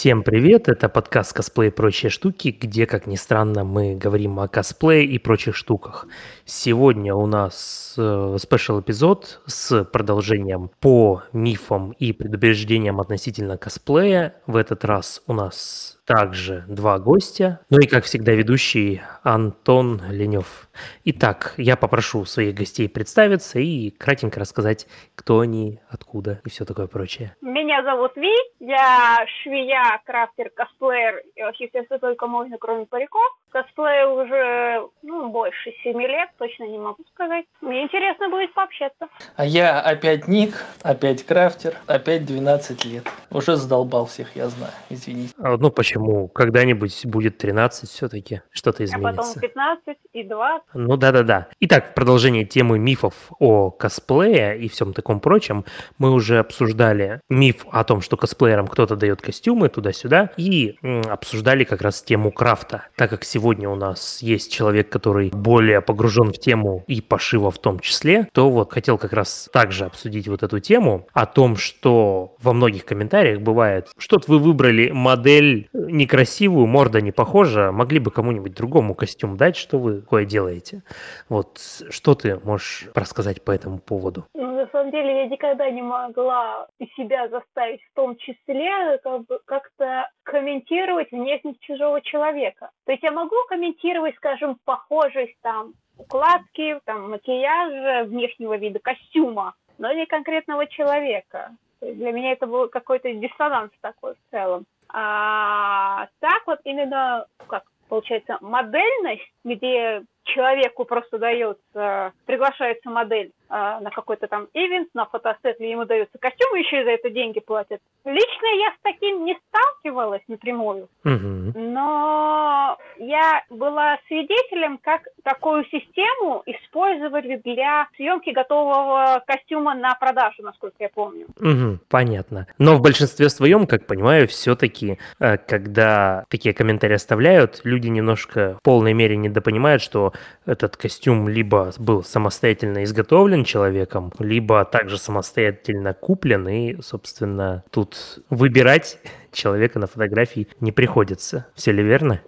Всем 0.00 0.22
привет, 0.22 0.70
это 0.70 0.88
подкаст 0.88 1.34
«Косплей 1.34 1.68
и 1.68 1.70
прочие 1.70 2.08
штуки», 2.08 2.56
где, 2.58 2.86
как 2.86 3.06
ни 3.06 3.16
странно, 3.16 3.64
мы 3.64 3.94
говорим 3.94 4.40
о 4.40 4.48
косплее 4.48 5.04
и 5.04 5.18
прочих 5.18 5.54
штуках. 5.54 6.06
Сегодня 6.46 7.14
у 7.14 7.26
нас 7.26 7.96
э, 7.98 8.38
спешл 8.40 8.80
эпизод 8.80 9.42
с 9.44 9.84
продолжением 9.84 10.70
по 10.80 11.24
мифам 11.34 11.90
и 11.98 12.14
предубеждениям 12.14 12.98
относительно 12.98 13.58
косплея. 13.58 14.36
В 14.46 14.56
этот 14.56 14.86
раз 14.86 15.20
у 15.26 15.34
нас 15.34 15.98
также 16.10 16.64
два 16.66 16.98
гостя, 16.98 17.60
ну 17.70 17.78
и, 17.78 17.86
как 17.86 18.02
всегда, 18.02 18.32
ведущий 18.32 19.00
Антон 19.22 20.00
Ленев. 20.10 20.68
Итак, 21.04 21.54
я 21.56 21.76
попрошу 21.76 22.24
своих 22.24 22.56
гостей 22.56 22.88
представиться 22.88 23.60
и 23.60 23.90
кратенько 23.90 24.40
рассказать, 24.40 24.88
кто 25.14 25.38
они, 25.38 25.78
откуда 25.88 26.40
и 26.44 26.50
все 26.50 26.64
такое 26.64 26.88
прочее. 26.88 27.36
Меня 27.40 27.84
зовут 27.84 28.16
Ви, 28.16 28.34
я 28.58 29.24
швея, 29.42 30.00
крафтер, 30.04 30.50
косплеер 30.50 31.22
вообще 31.36 31.68
все, 31.68 31.84
что 31.84 32.00
только 32.00 32.26
можно, 32.26 32.58
кроме 32.58 32.86
париков. 32.86 33.30
Косплею 33.50 34.14
уже 34.14 34.88
ну, 35.02 35.28
больше 35.30 35.72
семи 35.82 36.06
лет, 36.06 36.28
точно 36.38 36.64
не 36.64 36.78
могу 36.78 37.02
сказать. 37.12 37.44
Мне 37.60 37.82
интересно 37.82 38.28
будет 38.28 38.54
пообщаться. 38.54 39.08
А 39.36 39.44
я 39.44 39.80
опять 39.80 40.28
Ник, 40.28 40.54
опять 40.82 41.24
крафтер, 41.24 41.74
опять 41.86 42.24
12 42.24 42.84
лет. 42.84 43.08
Уже 43.30 43.56
задолбал 43.56 44.06
всех, 44.06 44.36
я 44.36 44.48
знаю, 44.48 44.72
извините. 44.88 45.34
А, 45.38 45.56
ну 45.56 45.70
почему? 45.70 46.28
Когда-нибудь 46.28 47.06
будет 47.06 47.38
13 47.38 47.90
все-таки, 47.90 48.42
что-то 48.52 48.84
изменится. 48.84 49.08
А 49.10 49.24
потом 49.24 49.40
15 49.40 49.96
и 50.12 50.22
20. 50.22 50.62
Ну 50.74 50.96
да-да-да. 50.96 51.48
Итак, 51.58 51.90
в 51.90 51.94
продолжении 51.94 52.44
темы 52.44 52.78
мифов 52.78 53.14
о 53.40 53.70
косплее 53.70 54.58
и 54.58 54.68
всем 54.68 54.92
таком 54.92 55.18
прочем, 55.20 55.64
мы 55.98 56.12
уже 56.12 56.38
обсуждали 56.38 57.20
миф 57.28 57.66
о 57.72 57.82
том, 57.82 58.00
что 58.00 58.16
косплеерам 58.16 58.68
кто-то 58.68 58.94
дает 58.94 59.20
костюмы 59.20 59.68
туда-сюда, 59.68 60.30
и 60.36 60.76
м, 60.82 61.02
обсуждали 61.08 61.64
как 61.64 61.82
раз 61.82 62.00
тему 62.02 62.30
крафта. 62.30 62.86
Так 62.96 63.10
как 63.10 63.24
сегодня 63.24 63.39
у 63.40 63.74
нас 63.74 64.22
есть 64.22 64.52
человек, 64.52 64.88
который 64.88 65.30
более 65.30 65.80
погружен 65.80 66.32
в 66.32 66.38
тему 66.38 66.84
и 66.86 67.00
пошива 67.00 67.50
в 67.50 67.58
том 67.58 67.80
числе, 67.80 68.28
то 68.32 68.50
вот 68.50 68.72
хотел 68.72 68.98
как 68.98 69.12
раз 69.12 69.48
также 69.52 69.86
обсудить 69.86 70.28
вот 70.28 70.42
эту 70.42 70.60
тему 70.60 71.06
о 71.12 71.26
том, 71.26 71.56
что 71.56 72.36
во 72.40 72.52
многих 72.52 72.84
комментариях 72.84 73.40
бывает, 73.40 73.88
что-то 73.98 74.30
вы 74.30 74.38
выбрали 74.38 74.90
модель 74.90 75.68
некрасивую, 75.72 76.66
морда 76.66 77.00
не 77.00 77.12
похожа, 77.12 77.72
могли 77.72 77.98
бы 77.98 78.10
кому-нибудь 78.10 78.54
другому 78.54 78.94
костюм 78.94 79.36
дать, 79.36 79.56
что 79.56 79.78
вы 79.78 80.00
такое 80.00 80.24
делаете? 80.24 80.82
Вот 81.28 81.58
что 81.90 82.14
ты 82.14 82.38
можешь 82.44 82.88
рассказать 82.94 83.42
по 83.44 83.50
этому 83.50 83.78
поводу? 83.78 84.26
Ну, 84.34 84.52
на 84.52 84.68
самом 84.68 84.90
деле, 84.90 85.22
я 85.22 85.26
никогда 85.26 85.70
не 85.70 85.82
могла 85.82 86.66
себя 86.96 87.28
заставить 87.28 87.80
в 87.82 87.94
том 87.94 88.16
числе 88.16 88.98
как 89.02 89.26
бы, 89.26 89.38
как-то 89.44 90.08
комментировать 90.22 91.10
внешность 91.10 91.60
чужого 91.60 92.00
человека. 92.02 92.70
То 92.86 92.92
есть 92.92 93.02
я 93.02 93.10
могу 93.10 93.29
комментировать, 93.48 94.16
скажем, 94.16 94.58
похожесть 94.64 95.36
там 95.42 95.74
укладки, 95.98 96.80
там, 96.84 97.10
макияжа, 97.10 98.04
внешнего 98.04 98.56
вида 98.56 98.78
костюма, 98.78 99.54
но 99.78 99.92
не 99.92 100.06
конкретного 100.06 100.66
человека. 100.66 101.50
Для 101.80 102.12
меня 102.12 102.32
это 102.32 102.46
был 102.46 102.68
какой-то 102.68 103.12
диссонанс 103.12 103.72
такой 103.80 104.14
в 104.14 104.30
целом. 104.30 104.64
А 104.92 106.08
так 106.20 106.42
вот 106.46 106.60
именно, 106.64 107.26
как 107.46 107.64
получается, 107.88 108.38
модельность, 108.40 109.30
где 109.44 110.02
человеку 110.24 110.84
просто 110.84 111.18
дается, 111.18 112.12
приглашается 112.26 112.90
модель 112.90 113.32
на 113.50 113.90
какой-то 113.92 114.28
там 114.28 114.46
ивент, 114.54 114.88
на 114.94 115.06
фотосет, 115.06 115.60
или 115.60 115.68
ему 115.68 115.84
дается 115.84 116.16
костюм, 116.18 116.54
и 116.56 116.60
еще 116.60 116.82
и 116.82 116.84
за 116.84 116.90
это 116.90 117.10
деньги 117.10 117.40
платят. 117.40 117.80
Лично 118.04 118.46
я 118.58 118.70
с 118.70 118.82
таким 118.82 119.24
не 119.24 119.36
сталкивалась 119.48 120.22
напрямую, 120.28 120.88
Мгм. 121.04 121.52
но 121.56 122.78
я 122.98 123.42
была 123.50 123.98
свидетелем, 124.06 124.78
как 124.78 125.02
такую 125.24 125.64
систему 125.64 126.42
использовали 126.46 127.40
для 127.44 127.88
съемки 127.96 128.30
готового 128.30 129.22
костюма 129.26 129.74
на 129.74 129.94
продажу, 129.94 130.42
насколько 130.42 130.76
я 130.80 130.88
помню. 130.88 131.26
Мгм, 131.40 131.80
понятно. 131.88 132.46
Но 132.58 132.76
в 132.76 132.80
большинстве 132.80 133.28
своем, 133.28 133.66
как 133.66 133.86
понимаю, 133.86 134.28
все-таки, 134.28 134.98
когда 135.18 136.24
такие 136.28 136.54
комментарии 136.54 136.94
оставляют, 136.94 137.62
люди 137.64 137.88
немножко 137.88 138.56
в 138.60 138.62
полной 138.62 138.92
мере 138.92 139.16
недопонимают, 139.16 139.82
что 139.82 140.12
этот 140.46 140.76
костюм 140.76 141.28
либо 141.28 141.72
был 141.78 142.04
самостоятельно 142.04 142.84
изготовлен 142.84 143.39
человеком, 143.44 144.12
либо 144.18 144.64
также 144.64 144.98
самостоятельно 144.98 145.94
куплен, 145.94 146.48
и, 146.48 146.80
собственно, 146.82 147.64
тут 147.70 148.20
выбирать 148.30 148.98
человека 149.32 149.78
на 149.78 149.86
фотографии 149.86 150.48
не 150.60 150.72
приходится. 150.72 151.46
Все 151.54 151.72
ли 151.72 151.82
верно? 151.82 152.20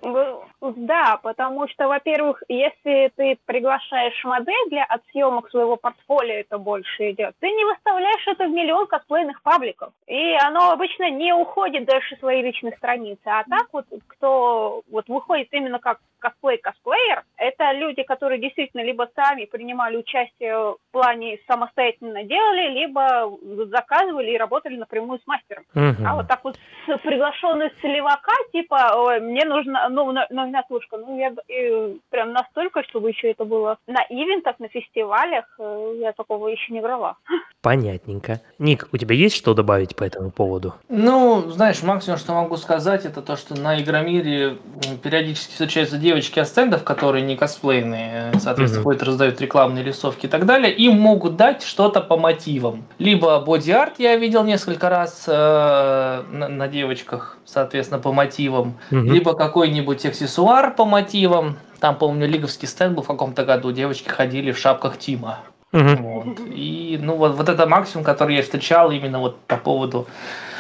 Да, 0.77 1.19
потому 1.23 1.67
что, 1.69 1.89
во-первых, 1.89 2.43
если 2.49 3.11
ты 3.17 3.37
приглашаешь 3.47 4.25
модель 4.25 4.71
для 4.71 4.85
отсъемок 4.85 5.51
своего 5.51 5.77
портфолио, 5.77 6.35
это 6.35 6.57
больше 6.59 7.11
идет, 7.11 7.35
ты 7.41 7.49
не 7.51 7.65
выставляешь 7.65 8.27
это 8.29 8.47
в 8.47 8.51
миллион 8.51 8.87
косплейных 8.87 9.43
пабликов. 9.43 9.93
И 10.07 10.37
оно 10.41 10.71
обычно 10.71 11.11
не 11.11 11.33
уходит 11.35 11.85
дальше 11.85 12.17
своей 12.19 12.43
личной 12.43 12.73
страницы. 12.77 13.21
А 13.25 13.43
так 13.45 13.67
вот, 13.73 13.87
кто 14.07 14.83
вот 14.91 15.09
выходит 15.09 15.49
именно 15.51 15.81
как 15.81 15.99
косплей-косплеер, 16.23 17.25
это 17.37 17.73
люди, 17.73 18.03
которые 18.03 18.41
действительно 18.41 18.83
либо 18.83 19.09
сами 19.15 19.45
принимали 19.45 19.97
участие 19.97 20.57
в 20.57 20.79
плане 20.93 21.39
самостоятельно 21.47 22.25
делали, 22.25 22.71
либо 22.71 23.37
заказывали 23.67 24.31
и 24.31 24.39
работали 24.39 24.77
напрямую 24.77 25.19
с 25.19 25.27
мастером. 25.27 25.65
Мгм. 25.75 26.07
А 26.07 26.15
вот 26.15 26.29
так 26.29 26.45
вот 26.45 26.57
с 26.87 26.99
приглашенный 26.99 27.71
с 27.81 27.83
левака, 27.83 28.35
типа, 28.53 28.93
ой, 28.97 29.21
мне 29.21 29.45
нужна 29.45 29.89
ну, 29.89 30.13
но- 30.13 30.27
номенклатушка. 30.31 30.97
Ну, 30.97 31.19
я 31.19 31.33
э, 31.49 31.95
прям 32.11 32.33
настолько, 32.33 32.83
чтобы 32.85 33.11
еще 33.11 33.31
это 33.31 33.45
было 33.45 33.79
на 33.87 34.03
ивентах, 34.09 34.59
на 34.59 34.69
фестивалях, 34.69 35.45
э, 35.59 35.95
я 36.01 36.13
такого 36.13 36.49
еще 36.49 36.73
не 36.73 36.81
брала. 36.81 37.17
Понятненько. 37.63 38.41
Ник, 38.59 38.89
у 38.93 38.97
тебя 38.97 39.15
есть 39.15 39.37
что 39.37 39.55
добавить 39.55 39.95
по 39.95 40.05
этому 40.05 40.31
поводу? 40.31 40.75
Ну, 40.89 41.43
знаешь, 41.51 41.83
максимум, 41.83 42.19
что 42.19 42.33
могу 42.33 42.57
сказать, 42.57 43.05
это 43.05 43.23
то, 43.23 43.37
что 43.37 43.55
на 43.55 43.81
Игромире 43.81 44.57
периодически 45.03 45.53
встречаются 45.53 45.97
девочки 46.13 46.39
от 46.41 46.49
стендов, 46.49 46.85
которые 46.85 47.23
не 47.23 47.37
косплейные, 47.37 48.33
соответственно, 48.39 48.81
Мгм. 48.81 48.85
ходят, 48.85 49.03
раздают 49.03 49.41
рекламные 49.41 49.83
листовки 49.83 50.27
и 50.27 50.29
так 50.29 50.45
далее, 50.45 50.71
им 50.73 51.01
могут 51.01 51.37
дать 51.37 51.63
что-то 51.63 52.03
по 52.03 52.19
мотивам. 52.19 52.85
Либо 52.99 53.41
боди-арт 53.41 53.95
я 53.99 54.17
видел 54.17 54.45
несколько 54.45 54.91
раз 54.91 55.25
э, 55.27 56.23
на, 56.31 56.49
на 56.49 56.69
девочках, 56.69 57.39
соответственно, 57.47 58.01
по 58.01 58.13
мотивам, 58.13 58.75
Мгм. 58.91 59.11
либо 59.13 59.33
какой-нибудь 59.35 60.05
аксессуар 60.05 60.75
по 60.75 60.85
мотивам. 60.85 61.57
Там, 61.81 61.97
помню, 61.97 62.29
лиговский 62.29 62.69
стенд 62.69 62.95
был 62.95 63.03
в 63.03 63.07
каком-то 63.07 63.45
году, 63.45 63.73
девочки 63.73 64.09
ходили 64.11 64.53
в 64.53 64.59
шапках 64.59 64.99
Тима. 64.99 65.39
Мгм. 65.73 65.97
Вот. 66.03 66.41
И 66.55 66.99
ну 67.01 67.17
вот, 67.17 67.35
вот 67.37 67.49
это 67.49 67.67
максимум, 67.67 68.05
который 68.05 68.37
я 68.37 68.43
встречал 68.43 68.91
именно 68.91 69.19
вот 69.19 69.39
по 69.47 69.57
поводу, 69.57 70.07
э, 70.07 70.52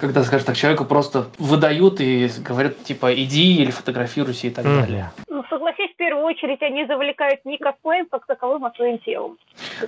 когда, 0.00 0.22
скажем 0.24 0.46
так, 0.46 0.56
человеку 0.56 0.84
просто 0.84 1.26
выдают 1.38 2.00
и 2.00 2.28
говорят, 2.44 2.82
типа, 2.84 3.14
иди 3.14 3.56
или 3.62 3.70
фотографируйся 3.70 4.46
и 4.46 4.50
так 4.50 4.64
Мгм. 4.64 4.80
далее. 4.80 5.10
Ну, 5.28 5.44
согласись, 5.50 5.90
в 5.92 5.96
первую 5.96 6.24
очередь 6.24 6.62
они 6.62 6.86
завлекают 6.86 7.44
не 7.44 7.58
косплеем 7.58 8.06
как 8.10 8.26
таковым, 8.26 8.64
а 8.64 8.72
своим 8.76 8.98
телом. 8.98 9.38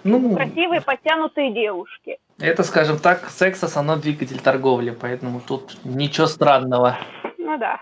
Ну, 0.05 0.35
Красивые, 0.37 0.81
подтянутые 0.81 1.53
девушки. 1.53 2.19
это, 2.39 2.63
скажем 2.63 2.99
так, 2.99 3.29
секс 3.31 3.63
основной 3.63 4.01
двигатель 4.01 4.39
торговли, 4.41 4.91
поэтому 4.91 5.41
тут 5.41 5.77
ничего 5.85 6.27
странного. 6.27 6.99
Ну 7.39 7.59
да. 7.59 7.79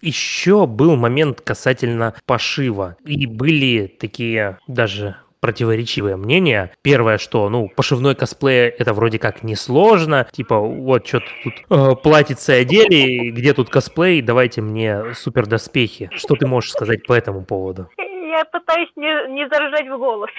Еще 0.00 0.66
был 0.66 0.96
момент 0.96 1.40
касательно 1.40 2.14
пошива. 2.26 2.96
И 3.04 3.26
были 3.26 3.86
такие 3.86 4.58
даже 4.66 5.16
противоречивые 5.40 6.16
мнения. 6.16 6.72
Первое, 6.82 7.18
что, 7.18 7.48
ну, 7.48 7.68
пошивной 7.68 8.14
косплей 8.14 8.68
это 8.68 8.92
вроде 8.92 9.18
как 9.18 9.42
несложно. 9.42 10.26
Типа, 10.32 10.58
вот 10.58 11.06
что-то 11.06 11.26
тут 11.42 11.54
э, 11.70 11.96
платьице 12.02 12.50
одели, 12.50 13.30
где 13.30 13.54
тут 13.54 13.70
косплей, 13.70 14.22
давайте 14.22 14.60
мне 14.60 15.14
супер 15.14 15.46
доспехи. 15.46 16.10
Что 16.14 16.34
ты 16.36 16.46
можешь 16.46 16.72
сказать 16.72 17.06
по 17.06 17.12
этому 17.12 17.44
поводу? 17.44 17.88
Я 17.98 18.44
пытаюсь 18.44 18.90
не, 18.96 19.32
не 19.32 19.48
заржать 19.48 19.88
в 19.88 19.98
голос. 19.98 20.30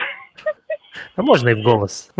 А 1.16 1.22
можно 1.22 1.50
и 1.50 1.54
в 1.54 1.64
голос. 1.64 2.12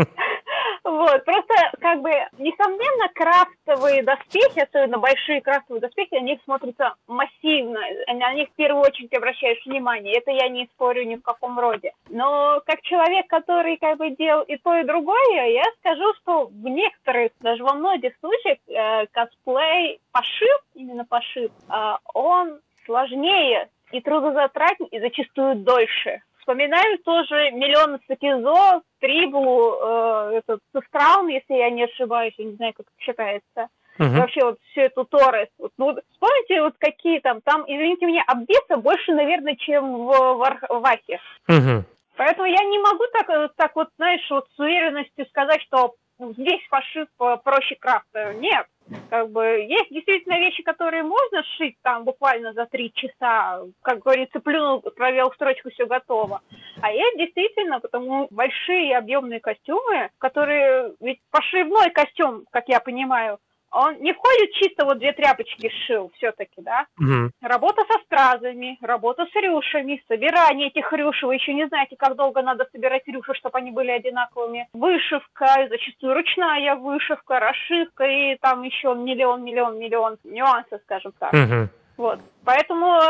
Вот, 0.84 1.24
просто, 1.24 1.54
как 1.80 2.00
бы, 2.00 2.10
несомненно, 2.38 3.08
крафтовые 3.14 4.02
доспехи, 4.02 4.60
особенно 4.60 4.98
большие 4.98 5.40
крафтовые 5.40 5.80
доспехи, 5.80 6.14
они 6.16 6.40
смотрятся 6.44 6.94
массивно, 7.06 7.80
на 8.08 8.34
них 8.34 8.48
в 8.48 8.54
первую 8.54 8.82
очередь 8.82 9.14
обращаешь 9.14 9.64
внимание, 9.64 10.18
это 10.18 10.32
я 10.32 10.48
не 10.48 10.66
спорю 10.74 11.04
ни 11.04 11.14
в 11.14 11.22
каком 11.22 11.58
роде. 11.58 11.92
Но 12.08 12.60
как 12.66 12.82
человек, 12.82 13.28
который, 13.28 13.76
как 13.76 13.98
бы, 13.98 14.10
делал 14.10 14.42
и 14.42 14.56
то, 14.56 14.74
и 14.74 14.84
другое, 14.84 15.50
я 15.50 15.64
скажу, 15.78 16.14
что 16.20 16.46
в 16.46 16.64
некоторых, 16.64 17.30
даже 17.40 17.62
во 17.62 17.74
многих 17.74 18.14
случаях, 18.18 18.58
э, 18.66 19.06
косплей, 19.12 20.00
пошив, 20.10 20.60
именно 20.74 21.04
пошив, 21.04 21.52
э, 21.68 21.96
он 22.12 22.58
сложнее 22.86 23.68
и 23.92 24.00
трудозатратнее, 24.00 24.88
и 24.90 25.00
зачастую 25.00 25.56
дольше. 25.56 26.22
Вспоминаю 26.42 26.98
тоже 26.98 27.52
миллион 27.52 28.00
Сакизо, 28.08 28.82
Трибу, 28.98 29.76
э, 29.80 30.38
этот 30.38 30.60
Сестран, 30.74 31.28
если 31.28 31.54
я 31.54 31.70
не 31.70 31.84
ошибаюсь, 31.84 32.34
я 32.36 32.44
не 32.46 32.56
знаю, 32.56 32.72
как 32.76 32.86
это 32.86 33.04
считается. 33.04 33.68
Мгм. 33.98 34.20
вообще 34.20 34.40
вот 34.42 34.58
всю 34.70 34.80
эту 34.80 35.04
Торрес. 35.04 35.48
Вот, 35.58 35.70
ну, 35.76 35.94
вспомните, 36.12 36.62
вот 36.62 36.74
какие 36.78 37.20
там, 37.20 37.42
там, 37.42 37.62
извините 37.66 38.06
меня, 38.06 38.24
обвеса 38.26 38.78
больше, 38.78 39.12
наверное, 39.12 39.54
чем 39.54 40.06
в, 40.06 40.08
в. 40.08 40.98
Мгм. 41.46 41.84
Поэтому 42.16 42.46
я 42.46 42.64
не 42.64 42.78
могу 42.80 43.04
так, 43.12 43.28
э, 43.30 43.48
так 43.54 43.76
вот, 43.76 43.88
знаешь, 43.98 44.26
вот 44.30 44.48
с 44.56 44.58
уверенностью 44.58 45.26
сказать, 45.26 45.62
что 45.62 45.94
здесь 46.18 46.66
пошив 46.70 47.06
э, 47.20 47.36
проще 47.44 47.76
крафта. 47.76 48.34
Нет. 48.34 48.66
Как 49.10 49.30
бы 49.30 49.44
есть 49.44 49.90
действительно 49.90 50.38
вещи, 50.38 50.62
которые 50.62 51.02
можно 51.02 51.42
сшить 51.44 51.76
там 51.82 52.04
буквально 52.04 52.52
за 52.52 52.66
три 52.66 52.92
часа. 52.94 53.62
Как 53.82 54.00
говорится, 54.00 54.40
плюнул, 54.40 54.80
провел 54.80 55.32
строчку, 55.32 55.70
все 55.70 55.86
готово. 55.86 56.40
А 56.80 56.90
есть 56.90 57.18
действительно, 57.18 57.80
потому 57.80 58.28
большие 58.30 58.96
объемные 58.96 59.40
костюмы, 59.40 60.10
которые... 60.18 60.94
Ведь 61.00 61.20
пошивной 61.30 61.90
костюм, 61.90 62.44
как 62.50 62.68
я 62.68 62.80
понимаю, 62.80 63.38
он 63.72 64.00
не 64.00 64.12
входит 64.12 64.52
чисто 64.52 64.84
вот 64.84 64.98
две 64.98 65.12
тряпочки 65.12 65.68
сшил 65.70 66.10
все-таки, 66.16 66.60
да? 66.62 66.86
Мгм. 66.98 67.32
Работа 67.40 67.82
со 67.90 67.98
стразами, 68.04 68.78
работа 68.82 69.26
с 69.26 69.34
рюшами, 69.34 70.02
собирание 70.08 70.68
этих 70.68 70.92
рюшей. 70.92 71.26
Вы 71.26 71.34
еще 71.36 71.54
не 71.54 71.66
знаете, 71.68 71.96
как 71.96 72.16
долго 72.16 72.42
надо 72.42 72.68
собирать 72.72 73.06
рюши, 73.06 73.34
чтобы 73.34 73.58
они 73.58 73.70
были 73.70 73.90
одинаковыми. 73.90 74.68
Вышивка, 74.74 75.66
зачастую 75.68 76.14
ручная 76.14 76.76
вышивка, 76.76 77.40
расшивка 77.40 78.04
и 78.04 78.36
там 78.36 78.62
еще 78.62 78.94
миллион, 78.94 79.42
миллион, 79.42 79.78
миллион 79.78 80.18
нюансов, 80.24 80.80
скажем 80.84 81.12
так. 81.18 81.32
Мгм. 81.32 81.70
Вот. 81.96 82.20
Поэтому 82.44 83.00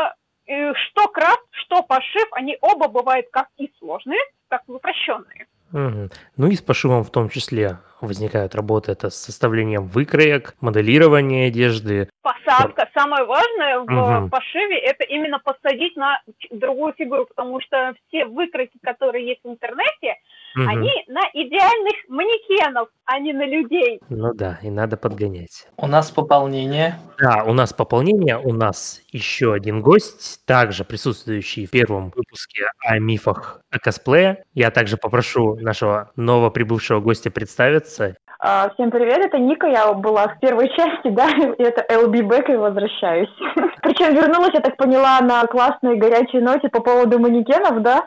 э, 0.47 0.73
что 0.73 1.07
крафт, 1.07 1.45
что 1.51 1.83
пошив, 1.83 2.27
они 2.31 2.57
оба 2.61 2.87
бывают 2.87 3.27
как 3.31 3.47
и 3.57 3.71
сложные, 3.79 4.19
так 4.49 4.61
и 4.67 4.71
упрощенные. 4.71 5.47
Мгм. 5.73 6.09
Ну 6.37 6.47
и 6.47 6.55
с 6.55 6.61
пошивом 6.61 7.03
в 7.03 7.09
том 7.11 7.29
числе 7.29 7.79
возникают 7.99 8.53
работы 8.55 8.91
это 8.91 9.09
с 9.09 9.15
составлением 9.15 9.87
выкроек, 9.87 10.53
моделирование 10.61 11.47
одежды. 11.47 12.09
Посадка. 12.21 12.89
Самое 12.93 13.25
важное 13.25 13.79
в 13.79 13.85
Мгм. 13.89 14.29
пошиве 14.29 14.77
это 14.77 15.03
именно 15.03 15.39
посадить 15.39 15.95
на 15.97 16.21
ч- 16.37 16.49
другую 16.51 16.93
фигуру, 16.93 17.25
потому 17.25 17.59
что 17.59 17.93
все 18.07 18.25
выкройки, 18.25 18.77
которые 18.83 19.25
есть 19.27 19.41
в 19.43 19.49
интернете, 19.49 20.15
Мгм. 20.55 20.69
они 20.69 20.91
на 21.07 21.21
идеальных 21.33 21.93
манекенов, 22.07 22.89
а 23.05 23.19
не 23.19 23.33
на 23.33 23.45
людей. 23.45 23.99
Ну 24.09 24.33
да, 24.33 24.59
и 24.61 24.69
надо 24.69 24.97
подгонять. 24.97 25.67
У 25.77 25.87
нас 25.87 26.11
пополнение. 26.11 26.95
Да, 27.19 27.43
у 27.45 27.53
нас 27.53 27.73
пополнение, 27.73 28.37
у 28.37 28.53
нас 28.53 29.01
еще 29.11 29.53
один 29.53 29.81
гость, 29.81 30.45
также 30.45 30.83
присутствующий 30.83 31.65
в 31.65 31.71
первом 31.71 32.11
выпуске 32.15 32.65
о 32.79 32.99
мифах 32.99 33.61
о 33.71 33.79
косплее. 33.79 34.43
Я 34.53 34.71
также 34.71 34.97
попрошу 34.97 35.55
нашего 35.55 36.11
новоприбывшего 36.15 36.99
гостя 36.99 37.31
представиться. 37.31 38.15
А, 38.45 38.69
Всем 38.73 38.91
привет, 38.91 39.19
это 39.19 39.37
Ника, 39.37 39.67
я 39.67 39.93
была 39.93 40.27
в 40.27 40.39
первой 40.41 40.67
части, 40.75 41.09
да, 41.09 41.29
и 41.57 41.63
это 41.63 41.85
LB 41.89 42.27
Back 42.27 42.51
и 42.51 42.57
возвращаюсь. 42.57 43.29
Причем 43.81 44.13
вернулась, 44.13 44.53
я 44.53 44.59
так 44.59 44.75
поняла, 44.75 45.21
на 45.21 45.45
классной 45.47 45.95
горячей 45.97 46.41
ноте 46.41 46.67
по 46.67 46.81
поводу 46.81 47.19
манекенов, 47.19 47.81
да? 47.81 48.05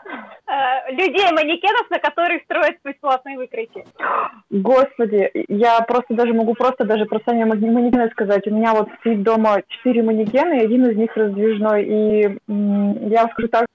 Э, 0.57 0.91
людей-манекенов, 0.91 1.89
на 1.91 1.99
которых 1.99 2.41
строят 2.43 2.77
бесплатные 2.83 3.37
выкройки. 3.37 3.85
Господи, 4.49 5.29
я 5.49 5.81
просто 5.81 6.15
даже 6.15 6.33
могу 6.33 6.55
просто 6.55 6.83
даже 6.83 7.05
про 7.05 7.19
сами 7.25 7.43
манекены 7.43 8.09
сказать. 8.09 8.47
У 8.47 8.55
меня 8.55 8.73
вот 8.73 8.89
стоит 8.99 9.21
дома 9.21 9.61
четыре 9.67 10.01
манекена, 10.01 10.57
и 10.57 10.65
один 10.65 10.87
из 10.87 10.97
них 10.97 11.15
раздвижной, 11.15 11.83
и 11.83 12.21
я 12.47 13.21
вам 13.21 13.31
скажу 13.33 13.47
так, 13.49 13.65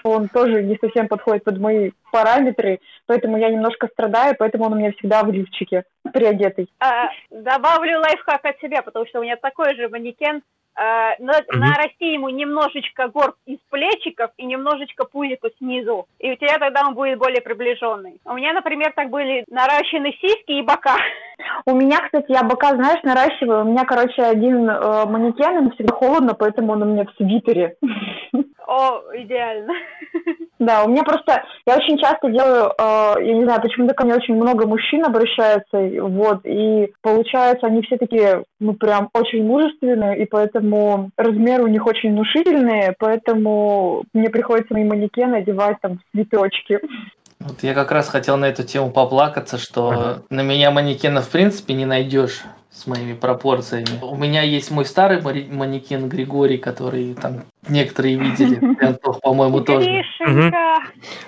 что 0.00 0.10
он 0.10 0.28
тоже 0.28 0.62
не 0.62 0.76
совсем 0.76 1.08
подходит 1.08 1.44
под 1.44 1.58
мои 1.58 1.92
параметры, 2.12 2.80
поэтому 3.06 3.38
я 3.38 3.48
немножко 3.48 3.86
страдаю, 3.86 4.34
поэтому 4.38 4.64
он 4.64 4.74
у 4.74 4.76
меня 4.76 4.92
всегда 4.92 5.22
в 5.22 5.30
лифчике, 5.30 5.84
приодетый. 6.12 6.68
Э, 6.80 7.08
добавлю 7.30 8.00
лайфхак 8.00 8.44
от 8.44 8.58
себя, 8.60 8.82
потому 8.82 9.06
что 9.06 9.20
у 9.20 9.22
меня 9.22 9.36
такой 9.36 9.74
же 9.74 9.88
манекен. 9.88 10.42
Э, 10.76 11.16
на- 11.18 11.40
Мгм. 11.48 11.60
нарасти 11.60 12.12
ему 12.12 12.28
немножечко 12.28 13.08
горб 13.08 13.34
из 13.46 13.58
плечиков 13.70 14.30
и 14.38 14.46
немножечко 14.46 15.04
пузику 15.04 15.48
снизу. 15.58 16.06
И 16.18 16.30
у 16.32 16.36
тебя 16.36 16.58
тогда 16.58 16.86
он 16.86 16.94
будет 16.94 17.18
более 17.18 17.42
приближенный. 17.42 18.20
У 18.24 18.34
меня, 18.34 18.52
например, 18.52 18.92
так 18.94 19.10
были 19.10 19.44
наращены 19.48 20.12
сиськи 20.20 20.52
и 20.52 20.62
бока. 20.62 20.96
У 21.66 21.74
меня, 21.74 21.98
кстати, 22.00 22.26
я 22.28 22.42
бока, 22.44 22.74
знаешь, 22.74 23.02
наращиваю. 23.02 23.62
У 23.64 23.68
меня, 23.70 23.84
короче, 23.84 24.22
один 24.22 24.68
э, 24.70 25.04
манекен, 25.06 25.56
ему 25.56 25.70
всегда 25.70 25.94
холодно, 25.94 26.34
поэтому 26.34 26.72
он 26.72 26.82
у 26.82 26.86
меня 26.86 27.04
в 27.04 27.14
свитере. 27.16 27.76
О, 28.70 29.02
идеально. 29.14 29.74
Да, 30.60 30.84
у 30.84 30.90
меня 30.90 31.04
просто, 31.04 31.42
я 31.66 31.74
очень 31.74 31.96
часто 31.96 32.28
делаю, 32.28 32.70
э, 32.78 33.14
я 33.24 33.32
не 33.32 33.44
знаю, 33.44 33.62
почему-то 33.62 33.94
ко 33.94 34.04
мне 34.04 34.14
очень 34.14 34.34
много 34.34 34.66
мужчин 34.66 35.02
обращаются, 35.02 35.80
и 35.80 35.98
вот, 36.00 36.40
и 36.44 36.92
получается, 37.00 37.66
они 37.66 37.80
все 37.80 37.96
такие, 37.96 38.44
ну, 38.60 38.74
прям 38.74 39.08
очень 39.14 39.42
мужественные, 39.42 40.22
и 40.22 40.26
поэтому 40.26 41.12
размеры 41.16 41.64
у 41.64 41.66
них 41.66 41.86
очень 41.86 42.12
внушительные, 42.12 42.94
поэтому 42.98 44.04
мне 44.12 44.28
приходится 44.28 44.74
мои 44.74 44.84
манекены 44.84 45.36
одевать 45.36 45.78
там 45.80 45.96
в 45.96 46.14
цветочки. 46.14 46.78
Вот 47.40 47.62
я 47.62 47.72
как 47.72 47.90
раз 47.90 48.10
хотел 48.10 48.36
на 48.36 48.44
эту 48.44 48.62
тему 48.62 48.90
поплакаться, 48.90 49.56
что 49.56 49.88
Ага. 49.88 50.22
на 50.28 50.42
меня 50.42 50.70
манекена 50.70 51.22
в 51.22 51.30
принципе 51.30 51.72
не 51.72 51.86
найдешь 51.86 52.42
с 52.70 52.86
моими 52.86 53.14
пропорциями. 53.14 53.98
У 54.00 54.16
меня 54.16 54.42
есть 54.42 54.70
мой 54.70 54.84
старый 54.84 55.20
манекен 55.20 56.08
Григорий, 56.08 56.56
который 56.56 57.14
там 57.14 57.42
некоторые 57.68 58.16
видели, 58.16 58.60
Антох, 58.84 59.20
по-моему, 59.20 59.60
тоже. 59.60 60.04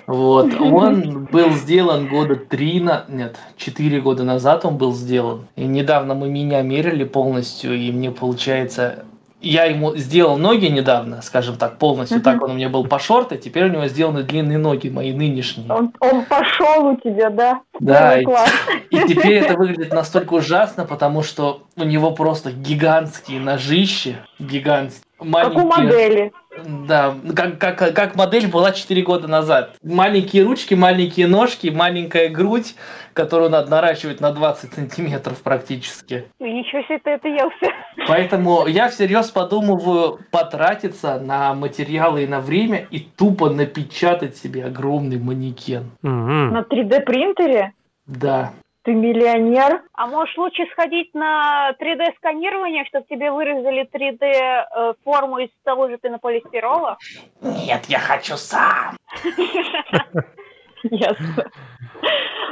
Вот, 0.07 0.53
он 0.59 1.25
был 1.31 1.51
сделан 1.51 2.07
года 2.07 2.35
три, 2.35 2.79
на... 2.79 3.05
нет, 3.09 3.37
четыре 3.57 3.99
года 3.99 4.23
назад 4.23 4.65
он 4.65 4.77
был 4.77 4.93
сделан. 4.93 5.47
И 5.55 5.65
недавно 5.65 6.15
мы 6.15 6.29
меня 6.29 6.61
мерили 6.61 7.03
полностью, 7.03 7.73
и 7.75 7.91
мне 7.91 8.11
получается... 8.11 9.05
Я 9.43 9.65
ему 9.65 9.95
сделал 9.97 10.37
ноги 10.37 10.67
недавно, 10.67 11.21
скажем 11.21 11.57
так, 11.57 11.77
полностью. 11.77 12.17
Мгм. 12.17 12.23
Так 12.23 12.41
он 12.41 12.51
у 12.51 12.53
меня 12.53 12.69
был 12.69 12.85
по 12.85 12.97
шорты, 12.97 13.37
теперь 13.37 13.65
у 13.65 13.67
него 13.67 13.87
сделаны 13.87 14.23
длинные 14.23 14.57
ноги, 14.57 14.87
мои 14.87 15.11
нынешние. 15.11 15.69
Он, 15.69 15.91
он 15.99 16.23
пошел 16.23 16.87
у 16.87 16.95
тебя, 16.95 17.29
да? 17.29 17.61
Да, 17.79 18.19
и, 18.21 18.25
и 18.89 19.07
теперь 19.07 19.33
это 19.39 19.55
выглядит 19.57 19.93
настолько 19.93 20.33
ужасно, 20.35 20.85
потому 20.85 21.23
что 21.23 21.63
у 21.75 21.83
него 21.83 22.11
просто 22.11 22.51
гигантские 22.51 23.41
ножищи, 23.41 24.15
гигантские. 24.39 25.03
Как 25.17 25.27
у 25.27 25.29
маленькие- 25.29 25.63
модели. 25.65 26.31
Да, 26.65 27.15
как, 27.35 27.57
как, 27.59 27.95
как 27.95 28.15
модель 28.15 28.47
была 28.47 28.71
4 28.71 29.01
года 29.01 29.27
назад. 29.27 29.75
Маленькие 29.83 30.43
ручки, 30.43 30.73
маленькие 30.73 31.27
ножки, 31.27 31.67
маленькая 31.67 32.29
грудь, 32.29 32.75
которую 33.13 33.49
надо 33.49 33.69
наращивать 33.69 34.21
на 34.21 34.31
20 34.31 34.73
сантиметров 34.73 35.41
практически. 35.41 36.25
И 36.39 36.43
ничего 36.43 36.81
себе 36.83 36.99
ты 37.03 37.11
это 37.11 37.27
елся. 37.27 37.73
Поэтому 38.07 38.67
я 38.67 38.89
всерьез 38.89 39.29
подумываю 39.31 40.19
потратиться 40.31 41.19
на 41.19 41.53
материалы 41.53 42.23
и 42.23 42.27
на 42.27 42.39
время 42.39 42.87
и 42.91 42.99
тупо 42.99 43.49
напечатать 43.49 44.37
себе 44.37 44.65
огромный 44.65 45.19
манекен. 45.19 45.91
Мгм. 46.01 46.53
На 46.53 46.61
3D 46.61 47.01
принтере? 47.01 47.73
Да. 48.05 48.53
Ты 48.83 48.93
миллионер? 48.93 49.81
А 49.93 50.07
может 50.07 50.37
лучше 50.37 50.63
сходить 50.73 51.13
на 51.13 51.71
3D-сканирование, 51.79 52.83
чтобы 52.85 53.05
тебе 53.09 53.31
вырезали 53.31 53.87
3D-форму 53.93 55.37
из 55.37 55.49
того 55.63 55.87
же 55.87 55.97
пенополистирола? 55.97 56.97
Нет, 57.41 57.85
я 57.87 57.99
хочу 57.99 58.35
сам. 58.35 58.97
Ясно. 60.83 61.45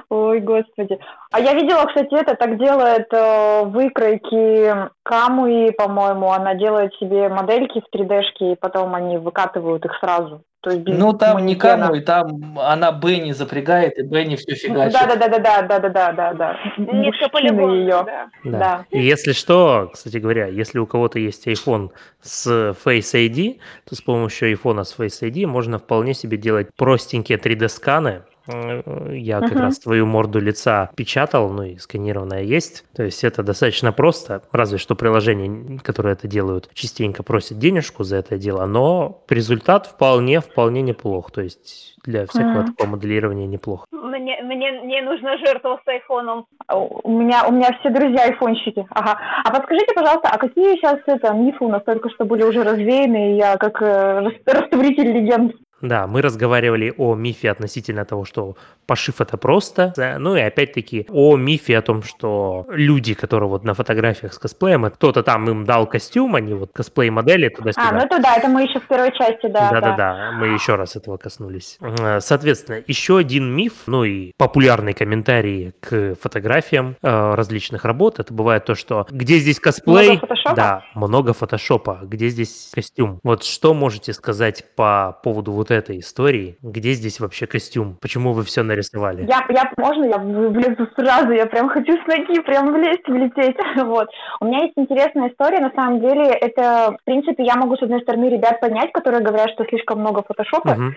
Ой, 0.10 0.40
господи. 0.40 1.00
А 1.32 1.40
я 1.40 1.54
видела, 1.54 1.86
кстати, 1.86 2.14
это 2.14 2.36
так 2.36 2.58
делает 2.58 3.08
э, 3.14 3.64
выкройки 3.66 4.90
Камуи, 5.04 5.72
по-моему. 5.72 6.32
Она 6.32 6.54
делает 6.54 6.94
себе 6.96 7.28
модельки 7.30 7.82
в 7.82 7.96
3D-шке, 7.96 8.54
и 8.54 8.56
потом 8.56 8.96
они 8.96 9.18
выкатывают 9.18 9.86
их 9.86 9.94
сразу. 10.00 10.44
То 10.62 10.70
есть 10.70 10.86
ну, 10.86 11.14
там 11.14 11.38
манекена. 11.38 11.76
никому, 11.88 11.96
и 11.96 12.02
там 12.02 12.60
она 12.60 12.92
Бенни 12.92 13.32
запрягает, 13.32 13.98
и 13.98 14.04
Бенни 14.04 14.36
все 14.36 14.54
фигачит. 14.54 14.94
Да-да-да-да-да-да-да-да. 14.94 16.60
Низко 16.78 17.30
по-любому, 17.30 17.74
ее. 17.74 18.06
Да. 18.06 18.30
да. 18.44 18.86
И 18.92 19.02
если 19.02 19.32
что, 19.32 19.90
кстати 19.92 20.18
говоря, 20.18 20.46
если 20.46 20.78
у 20.78 20.86
кого-то 20.86 21.18
есть 21.18 21.48
iPhone 21.48 21.90
с 22.22 22.76
Face 22.86 23.14
ID, 23.16 23.60
то 23.90 23.96
с 23.96 24.02
помощью 24.02 24.54
iPhone 24.54 24.84
с 24.84 24.96
Face 24.96 25.28
ID 25.28 25.48
можно 25.48 25.80
вполне 25.80 26.14
себе 26.14 26.38
делать 26.38 26.68
простенькие 26.76 27.40
3D-сканы, 27.40 28.22
Э, 28.48 28.82
Я 29.14 29.40
как 29.40 29.52
Мгм. 29.52 29.62
раз 29.62 29.80
твою 29.80 30.06
морду 30.06 30.40
лица 30.40 30.90
печатал, 30.96 31.50
ну 31.50 31.64
и 31.64 31.78
сканированная 31.78 32.42
есть. 32.42 32.86
То 32.96 33.04
есть 33.04 33.24
это 33.24 33.44
достаточно 33.44 33.92
просто, 33.92 34.42
разве 34.52 34.78
что 34.78 34.96
приложения, 34.96 35.80
которые 35.80 36.14
это 36.14 36.28
делают, 36.28 36.70
частенько 36.74 37.24
просят 37.24 37.60
денежку 37.60 38.04
за 38.04 38.18
это 38.18 38.38
дело, 38.38 38.66
но 38.66 39.22
результат 39.30 39.86
вполне, 39.88 40.40
вполне 40.42 40.82
неплох. 40.82 41.32
То 41.32 41.42
есть 41.42 41.96
для 42.04 42.26
всякого 42.26 42.62
Мгм. 42.62 42.66
такого 42.74 42.90
моделирования 42.90 43.46
неплохо. 43.48 43.86
Мне, 43.92 44.42
мне, 44.44 44.72
мне 44.84 45.02
нужна 45.04 45.38
жертва 45.38 45.80
с 45.84 45.88
айфоном. 45.88 46.46
А 46.68 46.78
У 46.80 47.12
меня, 47.20 47.46
у 47.48 47.52
меня 47.52 47.76
все 47.80 47.90
друзья 47.90 48.24
айфонщики. 48.24 48.86
Ага. 48.90 49.18
А 49.46 49.52
подскажите, 49.52 49.94
пожалуйста, 49.94 50.30
а 50.32 50.38
какие 50.38 50.76
сейчас 50.78 51.00
это 51.06 51.34
мифы 51.34 51.64
у 51.64 51.70
нас 51.70 51.84
только 51.84 52.10
что 52.10 52.26
были 52.26 52.44
уже 52.44 52.64
развеяны, 52.64 53.34
и 53.34 53.38
я 53.38 53.58
как 53.58 53.82
э, 53.82 54.20
рас- 54.20 54.34
растворитель 54.46 55.12
легенд? 55.12 55.54
Да, 55.82 56.08
мы 56.08 56.22
разговаривали 56.22 56.94
о 56.98 57.16
мифе 57.16 57.52
относительно 57.52 58.06
того, 58.06 58.26
что 58.26 58.56
пошив 58.86 59.22
это 59.22 59.38
просто. 59.38 59.94
Ну 60.20 60.36
и 60.36 60.42
опять-таки 60.42 61.06
о 61.10 61.38
мифе 61.38 61.78
о 61.78 61.82
том, 61.82 62.04
что 62.04 62.66
люди, 62.70 63.14
которые 63.14 63.50
вот 63.50 63.64
на 63.64 63.74
фотографиях 63.74 64.34
с 64.34 64.40
косплеем, 64.40 64.84
кто-то 64.90 65.24
там 65.24 65.50
им 65.50 65.66
дал 65.66 65.88
костюм, 65.88 66.36
они 66.36 66.54
вот 66.54 66.72
косплей-модели 66.74 67.50
туда-сюда. 67.50 67.90
А, 67.90 67.92
ну 67.94 68.00
это 68.00 68.20
да, 68.22 68.36
это 68.36 68.48
мы 68.48 68.64
еще 68.64 68.80
в 68.80 68.88
первой 68.88 69.12
части, 69.18 69.48
да. 69.48 69.72
Да-да-да, 69.72 70.32
мы 70.34 70.48
еще 70.48 70.76
раз 70.76 70.96
этого 70.96 71.18
коснулись. 71.18 71.78
Э, 71.82 72.20
соответственно, 72.20 72.84
еще 72.86 73.18
один 73.18 73.54
миф, 73.54 73.74
ну 73.88 74.04
и 74.04 74.34
популярный 74.38 74.94
комментарий 74.94 75.74
к 75.80 76.16
фотографиям 76.22 76.96
э, 77.02 77.34
различных 77.34 77.86
работ, 77.86 78.20
это 78.20 78.34
бывает 78.34 78.66
то, 78.66 78.76
что 78.76 79.08
где 79.10 79.38
здесь 79.38 79.60
косплей? 79.60 80.10
Много 80.10 80.28
фотошопа? 80.28 80.56
Да, 80.56 80.84
много 80.96 81.34
фотошопа. 81.34 82.00
Где 82.04 82.30
здесь 82.30 82.72
костюм? 82.74 83.20
Вот 83.24 83.44
что 83.44 83.74
можете 83.74 84.14
сказать 84.14 84.66
по 84.76 85.18
поводу 85.24 85.52
вот 85.52 85.71
этой 85.74 86.00
истории? 86.00 86.58
Где 86.62 86.92
здесь 86.94 87.20
вообще 87.20 87.48
костюм? 87.48 87.98
Почему 88.02 88.34
вы 88.34 88.44
все 88.44 88.64
нарисовали? 88.64 89.22
Я, 89.24 89.46
я 89.50 89.72
можно, 89.78 90.06
я 90.06 90.18
влезу 90.18 90.88
сразу, 90.96 91.32
я 91.32 91.46
прям 91.46 91.70
хочу 91.70 91.94
с 91.94 92.08
ноги 92.08 92.40
прям 92.42 92.74
влезть, 92.74 93.08
влететь. 93.08 93.58
Вот. 93.84 94.08
У 94.40 94.46
меня 94.46 94.60
есть 94.64 94.74
интересная 94.76 95.30
история, 95.30 95.60
на 95.60 95.72
самом 95.72 96.00
деле, 96.02 96.24
это, 96.32 96.96
в 97.02 97.06
принципе, 97.06 97.44
я 97.44 97.56
могу, 97.56 97.76
с 97.76 97.82
одной 97.82 98.02
стороны, 98.02 98.26
ребят 98.30 98.60
понять, 98.60 98.92
которые 98.92 99.22
говорят, 99.24 99.50
что 99.52 99.66
слишком 99.66 100.00
много 100.00 100.24
фотошопа, 100.24 100.72
Мгм. 100.76 100.96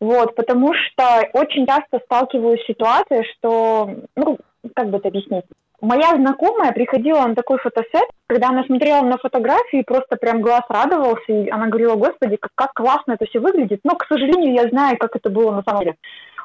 вот, 0.00 0.34
потому 0.34 0.72
что 0.74 1.04
очень 1.32 1.66
часто 1.66 2.00
сталкиваюсь 2.04 2.62
с 2.62 2.66
ситуацией, 2.66 3.24
что, 3.34 3.90
ну, 4.16 4.38
как 4.74 4.90
бы 4.90 4.98
это 4.98 5.08
объяснить, 5.08 5.44
Моя 5.84 6.16
знакомая 6.16 6.72
приходила 6.72 7.26
на 7.26 7.34
такой 7.34 7.58
фотосет, 7.58 8.08
когда 8.26 8.48
она 8.48 8.64
смотрела 8.64 9.02
на 9.02 9.18
фотографии, 9.18 9.84
просто 9.86 10.16
прям 10.16 10.40
глаз 10.40 10.62
радовался, 10.70 11.30
и 11.30 11.50
она 11.50 11.66
говорила, 11.66 11.94
господи, 11.94 12.36
как, 12.36 12.52
как 12.54 12.72
классно 12.72 13.12
это 13.12 13.26
все 13.26 13.38
выглядит. 13.38 13.80
Но, 13.84 13.94
к 13.94 14.06
сожалению, 14.06 14.54
я 14.54 14.66
знаю, 14.70 14.96
как 14.96 15.14
это 15.14 15.28
было 15.28 15.50
на 15.50 15.62
самом 15.62 15.80
деле. 15.80 15.96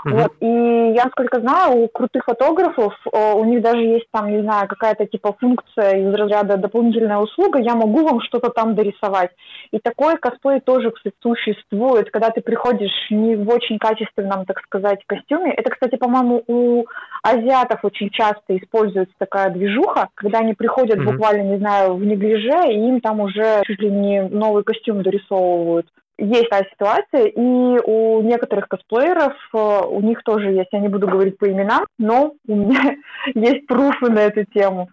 Мгм. 0.05 0.17
Вот. 0.17 0.31
И 0.39 0.93
я, 0.95 1.05
насколько 1.05 1.41
знаю, 1.41 1.83
у 1.83 1.87
крутых 1.87 2.23
фотографов, 2.25 2.93
у 3.11 3.43
них 3.45 3.61
даже 3.61 3.81
есть 3.81 4.07
там, 4.11 4.31
не 4.31 4.41
знаю, 4.41 4.67
какая-то 4.67 5.05
типа 5.05 5.35
функция 5.39 5.97
из 5.97 6.13
разряда 6.13 6.57
дополнительная 6.57 7.17
услуга, 7.17 7.59
я 7.59 7.75
могу 7.75 8.05
вам 8.05 8.21
что-то 8.21 8.49
там 8.49 8.75
дорисовать. 8.75 9.31
И 9.71 9.79
такой 9.79 10.17
косплей 10.17 10.61
тоже 10.61 10.91
кстати, 10.91 11.15
существует, 11.21 12.11
когда 12.11 12.29
ты 12.29 12.41
приходишь 12.41 12.91
не 13.09 13.35
в 13.35 13.49
очень 13.49 13.77
качественном, 13.77 14.45
так 14.45 14.61
сказать, 14.61 14.99
костюме. 15.05 15.53
Это, 15.53 15.69
кстати, 15.69 15.95
по-моему, 15.95 16.43
у 16.47 16.85
азиатов 17.23 17.83
очень 17.83 18.09
часто 18.09 18.57
используется 18.57 19.13
такая 19.17 19.49
движуха, 19.49 20.09
когда 20.15 20.39
они 20.39 20.53
приходят 20.53 20.97
Мгм. 20.97 21.11
буквально, 21.11 21.41
не 21.41 21.57
знаю, 21.57 21.95
в 21.95 22.05
неглиже, 22.05 22.71
и 22.71 22.87
им 22.87 23.01
там 23.01 23.19
уже 23.19 23.61
чуть 23.65 23.79
ли 23.79 23.89
не 23.89 24.21
новый 24.21 24.63
костюм 24.63 25.03
дорисовывают 25.03 25.87
есть 26.19 26.49
такая 26.49 26.67
ситуация, 26.71 27.25
и 27.25 27.79
у 27.85 28.21
некоторых 28.21 28.67
косплееров, 28.67 29.33
э, 29.53 29.81
у 29.87 30.01
них 30.01 30.23
тоже 30.23 30.51
есть, 30.51 30.69
я 30.71 30.79
не 30.79 30.87
буду 30.87 31.07
говорить 31.07 31.37
по 31.37 31.49
именам, 31.49 31.85
но 31.97 32.33
у 32.47 32.55
меня 32.55 32.95
есть 33.35 33.67
пруфы 33.67 34.11
на 34.11 34.19
эту 34.19 34.43
тему. 34.45 34.89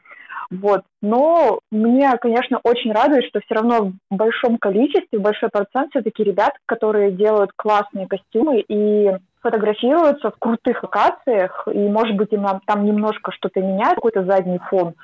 Вот. 0.50 0.83
Но 1.02 1.61
мне, 1.73 2.11
конечно, 2.18 2.61
очень 2.62 2.92
радует, 2.92 3.25
что 3.25 3.40
все 3.40 3.54
равно 3.54 3.92
в 4.11 4.14
большом 4.14 4.59
количестве, 4.59 5.18
в 5.18 5.23
большой 5.23 5.49
процент 5.49 5.90
все-таки 5.90 6.23
ребят, 6.23 6.52
которые 6.66 7.11
делают 7.11 7.50
классные 7.56 8.06
костюмы 8.06 8.61
и 8.61 9.11
фотографируются 9.42 10.30
в 10.30 10.38
крутых 10.38 10.83
локациях, 10.83 11.66
и, 11.73 11.78
может 11.78 12.16
быть, 12.16 12.33
им 12.33 12.47
там 12.66 12.85
немножко 12.85 13.33
что-то 13.33 13.61
меняют, 13.61 13.97
какой-то 13.97 14.25
задний 14.25 14.59
фон. 14.71 14.95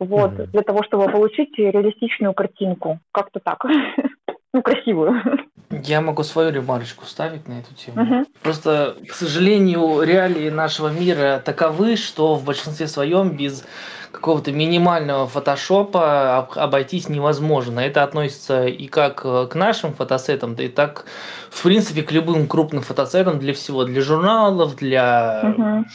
Вот, 0.00 0.32
Мгм. 0.32 0.46
для 0.52 0.62
того, 0.62 0.82
чтобы 0.84 1.10
получить 1.10 1.58
реалистичную 1.58 2.32
картинку. 2.32 2.98
Как-то 3.12 3.40
так. 3.40 3.64
Ну, 4.54 4.62
красивую. 4.62 5.22
Я 5.70 6.00
могу 6.00 6.22
свою 6.22 6.50
ремарочку 6.50 7.04
ставить 7.04 7.46
на 7.46 7.60
эту 7.60 7.74
тему. 7.74 8.02
Мгм. 8.02 8.26
Просто, 8.42 8.96
к 9.06 9.12
сожалению, 9.12 10.02
реалии 10.02 10.48
нашего 10.48 10.88
мира 10.88 11.42
таковы, 11.44 11.96
что 11.96 12.34
в 12.36 12.44
большинстве 12.44 12.86
своем 12.88 13.36
без 13.36 13.64
какого-то 14.12 14.52
минимального 14.52 15.26
фотошопа 15.26 16.38
об- 16.38 16.58
обойтись 16.58 17.08
невозможно. 17.08 17.80
Это 17.80 18.02
относится 18.02 18.66
и 18.66 18.86
как 18.86 19.22
э, 19.24 19.46
к 19.50 19.54
нашим 19.54 19.92
фотосетам, 19.92 20.54
да 20.54 20.64
и 20.64 20.68
так, 20.68 21.04
в 21.50 21.62
принципе, 21.62 22.02
к 22.02 22.12
любым 22.12 22.46
крупным 22.46 22.82
фотосетам 22.82 23.38
для 23.38 23.52
всего, 23.52 23.84
для 23.84 24.00
журналов, 24.02 24.76
для 24.76 25.40
Мгм. 25.56 25.86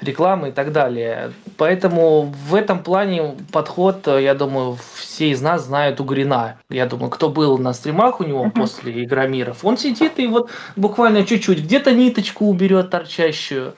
рекламы 0.00 0.48
и 0.48 0.52
так 0.52 0.72
далее. 0.72 1.32
Поэтому 1.56 2.22
в 2.48 2.54
этом 2.54 2.82
плане 2.82 3.34
подход, 3.52 4.06
э, 4.08 4.22
я 4.22 4.34
думаю, 4.34 4.78
все 4.94 5.30
из 5.30 5.40
нас 5.42 5.64
знают 5.64 6.00
Угрина. 6.00 6.56
Я 6.70 6.86
думаю, 6.86 7.10
кто 7.10 7.28
был 7.28 7.58
на 7.58 7.72
стримах 7.72 8.20
у 8.20 8.24
него 8.24 8.44
Мгм. 8.44 8.50
после 8.52 9.04
Игромиров, 9.04 9.64
он 9.64 9.76
сидит 9.76 10.18
и 10.18 10.26
вот 10.26 10.50
буквально 10.76 11.24
чуть-чуть 11.24 11.58
где-то 11.60 11.92
ниточку 11.92 12.46
уберет 12.46 12.90
торчащую, 12.90 13.74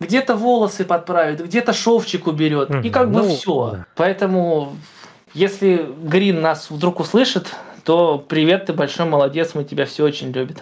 где-то 0.00 0.34
волосы 0.36 0.84
подправит, 0.84 1.44
где-то 1.44 1.72
шовчик 1.72 2.26
уберет. 2.26 2.70
И 2.70 2.74
Мгм. 2.74 2.90
как 2.90 3.10
бы 3.10 3.18
Ну, 3.20 3.28
все. 3.28 3.70
да. 3.72 3.86
Поэтому, 3.96 4.72
если 5.34 5.86
Грин 6.02 6.40
нас 6.40 6.70
вдруг 6.70 7.00
услышит, 7.00 7.54
то 7.84 8.18
привет, 8.18 8.66
ты 8.66 8.72
большой 8.72 9.06
молодец, 9.06 9.54
мы 9.54 9.64
тебя 9.64 9.84
все 9.84 10.04
очень 10.04 10.32
любим. 10.32 10.56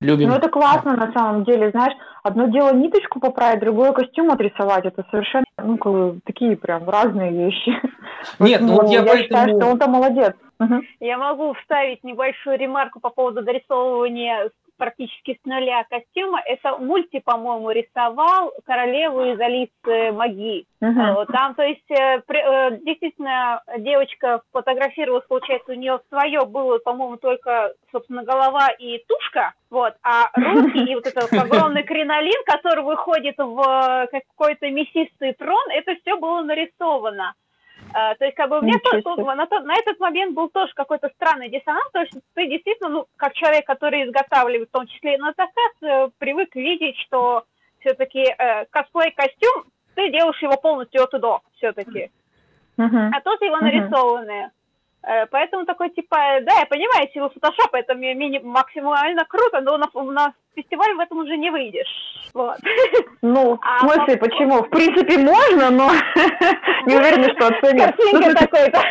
Любим. 0.00 0.28
Ну, 0.28 0.36
это 0.36 0.48
классно 0.48 0.96
на 0.96 1.12
самом 1.12 1.44
деле, 1.44 1.70
знаешь, 1.70 1.94
одно 2.22 2.46
дело 2.46 2.72
ниточку 2.72 3.18
поправить, 3.18 3.60
другое 3.60 3.92
костюм 3.92 4.30
отрисовать, 4.30 4.84
это 4.84 5.04
совершенно, 5.10 5.44
ну, 5.60 6.20
такие 6.24 6.56
прям 6.56 6.88
разные 6.88 7.32
вещи. 7.32 7.72
Нет, 8.38 8.60
ну 8.60 8.74
вот 8.74 8.90
я 8.90 9.02
я 9.02 9.18
считаю, 9.18 9.28
поэтому... 9.46 9.60
что 9.60 9.70
он-то 9.70 9.88
молодец. 9.88 10.34
Я 11.00 11.18
могу 11.18 11.52
вставить 11.54 12.02
небольшую 12.04 12.58
ремарку 12.58 13.00
по 13.00 13.10
поводу 13.10 13.42
дорисовывания 13.42 14.50
практически 14.78 15.38
с 15.42 15.44
нуля 15.46 15.84
костюма. 15.90 16.40
Это 16.46 16.78
мульти, 16.78 17.20
по-моему, 17.20 17.70
рисовал 17.70 18.52
королеву 18.64 19.24
из 19.24 19.40
Алисы 19.40 20.12
Маги. 20.12 20.64
Э, 20.80 21.26
Там, 21.32 21.54
то 21.54 21.62
есть, 21.62 21.90
э, 21.90 22.22
э, 22.26 22.78
действительно, 22.82 23.62
девочка 23.78 24.40
фотографировалась, 24.52 25.26
получается, 25.28 25.72
у 25.72 25.74
нее 25.74 26.00
свое 26.08 26.44
было, 26.46 26.78
по-моему, 26.78 27.16
только, 27.16 27.74
собственно, 27.92 28.22
голова 28.24 28.68
и 28.78 29.02
тушка, 29.08 29.52
вот, 29.70 29.94
а 30.02 30.30
руки 30.34 30.78
и 30.78 30.94
вот 30.94 31.06
этот 31.06 31.32
огромный 31.32 31.82
кринолин, 31.82 32.42
который 32.46 32.84
выходит 32.84 33.36
в 33.38 33.60
э, 33.60 34.20
какой-то 34.20 34.70
мясистый 34.70 35.32
трон, 35.34 35.70
это 35.70 35.94
все 36.00 36.16
было 36.16 36.42
нарисовано. 36.42 37.34
Э, 37.94 38.14
То 38.16 38.24
есть, 38.24 38.36
как 38.36 38.48
бы, 38.50 38.58
у 38.58 38.62
меня 38.62 38.74
Ничего 38.74 39.00
то- 39.02 39.22
себе. 39.22 39.34
на, 39.34 39.46
тот- 39.46 39.64
на 39.64 39.74
этот 39.74 39.98
момент 40.00 40.34
был 40.34 40.48
тоже 40.48 40.72
какой-то 40.74 41.08
странный 41.16 41.48
диссонанс, 41.48 41.90
то 41.92 42.00
есть 42.00 42.12
ты 42.34 42.46
действительно, 42.46 42.88
ну, 42.90 43.06
как 43.16 43.32
человек, 43.34 43.66
который 43.66 44.04
изготавливает, 44.04 44.68
в 44.68 44.72
том 44.72 44.86
числе 44.86 45.14
и 45.14 45.18
на 45.18 45.28
заказ, 45.36 45.72
э, 45.82 46.08
привык 46.18 46.54
видеть, 46.54 46.96
что 46.98 47.44
все-таки 47.80 48.24
косплей-костюм, 48.70 49.64
ты 49.94 50.10
делаешь 50.10 50.42
его 50.42 50.56
полностью 50.56 51.02
от 51.02 51.14
и 51.14 51.18
до 51.18 51.40
все-таки. 51.56 52.10
Мгм. 52.76 53.10
А 53.14 53.20
тут 53.20 53.40
его 53.42 53.56
нарисованные. 53.58 54.50
Э, 55.08 55.24
Поэтому 55.30 55.64
такой, 55.64 55.88
типа, 55.88 56.16
да, 56.42 56.52
я 56.60 56.66
понимаю, 56.66 57.08
силу 57.14 57.30
фотошопа, 57.30 57.78
это 57.78 57.94
ми- 57.94 58.14
мини- 58.14 58.42
максимально 58.44 59.24
круто, 59.24 59.60
но 59.62 59.78
на, 59.78 59.86
на 60.02 60.34
фестиваль 60.54 60.94
в 60.96 61.00
этом 61.00 61.18
уже 61.18 61.38
не 61.38 61.50
выйдешь. 61.50 62.30
Вот. 62.34 62.58
Ну, 63.22 63.56
в 63.56 63.60
А 63.62 63.78
смысле, 63.80 64.18
по- 64.18 64.26
почему? 64.26 64.62
В 64.62 64.68
принципе, 64.68 65.16
можно, 65.16 65.70
но 65.70 65.88
не 66.86 66.94
уверена, 66.96 67.30
что 67.34 67.46
оценят. 67.48 67.96
Картинка 67.96 68.34
такой-то. 68.34 68.82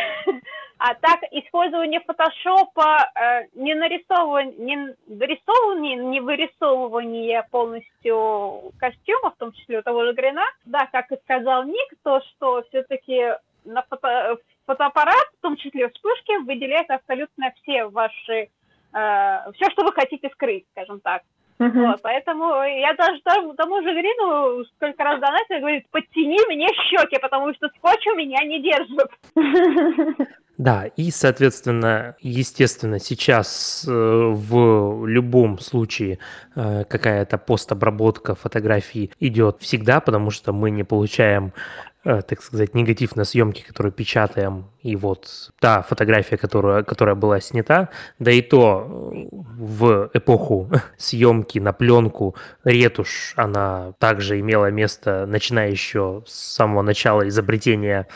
А 0.80 0.94
так, 0.94 1.20
использование 1.30 2.00
фотошопа, 2.00 3.10
э, 3.14 3.46
не 3.54 3.74
нарисовывание, 3.74 4.54
не 4.58 4.94
дорисовывание, 5.06 5.96
не 5.96 6.20
вырисовывание 6.20 7.44
полностью 7.50 8.72
костюма, 8.80 9.30
в 9.30 9.36
том 9.38 9.52
числе 9.52 9.78
у 9.78 9.82
того 9.82 10.04
же 10.04 10.12
Грина, 10.14 10.42
да, 10.66 10.88
как 10.92 11.12
и 11.12 11.16
сказал 11.24 11.64
Ник, 11.64 11.92
то, 12.02 12.20
что 12.22 12.62
все-таки 12.68 13.34
на 13.64 13.82
фото, 13.82 14.36
фотоаппарат, 14.68 15.26
в 15.38 15.42
том 15.42 15.56
числе 15.56 15.88
вспышки, 15.88 16.44
выделяет 16.44 16.90
абсолютно 16.90 17.52
все 17.62 17.86
ваши, 17.86 18.48
все, 18.92 19.70
что 19.72 19.84
вы 19.84 19.92
хотите 19.92 20.28
скрыть, 20.30 20.66
скажем 20.72 21.00
так. 21.00 21.22
Мгм. 21.58 21.86
Вот, 21.86 22.00
поэтому 22.02 22.62
я 22.62 22.94
даже 22.94 23.20
тому, 23.24 23.54
тому 23.54 23.82
же 23.82 23.92
Грину 23.92 24.64
сколько 24.76 25.02
раз 25.02 25.20
донатил, 25.20 25.58
говорит, 25.58 25.90
подтяни 25.90 26.38
мне 26.48 26.68
щеки, 26.88 27.18
потому 27.20 27.52
что 27.54 27.68
скотч 27.76 28.06
у 28.06 28.14
меня 28.14 28.44
не 28.44 28.62
держит. 28.62 29.10
Да, 30.58 30.86
и, 30.96 31.12
соответственно, 31.12 32.16
естественно, 32.20 32.98
сейчас 32.98 33.86
э, 33.86 33.92
в 33.92 35.06
любом 35.06 35.60
случае 35.60 36.18
э, 36.56 36.82
какая-то 36.82 37.38
постобработка 37.38 38.34
фотографий 38.34 39.12
идет 39.20 39.58
всегда, 39.60 40.00
потому 40.00 40.30
что 40.30 40.52
мы 40.52 40.72
не 40.72 40.82
получаем 40.82 41.52
э, 41.97 41.97
так 42.08 42.42
сказать, 42.42 42.74
негатив 42.74 43.16
на 43.16 43.24
съемки, 43.24 43.62
которые 43.62 43.92
печатаем, 43.92 44.64
и 44.82 44.96
вот 44.96 45.50
та 45.60 45.82
фотография, 45.82 46.36
которая, 46.38 46.82
которая 46.82 47.14
была 47.14 47.40
снята, 47.40 47.90
да 48.18 48.30
и 48.30 48.40
то 48.40 49.12
э, 49.12 49.36
в 49.58 50.10
эпоху 50.14 50.70
съемки 50.96 51.58
на 51.58 51.72
пленку 51.72 52.34
ретушь, 52.64 53.34
она 53.36 53.92
также 53.98 54.40
имела 54.40 54.70
место, 54.70 55.26
начиная 55.26 55.70
еще 55.70 56.22
с 56.26 56.32
самого 56.32 56.82
начала 56.82 57.28
изобретения, 57.28 58.06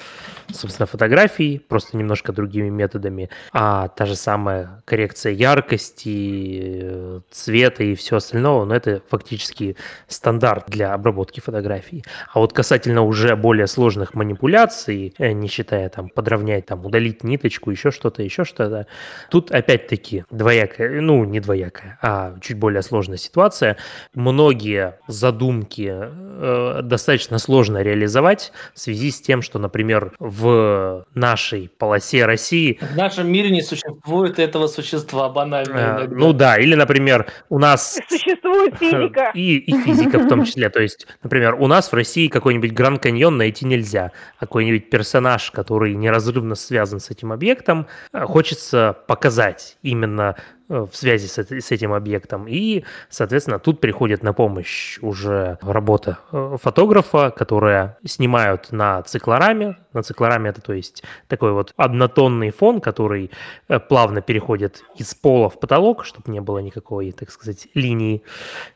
собственно, 0.51 0.87
фотографий, 0.87 1.59
просто 1.59 1.97
немножко 1.97 2.33
другими 2.33 2.71
методами, 2.71 3.29
а 3.53 3.89
та 3.89 4.07
же 4.07 4.17
самая 4.17 4.83
коррекция 4.87 5.33
яркости, 5.33 6.61
э, 6.83 7.21
цвета 7.31 7.85
и 7.85 7.95
все 7.95 8.17
остальное, 8.17 8.65
но 8.65 8.75
это 8.75 9.03
фактически 9.11 9.77
стандарт 10.07 10.65
для 10.69 10.95
обработки 10.95 11.41
фотографий. 11.41 12.05
А 12.33 12.39
вот 12.39 12.53
касательно 12.53 13.03
уже 13.03 13.37
более 13.37 13.67
сложных 13.67 13.82
манипуляций, 14.15 15.15
э, 15.19 15.33
не 15.33 15.49
считая 15.49 15.89
там 15.89 16.09
подровнять, 16.09 16.67
там 16.67 16.85
удалить 16.85 17.25
ниточку, 17.25 17.71
еще 17.71 17.91
что-то, 17.91 18.23
еще 18.23 18.45
что-то, 18.45 18.87
тут 19.31 19.51
опять-таки 19.51 20.25
двоякая, 20.31 21.01
ну 21.01 21.25
не 21.25 21.41
двоякая, 21.41 21.99
а 22.03 22.35
чуть 22.41 22.59
более 22.59 22.83
сложная 22.83 23.19
ситуация. 23.19 23.77
Многие 24.15 24.99
задумки 25.07 25.93
э, 25.93 26.81
достаточно 26.83 27.39
сложно 27.39 27.83
реализовать 27.83 28.53
в 28.75 28.81
связи 28.81 29.11
с 29.11 29.21
тем, 29.21 29.43
что, 29.43 29.59
например, 29.59 30.13
в 30.19 31.07
нашей 31.15 31.71
полосе 31.79 32.25
России... 32.25 32.79
В 32.81 32.97
нашем 32.97 33.31
мире 33.31 33.51
не 33.51 33.63
существует 33.63 34.39
этого 34.39 34.67
существа 34.67 35.29
банально. 35.29 36.01
Э, 36.03 36.09
ну 36.09 36.33
да, 36.33 36.57
или, 36.59 36.75
например, 36.75 37.27
у 37.49 37.59
нас... 37.59 37.99
Существует 38.09 38.77
физика. 38.79 39.31
И, 39.35 39.57
и 39.57 39.73
физика 39.83 40.19
в 40.19 40.29
том 40.29 40.45
числе. 40.45 40.69
То 40.69 40.81
есть, 40.81 41.07
например, 41.23 41.55
у 41.55 41.67
нас 41.67 41.91
в 41.91 41.95
России 41.95 42.29
какой-нибудь 42.29 42.73
Гранд 42.73 43.03
Каньон 43.03 43.37
найти 43.37 43.62
нельзя. 43.63 44.13
Какой-нибудь 44.39 44.91
персонаж, 44.91 45.51
который 45.51 45.95
неразрывно 45.95 46.55
связан 46.55 47.01
с 47.01 47.11
этим 47.11 47.33
объектом, 47.33 47.87
э, 48.13 48.25
хочется 48.25 48.97
показать 49.07 49.79
именно 49.83 50.37
в 50.73 50.91
связи 50.93 51.29
с, 51.29 51.39
с 51.39 51.71
этим 51.71 51.93
объектом. 51.93 52.47
И, 52.49 52.85
соответственно, 53.11 53.59
тут 53.59 53.81
приходит 53.81 54.23
на 54.23 54.33
помощь 54.33 54.99
уже 55.03 55.59
работа 55.61 56.19
э, 56.33 56.57
фотографа, 56.61 57.31
которая 57.31 57.99
снимают 58.05 58.73
на 58.73 59.03
циклораме. 59.03 59.77
На 59.93 60.03
циклораме 60.03 60.51
это, 60.51 60.63
то 60.63 60.73
есть, 60.73 61.03
такой 61.29 61.53
вот 61.53 61.75
однотонный 61.77 62.51
фон, 62.51 62.81
который 62.81 63.31
э, 63.69 63.79
плавно 63.79 64.23
переходит 64.23 64.83
из 64.97 65.15
пола 65.15 65.51
в 65.51 65.61
потолок, 65.61 66.05
чтобы 66.05 66.33
не 66.33 66.41
было 66.41 66.61
никакой, 66.61 67.13
так 67.13 67.31
сказать, 67.31 67.69
линии 67.75 68.23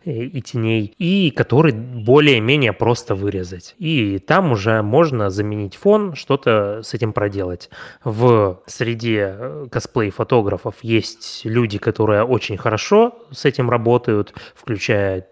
и 0.04 0.42
теней, 0.42 0.94
и 0.98 1.30
который 1.30 1.72
более-менее 1.72 2.74
просто 2.74 3.14
вырезать. 3.14 3.74
И 3.78 4.18
там 4.18 4.52
уже 4.52 4.82
можно 4.82 5.30
заменить 5.30 5.76
фон, 5.76 6.14
что-то 6.14 6.82
с 6.82 6.92
этим 6.92 7.12
проделать. 7.12 7.70
В 8.04 8.60
среде 8.66 9.68
косплей-фотографов 9.70 10.74
есть 10.82 11.40
люди, 11.44 11.78
которые 11.86 12.24
очень 12.24 12.56
хорошо 12.56 13.14
с 13.30 13.44
этим 13.44 13.70
работают, 13.70 14.34
включая 14.56 15.28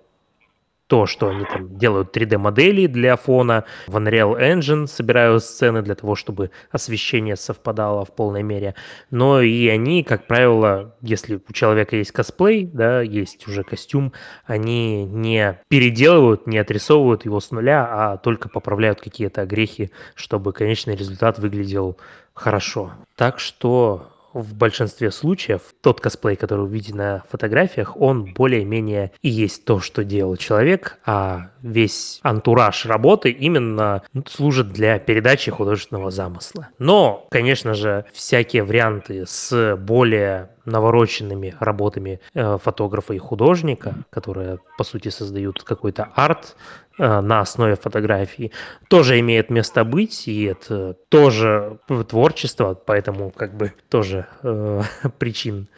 то, 0.87 1.07
что 1.07 1.31
они 1.31 1.45
там 1.45 1.77
делают 1.77 2.17
3D-модели 2.17 2.87
для 2.87 3.17
фона, 3.17 3.65
в 3.89 3.97
Unreal 3.97 4.39
Engine 4.39 4.87
собирают 4.87 5.43
сцены 5.43 5.83
для 5.83 5.97
того, 5.97 6.15
чтобы 6.15 6.53
освещение 6.71 7.35
совпадало 7.35 8.05
в 8.05 8.15
полной 8.15 8.45
мере. 8.45 8.77
Но 9.11 9.41
и 9.41 9.67
они, 9.67 10.05
как 10.05 10.29
правило, 10.29 10.95
если 11.01 11.41
у 11.49 11.53
человека 11.53 11.97
есть 11.97 12.13
косплей, 12.13 12.71
да, 12.73 13.01
есть 13.01 13.49
уже 13.49 13.65
костюм, 13.65 14.13
они 14.45 15.05
не 15.07 15.59
переделывают, 15.67 16.47
не 16.47 16.59
отрисовывают 16.59 17.25
его 17.25 17.41
с 17.41 17.51
нуля, 17.51 17.89
а 17.91 18.17
только 18.19 18.49
поправляют 18.49 19.01
какие-то 19.01 19.41
огрехи, 19.41 19.91
чтобы 20.15 20.53
конечный 20.53 20.95
результат 20.95 21.41
выглядел 21.41 21.99
хорошо. 22.33 22.93
Так 23.17 23.41
что 23.41 24.14
в 24.35 24.55
большинстве 24.55 25.11
случаев 25.11 25.63
тот 25.81 26.01
косплей, 26.01 26.37
который 26.37 26.69
видите 26.69 26.95
на 26.95 27.23
фотографиях, 27.31 27.97
он 27.97 28.35
более-менее 28.35 29.13
и 29.23 29.29
есть 29.29 29.65
то, 29.65 29.81
что 29.81 30.05
делал 30.05 30.37
человек, 30.37 30.99
а 31.07 31.51
весь 31.63 32.21
антураж 32.23 32.85
работы 32.85 33.31
именно 33.31 34.03
служит 34.27 34.73
для 34.73 34.99
передачи 34.99 35.51
художественного 35.51 36.11
замысла. 36.11 36.69
Но, 36.79 37.27
конечно 37.31 37.75
же, 37.75 38.05
всякие 38.13 38.65
варианты 38.65 39.25
с 39.27 39.77
более 39.77 40.51
навороченными 40.65 41.55
работами 41.61 42.21
э, 42.33 42.59
фотографа 42.63 43.15
и 43.15 43.19
художника, 43.19 43.95
которые, 44.11 44.59
по 44.79 44.85
сути, 44.85 45.09
создают 45.09 45.63
какой-то 45.63 46.09
арт, 46.15 46.57
на 46.99 47.41
основе 47.41 47.77
фотографии, 47.77 48.53
тоже 48.89 49.19
имеет 49.21 49.51
место 49.51 49.85
быть, 49.85 50.29
и 50.29 50.45
это 50.45 50.97
тоже 51.09 51.79
творчество, 52.09 52.75
поэтому 52.75 53.31
как 53.31 53.57
бы 53.57 53.73
тоже 53.89 54.27
э, 54.43 54.83
причин 55.19 55.69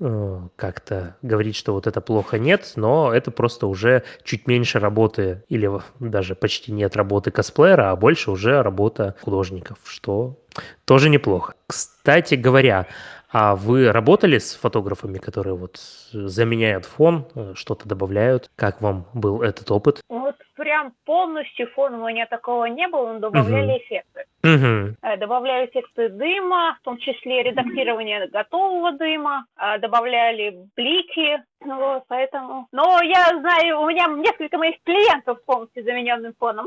э, 0.00 0.40
как-то 0.56 1.16
говорить, 1.22 1.56
что 1.56 1.74
вот 1.74 1.86
это 1.86 2.00
плохо 2.00 2.38
нет, 2.38 2.72
но 2.76 3.12
это 3.12 3.30
просто 3.30 3.66
уже 3.66 4.04
чуть 4.22 4.46
меньше 4.46 4.78
работы 4.78 5.42
или 5.48 5.70
даже 6.00 6.34
почти 6.34 6.72
нет 6.72 6.96
работы 6.96 7.30
косплеера, 7.30 7.90
а 7.90 7.96
больше 7.96 8.30
уже 8.30 8.62
работа 8.62 9.16
художников, 9.20 9.78
что 9.84 10.38
тоже 10.86 11.10
неплохо. 11.10 11.54
Кстати 11.66 12.36
говоря, 12.36 12.86
а 13.30 13.56
вы 13.56 13.90
работали 13.90 14.38
с 14.38 14.54
фотографами, 14.54 15.18
которые 15.18 15.56
вот 15.56 15.78
заменяют 16.12 16.84
фон, 16.86 17.26
э, 17.34 17.52
что-то 17.56 17.88
добавляют? 17.88 18.48
Как 18.54 18.80
вам 18.80 19.08
был 19.12 19.42
этот 19.42 19.70
опыт? 19.72 20.00
Вот 20.08 20.36
прям 20.54 20.92
полностью 21.04 21.68
фон 21.68 21.94
у 21.94 22.08
меня 22.08 22.26
такого 22.26 22.66
не 22.66 22.88
было, 22.88 23.12
но 23.12 23.18
добавляли 23.18 23.72
угу. 23.72 23.78
эффекты. 23.78 24.24
Угу. 24.42 25.18
Добавляли 25.18 25.66
эффекты 25.66 26.08
дыма, 26.08 26.76
в 26.80 26.84
том 26.84 26.98
числе 26.98 27.42
редактирование 27.42 28.26
готового 28.28 28.92
дыма, 28.92 29.46
э, 29.56 29.78
добавляли 29.78 30.66
блики, 30.76 31.42
вот, 31.60 32.04
поэтому... 32.08 32.68
Но 32.72 33.00
я 33.02 33.26
знаю, 33.40 33.80
у 33.80 33.88
меня 33.88 34.06
несколько 34.08 34.58
моих 34.58 34.76
клиентов 34.84 35.42
полностью 35.44 35.84
замененным 35.84 36.34
фоном. 36.38 36.66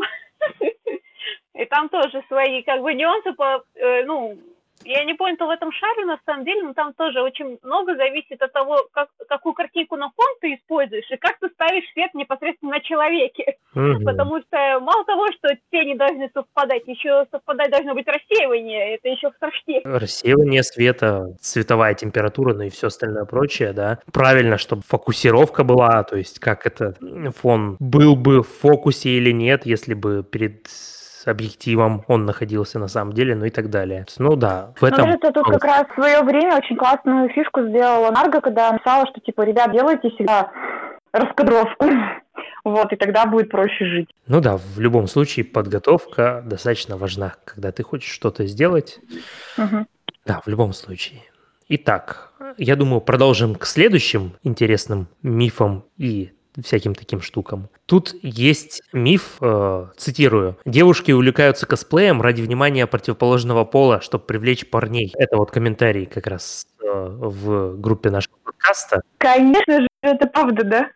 И 1.54 1.66
там 1.66 1.90
тоже 1.90 2.24
свои 2.28 2.62
как 2.62 2.82
бы 2.82 2.94
нюансы 2.94 3.34
по, 3.34 3.64
ну, 4.06 4.38
я 4.84 5.04
не 5.04 5.14
понял, 5.16 5.36
в 5.38 5.50
этом 5.50 5.72
шаре 5.72 6.06
на 6.06 6.20
самом 6.26 6.46
деле, 6.46 6.64
но 6.64 6.74
там 6.74 6.94
тоже 6.94 7.22
очень 7.22 7.60
много 7.64 7.96
зависит 7.96 8.42
от 8.42 8.54
того, 8.54 8.88
как, 8.92 9.10
какую 9.28 9.54
картинку 9.54 9.96
на 9.96 10.12
фон 10.12 10.28
ты 10.40 10.54
используешь 10.56 11.10
и 11.10 11.18
как 11.18 11.40
ты 11.40 11.50
ставишь 11.50 11.90
свет 11.94 12.14
непосредственно 12.14 12.74
на 12.74 12.80
человеке. 12.80 13.58
Угу. 13.78 14.06
Потому 14.06 14.40
что 14.40 14.80
мало 14.80 15.06
того, 15.06 15.28
что 15.34 15.50
тени 15.72 15.96
должны 15.96 16.30
совпадать, 16.34 16.88
еще 16.88 17.26
совпадать 17.32 17.70
должно 17.70 17.94
быть 17.94 18.08
рассеивание, 18.08 18.96
это 18.96 19.10
еще 19.10 19.30
страшнее. 19.36 19.82
Рассеивание 19.84 20.64
света, 20.64 21.36
цветовая 21.40 21.94
температура, 21.94 22.56
ну 22.56 22.64
и 22.64 22.70
все 22.70 22.88
остальное 22.88 23.26
прочее, 23.26 23.74
да. 23.74 24.00
Правильно, 24.12 24.58
чтобы 24.58 24.82
фокусировка 24.82 25.64
была, 25.64 26.04
то 26.04 26.18
есть 26.18 26.40
как 26.40 26.66
это 26.66 26.96
фон 27.36 27.78
был 27.80 28.16
бы 28.16 28.42
в 28.42 28.48
фокусе 28.48 29.10
или 29.10 29.32
нет, 29.32 29.66
если 29.66 29.94
бы 29.94 30.24
перед 30.24 30.68
объективом 31.28 32.04
он 32.08 32.26
находился 32.26 32.80
на 32.80 32.88
самом 32.88 33.14
деле, 33.14 33.36
ну 33.36 33.46
и 33.46 33.50
так 33.50 33.70
далее. 33.70 34.06
Ну 34.18 34.36
да, 34.36 34.74
в 34.80 34.84
этом... 34.84 35.10
Ну, 35.10 35.18
тут 35.20 35.46
как 35.46 35.64
раз 35.64 35.86
в 35.90 35.94
свое 35.96 36.22
время 36.22 36.58
очень 36.58 36.78
классную 36.78 37.30
фишку 37.30 37.62
сделала 37.68 38.10
Нарго, 38.12 38.42
когда 38.42 38.72
написала, 38.72 39.06
что 39.08 39.20
типа, 39.20 39.42
ребят, 39.42 39.72
делайте 39.72 40.10
всегда 40.12 40.50
раскадровку. 41.20 41.86
Вот, 42.64 42.92
и 42.92 42.98
тогда 42.98 43.26
будет 43.26 43.50
проще 43.50 43.86
жить. 43.86 44.10
Ну 44.28 44.42
да, 44.42 44.58
в 44.58 44.78
любом 44.78 45.08
случае 45.08 45.46
подготовка 45.46 46.44
достаточно 46.46 46.98
важна, 46.98 47.36
когда 47.46 47.72
ты 47.72 47.82
хочешь 47.82 48.12
что-то 48.12 48.46
сделать. 48.46 49.00
Угу. 49.58 49.86
Да, 50.26 50.42
в 50.46 50.50
любом 50.50 50.74
случае. 50.74 51.22
Итак, 51.70 52.34
я 52.58 52.76
думаю, 52.76 53.00
продолжим 53.00 53.56
к 53.56 53.66
следующим 53.66 54.34
интересным 54.44 55.08
мифам 55.22 55.86
и 55.98 56.32
всяким 56.62 56.96
таким 56.96 57.22
штукам. 57.22 57.70
Тут 57.86 58.16
есть 58.22 58.82
миф, 58.92 59.38
э, 59.42 59.88
цитирую, 59.96 60.58
«Девушки 60.66 61.12
увлекаются 61.12 61.66
косплеем 61.66 62.22
ради 62.22 62.42
внимания 62.42 62.88
противоположного 62.88 63.64
пола, 63.64 64.02
чтобы 64.02 64.26
привлечь 64.26 64.70
парней». 64.70 65.14
Это 65.16 65.38
вот 65.38 65.52
комментарий 65.52 66.06
как 66.06 66.28
раз 66.28 66.68
э, 66.82 66.86
в 66.86 67.80
группе 67.80 68.10
нашего 68.10 68.36
подкаста. 68.44 69.02
Конечно 69.18 69.82
же, 69.82 69.88
это 70.12 70.28
правда, 70.28 70.64
да? 70.64 70.90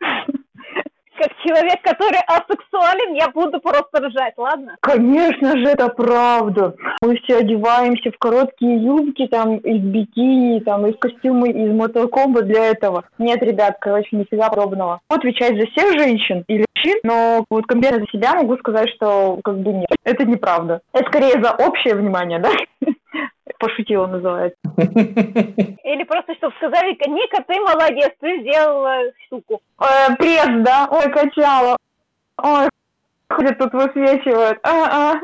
как 1.22 1.38
человек, 1.46 1.82
который 1.84 2.20
асексуален, 2.28 3.14
я 3.14 3.30
буду 3.30 3.60
просто 3.60 4.00
ржать, 4.00 4.34
ладно? 4.38 4.76
Конечно 4.82 5.58
же, 5.58 5.66
это 5.66 5.90
правда. 5.90 6.76
Мы 7.02 7.18
все 7.18 7.38
одеваемся 7.38 8.12
в 8.12 8.18
короткие 8.18 8.84
юбки, 8.84 9.28
там, 9.28 9.58
из 9.58 9.82
бикини, 9.82 10.62
там, 10.62 10.88
из 10.88 10.98
костюмы 10.98 11.50
из 11.50 11.72
мотокомба 11.74 12.42
для 12.42 12.68
этого. 12.68 13.04
Нет, 13.20 13.42
ребят, 13.44 13.78
короче, 13.80 14.16
нифига 14.16 14.50
подобного. 14.50 15.02
Отвечать 15.10 15.60
за 15.60 15.68
всех 15.68 16.00
женщин 16.00 16.44
или 16.48 16.66
мужчин, 16.76 17.00
но 17.04 17.46
вот 17.50 17.66
конкретно 17.68 18.00
за 18.00 18.08
себя 18.08 18.36
могу 18.36 18.58
сказать, 18.58 18.90
что 18.96 19.40
как 19.44 19.60
бы 19.60 19.72
нет. 19.74 19.90
Это 20.04 20.26
неправда. 20.26 20.82
Это 20.94 21.06
скорее 21.08 21.42
за 21.42 21.52
общее 21.52 21.96
внимание, 21.96 22.40
да? 22.40 22.50
Пошутила, 23.62 24.08
называется. 24.08 24.58
Или 24.78 26.04
просто, 26.04 26.34
чтобы 26.36 26.54
сказали, 26.58 26.98
Ника, 27.08 27.44
ты 27.48 27.60
молодец, 27.60 28.12
ты 28.20 28.42
сделала 28.42 28.98
штуку. 29.26 29.62
Э, 29.80 30.16
пресс, 30.18 30.50
да? 30.66 30.88
Ой, 30.92 31.12
качала. 31.12 31.78
Ой, 32.42 32.68
ходят 33.30 33.58
тут 33.58 33.74
высвечивают. 33.74 34.60
А, 34.64 35.14
а. 35.14 35.22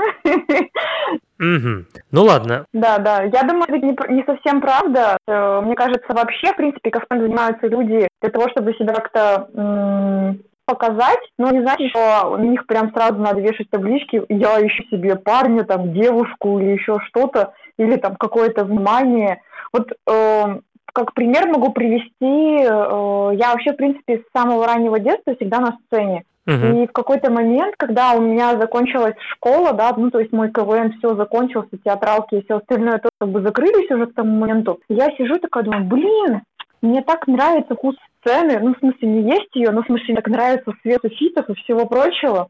Ну 1.39 2.23
ладно. 2.23 2.65
Да, 2.73 2.97
да. 2.97 3.23
Я 3.23 3.43
думаю, 3.43 3.65
это 3.67 3.77
не, 3.77 4.15
не 4.15 4.23
совсем 4.23 4.61
правда. 4.61 5.17
Э, 5.27 5.61
Мне 5.61 5.75
кажется, 5.75 6.13
вообще, 6.13 6.53
в 6.53 6.55
принципе, 6.55 6.91
косплеем 6.91 7.25
занимаются 7.25 7.67
люди 7.67 8.07
для 8.21 8.29
того, 8.29 8.49
чтобы 8.49 8.73
себя 8.73 8.93
как-то 8.93 10.37
показать, 10.67 11.19
но 11.37 11.49
не 11.49 11.61
значит, 11.61 11.89
что 11.91 12.29
у 12.31 12.37
них 12.37 12.67
прям 12.67 12.91
сразу 12.91 13.15
надо 13.15 13.39
вешать 13.39 13.69
таблички 13.69 14.21
«я 14.27 14.59
ищу 14.59 14.83
себе 14.91 15.15
парня, 15.15 15.63
там, 15.63 15.93
девушку 15.93 16.59
или 16.59 16.71
еще 16.71 16.99
что-то, 17.07 17.53
или 17.77 17.97
там 17.97 18.15
какое-то 18.15 18.63
внимание». 18.63 19.41
Вот 19.73 19.91
э, 19.91 20.59
как 20.93 21.13
пример 21.13 21.47
могу 21.47 21.71
привести, 21.71 22.63
э, 22.63 23.35
я 23.35 23.51
вообще, 23.51 23.73
в 23.73 23.77
принципе, 23.77 24.19
с 24.19 24.37
самого 24.37 24.65
раннего 24.65 24.99
детства 24.99 25.35
всегда 25.35 25.59
на 25.59 25.77
сцене. 25.85 26.23
Мгм. 26.47 26.77
И 26.77 26.87
в 26.87 26.91
какой-то 26.93 27.29
момент, 27.29 27.75
когда 27.77 28.13
у 28.13 28.21
меня 28.21 28.57
закончилась 28.57 29.15
школа, 29.33 29.73
да, 29.73 29.93
ну, 29.97 30.09
то 30.09 30.19
есть 30.19 30.31
мой 30.31 30.49
КВН 30.49 30.93
все 30.97 31.13
закончился, 31.15 31.77
театралки 31.83 32.35
и 32.35 32.43
все 32.45 32.57
остальное 32.57 32.99
тоже 32.99 33.11
как 33.19 33.29
бы 33.29 33.41
закрылись 33.41 33.91
уже 33.91 34.07
к 34.07 34.15
тому 34.15 34.39
моменту, 34.39 34.79
я 34.87 35.11
сижу 35.17 35.39
такая, 35.39 35.63
думаю, 35.63 35.83
блин, 35.83 36.41
мне 36.81 37.01
так 37.01 37.27
нравится 37.27 37.75
вкус 37.75 37.95
сцены, 38.21 38.59
ну, 38.59 38.73
в 38.73 38.79
смысле, 38.79 39.07
не 39.09 39.29
есть 39.29 39.53
ее, 39.55 39.71
но 39.71 39.83
в 39.83 39.87
смысле, 39.87 40.15
так 40.15 40.27
нравится 40.27 40.73
свет 40.81 41.03
эфитов 41.03 41.49
и 41.49 41.53
всего 41.55 41.85
прочего. 41.85 42.47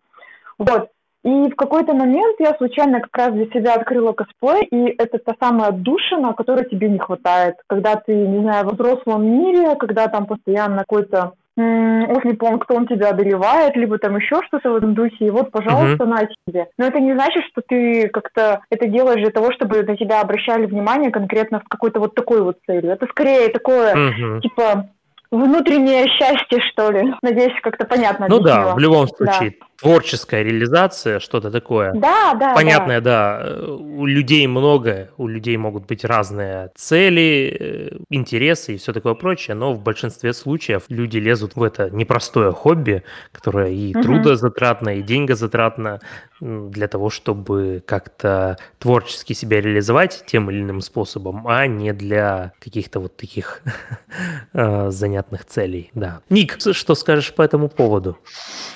Вот. 0.59 0.89
И 1.27 1.49
в 1.51 1.55
какой-то 1.57 1.93
момент 1.93 2.37
я 2.39 2.53
случайно 2.55 3.01
как 3.01 3.17
раз 3.17 3.33
для 3.33 3.47
себя 3.47 3.73
открыла 3.73 4.13
косплей, 4.13 4.63
и 4.71 4.95
это 4.97 5.17
та 5.17 5.33
самая 5.41 5.69
отдушина, 5.69 6.33
которой 6.33 6.63
тебе 6.69 6.87
не 6.87 6.99
хватает. 6.99 7.55
Когда 7.67 7.95
ты, 7.97 8.15
не 8.15 8.39
знаю, 8.39 8.63
во 8.65 8.71
взрослом 8.71 9.25
мире, 9.25 9.75
когда 9.75 10.07
там 10.07 10.25
постоянно 10.25 10.85
какой-то 10.87 11.33
уж 11.57 12.23
не 12.23 12.33
помню, 12.33 12.59
кто 12.59 12.75
он 12.75 12.87
тебя 12.87 13.09
одолевает, 13.09 13.75
либо 13.75 13.97
там 13.97 14.15
еще 14.15 14.41
что-то 14.43 14.71
в 14.71 14.75
этом 14.75 14.93
духе, 14.93 15.25
и 15.25 15.29
вот, 15.31 15.51
пожалуйста, 15.51 16.05
на 16.05 16.19
тебе. 16.45 16.67
Но 16.77 16.85
это 16.85 16.99
не 17.01 17.13
значит, 17.13 17.43
что 17.51 17.61
ты 17.67 18.07
как-то 18.09 18.61
это 18.69 18.87
делаешь 18.87 19.21
для 19.21 19.31
того, 19.31 19.51
чтобы 19.51 19.81
на 19.83 19.97
тебя 19.97 20.21
обращали 20.21 20.65
внимание 20.67 21.11
конкретно 21.11 21.59
в 21.59 21.67
какой-то 21.67 21.99
вот 21.99 22.13
такой 22.15 22.41
вот 22.41 22.57
целью. 22.67 22.91
Это 22.91 23.07
скорее 23.07 23.49
такое, 23.49 23.95
Мгм. 23.95 24.41
типа, 24.41 24.89
внутреннее 25.31 26.07
счастье, 26.07 26.61
что 26.71 26.91
ли. 26.91 27.13
Надеюсь, 27.21 27.59
как-то 27.61 27.85
понятно 27.85 28.27
Ну 28.29 28.39
да, 28.39 28.53
объяснила. 28.53 28.75
в 28.75 28.79
любом 28.79 29.07
случае, 29.07 29.55
творческая 29.79 30.43
реализация, 30.43 31.19
что-то 31.19 31.51
такое. 31.51 31.93
Да, 31.93 32.33
да, 32.33 32.49
да. 32.49 32.53
Понятное, 32.55 32.99
да, 33.01 33.39
э, 33.43 33.65
у 33.69 34.05
людей 34.05 34.47
много, 34.47 35.09
у 35.17 35.27
людей 35.27 35.55
могут 35.57 35.85
быть 35.85 36.03
разные 36.03 36.71
цели, 36.75 37.57
э, 37.59 37.97
интересы 38.09 38.73
и 38.73 38.77
все 38.77 38.91
такое 38.93 39.13
прочее, 39.13 39.55
но 39.55 39.73
в 39.73 39.81
большинстве 39.81 40.33
случаев 40.33 40.83
люди 40.89 41.17
лезут 41.17 41.55
в 41.55 41.63
это 41.63 41.89
непростое 41.91 42.51
хобби, 42.51 43.03
которое 43.31 43.69
и 43.71 43.93
Мгм. 43.93 44.03
трудозатратно, 44.03 44.97
и 44.97 45.01
деньгозатратно 45.01 45.99
для 46.39 46.87
того, 46.87 47.09
чтобы 47.09 47.83
как-то 47.85 48.57
творчески 48.79 49.33
себя 49.33 49.59
реализовать 49.61 50.23
тем 50.27 50.51
или 50.51 50.61
иным 50.61 50.81
способом, 50.81 51.47
а 51.47 51.65
не 51.67 51.93
для 51.93 52.53
каких-то 52.59 52.99
вот 52.99 53.17
таких 53.17 53.61
э, 54.53 54.89
занятных 54.91 55.45
целей, 55.45 55.89
да. 55.93 56.21
Ник, 56.29 56.57
что 56.59 56.95
скажешь 56.95 57.33
по 57.33 57.41
этому 57.41 57.69
поводу? 57.69 58.17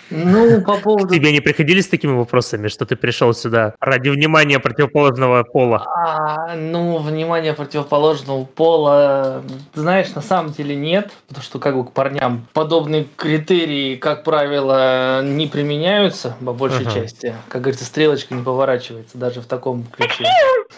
Ну, 0.09 0.61
по 0.61 0.77
поводу... 0.77 0.90
Тебе 0.97 1.31
не 1.31 1.41
приходили 1.41 1.81
с 1.81 1.87
такими 1.87 2.11
вопросами, 2.13 2.67
что 2.67 2.85
ты 2.85 2.95
пришел 2.95 3.33
сюда 3.33 3.73
ради 3.79 4.09
внимания 4.09 4.59
противоположного 4.59 5.43
пола? 5.43 5.85
А, 5.95 6.55
ну, 6.55 6.97
внимание 6.97 7.53
противоположного 7.53 8.45
пола, 8.45 9.43
знаешь, 9.73 10.13
на 10.15 10.21
самом 10.21 10.51
деле 10.51 10.75
нет, 10.75 11.11
потому 11.27 11.43
что 11.43 11.59
как 11.59 11.75
бы 11.75 11.85
к 11.85 11.91
парням 11.91 12.47
подобные 12.53 13.05
критерии, 13.15 13.95
как 13.95 14.23
правило, 14.23 15.21
не 15.23 15.47
применяются 15.47 16.35
по 16.45 16.53
большей 16.53 16.85
Ага. 16.85 16.93
части. 17.01 17.35
Как 17.49 17.61
говорится, 17.61 17.85
стрелочка 17.85 18.33
не 18.33 18.43
поворачивается 18.43 19.17
даже 19.17 19.41
в 19.41 19.45
таком 19.45 19.83
ключе. 19.85 20.25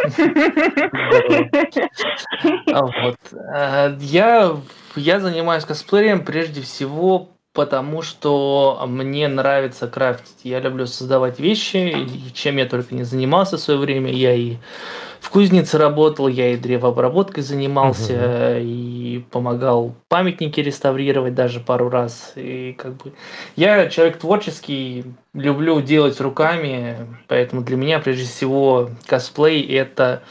А 2.74 2.86
вот. 2.86 3.16
А, 3.54 3.96
Я, 4.00 4.56
я 4.96 5.20
занимаюсь 5.20 5.66
косплеем 5.66 6.24
прежде 6.26 6.62
всего 6.62 7.30
потому, 7.54 8.02
что 8.02 8.84
мне 8.88 9.28
нравится 9.28 9.88
крафтить. 9.88 10.40
Я 10.44 10.60
люблю 10.60 10.88
создавать 10.88 11.40
вещи, 11.40 11.96
и 11.96 12.34
чем 12.34 12.58
я 12.58 12.66
только 12.66 12.96
не 12.96 13.04
занимался 13.04 13.58
в 13.58 13.60
свое 13.60 13.80
время. 13.80 14.12
Я 14.12 14.34
и 14.34 14.58
в 15.22 15.30
кузнице 15.30 15.78
работал, 15.78 16.28
я 16.28 16.50
и 16.54 16.58
древообработкой 16.58 17.44
занимался, 17.44 18.58
и 18.60 19.24
помогал 19.32 19.96
памятники 20.10 20.60
реставрировать 20.60 21.36
даже 21.36 21.60
пару 21.60 21.90
раз. 21.90 22.34
И 22.36 22.76
как 22.78 22.98
бы 22.98 23.14
я 23.56 23.88
человек 23.88 24.18
творческий, 24.18 25.06
люблю 25.34 25.80
делать 25.80 26.20
руками, 26.20 27.08
поэтому 27.28 27.62
для 27.62 27.78
меня 27.78 28.00
прежде 28.00 28.26
всего 28.26 28.90
косплей 29.06 29.62
это 29.62 30.24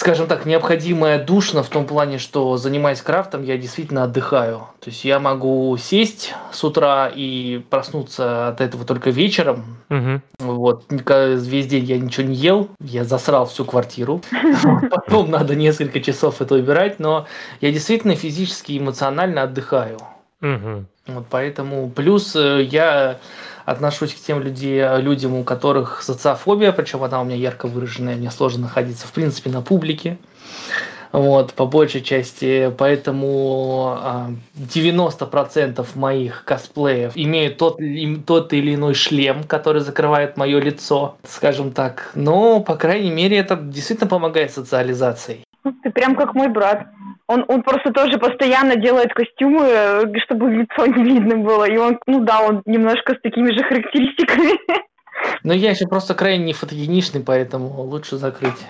скажем 0.00 0.26
так, 0.28 0.46
необходимая 0.46 1.22
душно 1.22 1.62
в 1.62 1.68
том 1.68 1.86
плане, 1.86 2.16
что 2.16 2.56
занимаясь 2.56 3.02
крафтом, 3.02 3.42
я 3.44 3.58
действительно 3.58 4.04
отдыхаю. 4.04 4.60
То 4.80 4.88
есть 4.88 5.04
я 5.04 5.20
могу 5.20 5.76
сесть 5.76 6.34
с 6.52 6.64
утра 6.64 7.12
и 7.14 7.58
проснуться 7.68 8.48
от 8.48 8.62
этого 8.62 8.86
только 8.86 9.10
вечером. 9.10 9.76
Мгм. 9.90 10.22
Вот, 10.38 10.86
весь 10.88 11.66
день 11.66 11.84
я 11.84 11.98
ничего 11.98 12.26
не 12.26 12.34
ел, 12.34 12.70
я 12.80 13.04
засрал 13.04 13.44
всю 13.44 13.66
квартиру. 13.66 14.22
Потом 14.90 15.30
надо 15.30 15.54
несколько 15.54 16.00
часов 16.00 16.40
это 16.40 16.54
убирать, 16.54 16.98
но 16.98 17.26
я 17.60 17.70
действительно 17.70 18.14
физически 18.14 18.72
и 18.72 18.78
эмоционально 18.78 19.42
отдыхаю. 19.42 19.98
Мгм. 20.40 20.86
Вот 21.08 21.26
поэтому 21.28 21.90
плюс 21.90 22.34
э, 22.34 22.62
я 22.62 23.18
отношусь 23.70 24.14
к 24.14 24.18
тем 24.18 24.40
людей, 24.40 24.84
людям, 24.98 25.34
у 25.34 25.44
которых 25.44 26.02
социофобия, 26.02 26.72
причем 26.72 27.02
она 27.02 27.20
у 27.20 27.24
меня 27.24 27.36
ярко 27.36 27.66
выраженная, 27.66 28.16
мне 28.16 28.30
сложно 28.30 28.62
находиться 28.62 29.06
в 29.06 29.12
принципе 29.12 29.50
на 29.50 29.62
публике. 29.62 30.18
Вот, 31.12 31.54
по 31.54 31.66
большей 31.66 32.02
части, 32.02 32.72
поэтому 32.78 33.96
а, 34.00 34.30
90% 34.56 35.84
моих 35.96 36.44
косплеев 36.44 37.12
имеют 37.16 37.58
тот, 37.58 37.80
тот 38.26 38.52
или 38.52 38.76
иной 38.76 38.94
шлем, 38.94 39.42
который 39.42 39.80
закрывает 39.80 40.36
мое 40.36 40.60
лицо, 40.60 41.16
скажем 41.24 41.72
так. 41.72 42.12
Но, 42.14 42.60
по 42.60 42.76
крайней 42.76 43.10
мере, 43.10 43.38
это 43.38 43.56
действительно 43.56 44.08
помогает 44.08 44.52
социализации. 44.52 45.40
Ты 45.82 45.90
прям 45.90 46.14
как 46.14 46.34
мой 46.34 46.48
брат. 46.48 46.86
Он, 47.30 47.44
он 47.46 47.62
просто 47.62 47.92
тоже 47.92 48.18
постоянно 48.18 48.74
делает 48.74 49.14
костюмы, 49.14 49.62
э, 49.62 50.02
чтобы 50.24 50.50
лицо 50.50 50.84
не 50.86 51.04
видно 51.04 51.36
было. 51.36 51.64
И 51.64 51.76
он, 51.76 52.00
ну 52.08 52.24
да, 52.24 52.40
он 52.40 52.62
немножко 52.66 53.14
с 53.14 53.20
такими 53.20 53.52
же 53.52 53.62
характеристиками. 53.62 54.58
Но 55.44 55.52
я 55.52 55.70
еще 55.70 55.86
просто 55.86 56.14
крайне 56.14 56.46
не 56.46 56.52
фотогеничный, 56.52 57.20
поэтому 57.20 57.68
лучше 57.82 58.16
закрыть. 58.16 58.66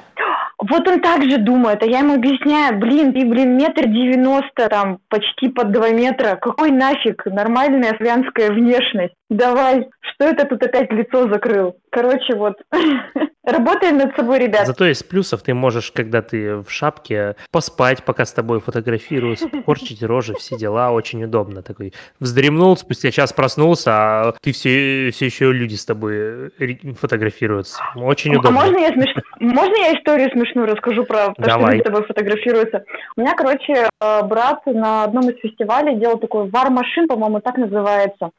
Вот 0.58 0.86
он 0.86 1.00
так 1.00 1.22
же 1.22 1.38
думает, 1.38 1.82
а 1.82 1.86
я 1.86 2.00
ему 2.00 2.16
объясняю, 2.16 2.78
блин, 2.78 3.14
ты, 3.14 3.24
блин, 3.24 3.56
метр 3.56 3.86
девяносто, 3.86 4.68
там, 4.68 4.98
почти 5.08 5.48
под 5.48 5.72
два 5.72 5.88
метра, 5.88 6.36
какой 6.36 6.70
нафиг, 6.70 7.24
нормальная 7.24 7.96
славянская 7.96 8.50
внешность, 8.50 9.14
давай, 9.30 9.88
что 10.00 10.26
это 10.26 10.44
тут 10.46 10.62
опять 10.62 10.92
лицо 10.92 11.28
закрыл? 11.28 11.76
Короче, 11.90 12.34
вот, 12.36 12.54
работаем 13.44 13.96
над 13.98 14.14
собой, 14.16 14.38
ребят. 14.38 14.66
Зато 14.66 14.86
из 14.86 15.02
плюсов 15.02 15.42
ты 15.42 15.54
можешь, 15.54 15.90
когда 15.92 16.20
ты 16.22 16.56
в 16.56 16.70
шапке, 16.70 17.36
поспать, 17.50 18.04
пока 18.04 18.24
с 18.24 18.32
тобой 18.32 18.60
фотографируют, 18.60 19.40
корчить 19.64 20.02
рожи, 20.02 20.34
все 20.34 20.56
дела, 20.56 20.90
очень 20.92 21.24
удобно. 21.24 21.62
Такой 21.62 21.92
вздремнул, 22.20 22.76
спустя 22.76 23.10
час 23.10 23.32
проснулся, 23.32 23.90
а 23.92 24.34
ты 24.40 24.52
все, 24.52 25.10
все 25.12 25.26
еще 25.26 25.52
люди 25.52 25.74
с 25.74 25.84
тобой 25.86 26.50
ре- 26.58 26.94
фотографируются. 27.00 27.82
Очень 27.96 28.34
А 28.36 28.38
удобно. 28.40 28.60
можно 28.60 28.78
я, 28.78 28.88
смеш... 28.92 29.14
можно 29.40 29.74
я 29.76 29.94
историю 29.98 30.30
смешную 30.32 30.66
расскажу 30.68 31.04
про 31.04 31.28
то, 31.28 31.32
что 31.34 31.42
Давай. 31.42 31.72
люди 31.76 31.82
с 31.82 31.86
тобой 31.86 32.06
фотографируются? 32.06 32.84
У 33.16 33.20
меня, 33.22 33.34
короче, 33.34 33.88
э, 34.00 34.22
брат 34.24 34.64
на 34.66 35.04
одном 35.04 35.28
из 35.30 35.38
фестивалей 35.40 35.96
делал 35.96 36.18
такой 36.18 36.48
вар-машин, 36.50 37.08
по-моему, 37.08 37.40
так 37.40 37.56
называется. 37.56 38.30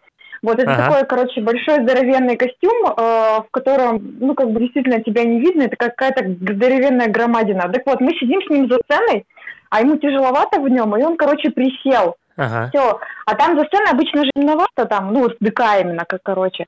Вот 0.43 0.60
это 0.60 0.71
Ага. 0.71 0.84
такой, 0.84 1.06
короче, 1.06 1.41
большой 1.41 1.84
здоровенный 1.84 2.36
костюм, 2.36 2.86
э, 2.86 3.41
в 3.41 3.47
котором, 3.51 4.17
ну, 4.19 4.34
как 4.34 4.49
бы 4.51 4.60
действительно 4.60 5.01
тебя 5.01 5.23
не 5.23 5.39
видно, 5.39 5.63
это 5.63 5.75
какая-то 5.75 6.25
здоровенная 6.25 7.10
громадина. 7.10 7.69
Так 7.71 7.86
вот, 7.86 8.01
мы 8.01 8.12
сидим 8.13 8.41
с 8.41 8.49
ним 8.49 8.67
за 8.67 8.80
сценой, 8.84 9.25
а 9.69 9.82
ему 9.82 9.97
тяжеловато 9.97 10.60
в 10.60 10.67
нем, 10.67 10.97
и 10.97 11.04
он, 11.04 11.15
короче, 11.15 11.51
присел. 11.51 12.15
Ага. 12.41 12.69
Все. 12.73 12.99
А 13.25 13.36
там 13.36 13.58
за 13.58 13.65
сценой 13.65 13.91
обычно 13.91 14.23
же 14.23 14.32
темновато 14.36 14.86
там, 14.86 15.13
ну, 15.13 15.21
вот 15.21 15.38
ДК 15.39 15.62
именно, 15.82 16.06
как 16.06 16.21
короче. 16.23 16.65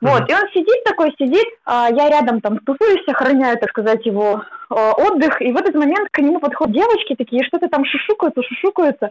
Вот, 0.00 0.22
Мгм. 0.22 0.26
и 0.30 0.34
он 0.34 0.48
сидит 0.52 0.82
такой, 0.84 1.14
сидит, 1.16 1.46
а 1.64 1.88
я 1.90 2.08
рядом 2.08 2.40
там 2.40 2.58
тусуюсь, 2.58 3.06
охраняю, 3.06 3.56
так 3.58 3.70
сказать, 3.70 4.04
его 4.04 4.42
э, 4.70 4.90
отдых, 4.96 5.40
и 5.40 5.52
в 5.52 5.56
этот 5.56 5.74
момент 5.76 6.08
к 6.10 6.18
нему 6.18 6.40
подходят 6.40 6.74
девочки 6.74 7.14
такие, 7.14 7.44
что-то 7.44 7.68
там 7.68 7.84
шушукаются, 7.84 8.42
шушукаются, 8.42 9.10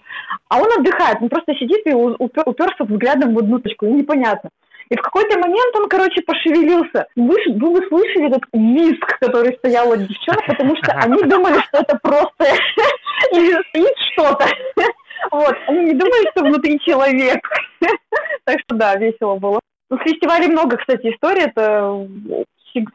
а 0.50 0.58
он 0.60 0.68
отдыхает, 0.80 1.20
он 1.22 1.30
просто 1.30 1.54
сидит 1.54 1.86
и 1.86 1.92
упер- 1.94 2.44
уперся 2.46 2.84
взглядом 2.84 3.34
в 3.36 3.40
одну 3.40 3.60
точку, 3.60 3.86
и 3.86 3.92
непонятно. 3.92 4.50
И 4.90 4.98
в 4.98 5.02
какой-то 5.02 5.40
момент 5.40 5.74
он, 5.78 5.88
короче, 5.88 6.22
пошевелился. 6.24 7.06
Вы, 7.16 7.38
вы 7.56 7.88
слышали 7.88 8.28
этот 8.28 8.44
визг, 8.52 9.20
который 9.22 9.56
стоял 9.60 9.90
от 9.94 10.06
девчонок, 10.06 10.46
потому 10.46 10.76
что 10.76 10.92
они 10.92 11.24
думали, 11.24 11.62
что 11.70 11.78
это 11.78 11.98
просто 12.04 12.46
или 13.32 13.54
стоит 13.70 13.98
что-то. 14.12 14.46
Вот, 15.32 15.56
они 15.68 15.86
не 15.86 15.94
думали, 15.94 16.30
что 16.32 16.44
внутри 16.44 16.80
человек. 16.80 17.40
Так 18.44 18.60
что 18.62 18.76
да, 18.76 18.96
весело 18.96 19.36
было. 19.36 19.60
Ну, 19.92 19.98
в 19.98 20.02
фестивале 20.02 20.48
много, 20.48 20.78
кстати, 20.78 21.12
историй, 21.12 21.44
это 21.44 22.08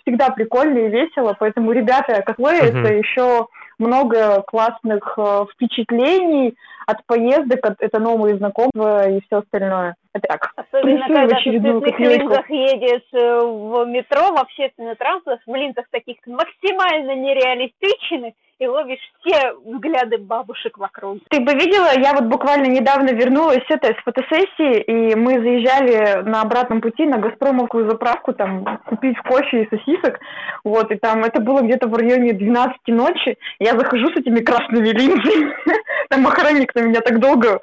всегда 0.03 0.31
прикольно 0.31 0.79
и 0.79 0.89
весело, 0.89 1.37
поэтому, 1.39 1.73
ребята, 1.73 2.23
косплей 2.23 2.71
Мгм. 2.71 2.85
это 2.85 2.93
еще 2.95 3.47
много 3.79 4.43
классных 4.43 5.15
э, 5.19 5.45
впечатлений 5.53 6.57
от 6.87 7.05
поездок, 7.07 7.59
от, 7.65 7.75
это 7.81 7.99
новые 7.99 8.37
знакомства 8.39 9.09
и 9.09 9.21
все 9.27 9.39
остальное. 9.39 9.95
Это 10.15 10.29
так. 10.29 10.53
Особенно, 10.57 11.07
когда 11.07 11.27
ты 11.27 11.35
в 11.37 11.43
цветных 11.43 11.99
линзах 11.99 12.51
едешь 12.51 13.09
э, 13.13 13.41
в 13.45 13.85
метро, 13.87 14.33
в 14.33 14.41
общественный 14.41 14.95
транспорт, 14.95 15.41
в 15.47 15.55
линзах 15.55 15.85
таких 15.91 16.17
максимально 16.27 17.15
нереалистичных, 17.17 18.35
и 18.59 18.67
ловишь 18.67 19.01
все 19.21 19.53
взгляды 19.65 20.19
бабушек 20.19 20.79
вокруг. 20.79 21.19
Ты 21.29 21.41
бы 21.41 21.53
видела, 21.53 21.91
я 21.99 22.15
вот 22.15 22.25
буквально 22.25 22.67
недавно 22.67 23.11
вернулась 23.11 23.65
это, 23.69 23.89
с 23.89 24.03
фотосессии, 24.03 24.81
и 24.81 25.15
мы 25.15 25.35
заезжали 25.35 26.23
на 26.23 26.41
обратном 26.41 26.81
пути 26.81 27.05
на 27.05 27.19
Газпромовскую 27.19 27.89
заправку, 27.91 28.33
там, 28.33 28.81
купить 28.87 29.19
кофе 29.19 29.65
и 29.65 29.69
сосисок, 29.69 30.21
вот, 30.65 30.91
и 30.91 30.97
там 30.97 31.25
это 31.25 31.41
было 31.41 31.61
где-то 31.61 31.89
в 31.89 31.95
районе 31.95 32.33
12 32.33 32.77
ночи, 32.89 33.37
я 33.59 33.73
захожу 33.79 34.09
с 34.09 34.17
этими 34.17 34.41
красными 34.41 34.89
линзами, 34.89 35.55
там 36.09 36.27
охранник 36.27 36.75
на 36.75 36.81
меня 36.81 37.01
так 37.01 37.19
долго 37.19 37.61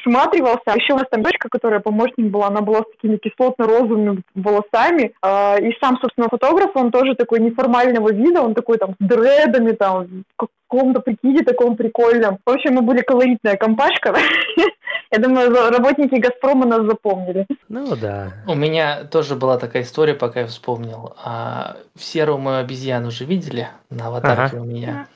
всматривался. 0.00 0.74
Еще 0.74 0.94
у 0.94 0.96
нас 0.96 1.06
там 1.10 1.22
дочка, 1.22 1.48
которая 1.48 1.80
помощник 1.80 2.26
была, 2.26 2.48
она 2.48 2.60
была 2.60 2.80
с 2.80 2.90
такими 2.92 3.16
кислотно-розовыми 3.16 4.22
волосами. 4.34 5.12
А, 5.22 5.56
И 5.60 5.72
сам, 5.80 5.98
собственно, 6.00 6.28
фотограф, 6.28 6.70
он 6.74 6.90
тоже 6.90 7.14
такой 7.14 7.40
неформального 7.40 8.12
вида, 8.12 8.42
он 8.42 8.54
такой 8.54 8.78
там 8.78 8.94
с 9.00 9.04
дредами, 9.04 9.72
там, 9.72 10.24
в 10.38 10.46
каком-то 10.68 11.00
прикиде 11.00 11.42
таком 11.44 11.76
прикольном. 11.76 12.38
В 12.44 12.50
общем, 12.50 12.74
мы 12.74 12.82
были 12.82 13.00
колоритная 13.00 13.56
компашка. 13.56 14.14
Я 15.10 15.18
думаю, 15.18 15.50
работники 15.70 16.16
«Газпрома» 16.16 16.66
нас 16.66 16.84
запомнили. 16.84 17.46
Ну 17.68 17.96
да. 17.96 18.32
У 18.46 18.54
меня 18.54 19.04
тоже 19.04 19.36
была 19.36 19.56
такая 19.56 19.82
история, 19.82 20.12
пока 20.12 20.40
я 20.40 20.46
вспомнил. 20.46 21.14
А, 21.24 21.76
серую 21.98 22.38
мою 22.38 22.58
обезьяну 22.58 23.08
уже 23.08 23.24
видели 23.24 23.68
на 23.88 24.08
аватарке 24.08 24.58
Ага. 24.58 24.62
у 24.62 24.64
меня. 24.66 25.06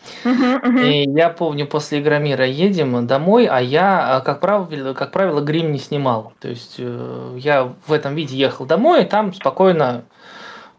И 0.83 1.11
я 1.11 1.29
помню, 1.29 1.67
после 1.67 2.01
Игромира 2.01 2.47
едем 2.47 3.07
домой, 3.07 3.47
а 3.47 3.61
я, 3.61 4.17
а, 4.17 4.21
как 4.21 4.41
правило, 4.41 4.95
как 4.95 5.13
правило, 5.13 5.43
грим 5.43 5.73
не 5.73 5.79
снимал. 5.79 6.33
То 6.41 6.49
есть 6.49 6.77
э, 6.79 7.37
я 7.39 7.71
в 7.87 7.93
этом 7.93 8.15
виде 8.15 8.35
ехал 8.35 8.65
домой, 8.65 9.03
и 9.03 9.07
там 9.07 9.35
спокойно 9.35 10.05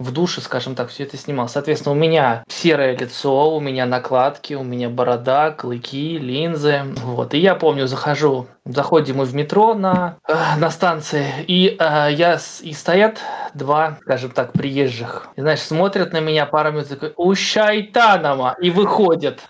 в 0.03 0.11
душе, 0.11 0.41
скажем 0.41 0.75
так, 0.75 0.89
все 0.89 1.03
это 1.03 1.17
снимал. 1.17 1.47
Соответственно, 1.47 1.93
у 1.93 1.97
меня 1.97 2.43
серое 2.47 2.95
лицо, 2.97 3.55
у 3.55 3.59
меня 3.59 3.85
накладки, 3.85 4.53
у 4.53 4.63
меня 4.63 4.89
борода, 4.89 5.51
клыки, 5.51 6.17
линзы. 6.17 6.83
Вот. 7.03 7.33
И 7.33 7.39
я 7.39 7.55
помню, 7.55 7.87
захожу, 7.87 8.47
заходим 8.65 9.17
мы 9.17 9.25
в 9.25 9.33
метро 9.33 9.73
на, 9.73 10.17
э, 10.27 10.33
на 10.57 10.69
станции, 10.69 11.27
и 11.47 11.75
э, 11.79 12.07
я 12.11 12.39
и 12.61 12.73
стоят 12.73 13.19
два, 13.53 13.97
скажем 14.01 14.31
так, 14.31 14.53
приезжих. 14.53 15.27
И, 15.35 15.41
знаешь, 15.41 15.61
смотрят 15.61 16.13
на 16.13 16.19
меня 16.19 16.45
пара 16.45 16.71
минут, 16.71 16.89
такой, 16.89 17.13
у 17.15 17.33
шайтанама, 17.35 18.55
и 18.61 18.69
выходят. 18.69 19.39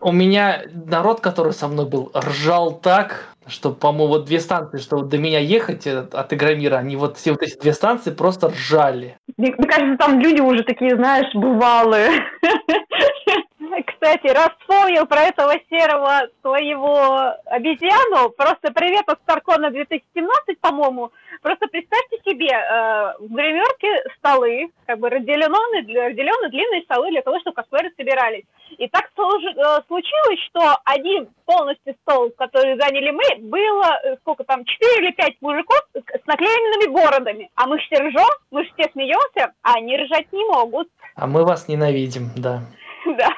У 0.00 0.12
меня 0.12 0.64
народ, 0.74 1.20
который 1.20 1.54
со 1.54 1.66
мной 1.66 1.86
был, 1.86 2.12
ржал 2.14 2.72
так, 2.72 3.33
что, 3.46 3.70
по-моему, 3.72 4.08
вот 4.08 4.24
две 4.24 4.40
станции, 4.40 4.78
что 4.78 5.00
до 5.00 5.18
меня 5.18 5.38
ехать 5.38 5.86
э, 5.86 6.06
от 6.12 6.32
Игромира, 6.32 6.76
они 6.76 6.96
вот 6.96 7.16
все 7.16 7.32
вот 7.32 7.42
эти 7.42 7.58
две 7.58 7.72
станции 7.72 8.10
просто 8.10 8.48
ржали. 8.48 9.16
Мне 9.36 9.54
мне 9.56 9.68
кажется, 9.68 9.96
там 9.98 10.20
люди 10.20 10.40
уже 10.40 10.62
такие, 10.62 10.96
знаешь, 10.96 11.32
бывалые. 11.34 12.10
Кстати, 13.86 14.28
раз 14.28 14.50
вспомнил 14.60 15.06
про 15.06 15.22
этого 15.22 15.52
серого 15.70 16.28
твоего 16.42 17.34
обезьяну, 17.46 18.30
просто 18.30 18.72
привет 18.72 19.04
от 19.08 19.20
Старкона 19.22 19.70
2017, 19.70 20.60
по-моему. 20.60 21.10
Просто 21.42 21.66
представьте 21.68 22.18
себе, 22.24 22.48
э, 22.48 23.14
в 23.18 23.32
гримерке 23.32 23.88
столы, 24.18 24.70
как 24.86 24.98
бы 24.98 25.10
разделены, 25.10 25.56
разделены 25.78 26.50
длинные 26.50 26.82
столы 26.82 27.10
для 27.10 27.22
того, 27.22 27.38
чтобы 27.40 27.56
косплееры 27.56 27.92
собирались. 27.96 28.44
И 28.78 28.88
так 28.88 29.04
э, 29.04 29.82
случилось, 29.86 30.40
что 30.48 30.76
один 30.84 31.28
полностью 31.44 31.94
стол, 32.02 32.30
который 32.36 32.78
заняли 32.78 33.10
мы, 33.10 33.48
было, 33.48 33.98
э, 34.04 34.16
сколько 34.20 34.44
там, 34.44 34.64
4 34.64 35.06
или 35.06 35.12
5 35.12 35.34
мужиков 35.40 35.80
с 35.94 36.26
наклеенными 36.26 36.92
бородами. 36.92 37.50
А 37.56 37.66
мы 37.66 37.78
все 37.78 37.96
ржем, 37.96 38.30
мы 38.50 38.64
все 38.64 38.90
смеемся, 38.92 39.52
а 39.62 39.74
они 39.74 39.96
ржать 39.96 40.32
не 40.32 40.44
могут. 40.46 40.88
А 41.16 41.26
мы 41.26 41.44
вас 41.44 41.68
ненавидим, 41.68 42.30
да. 42.36 42.62
Да. 43.18 43.28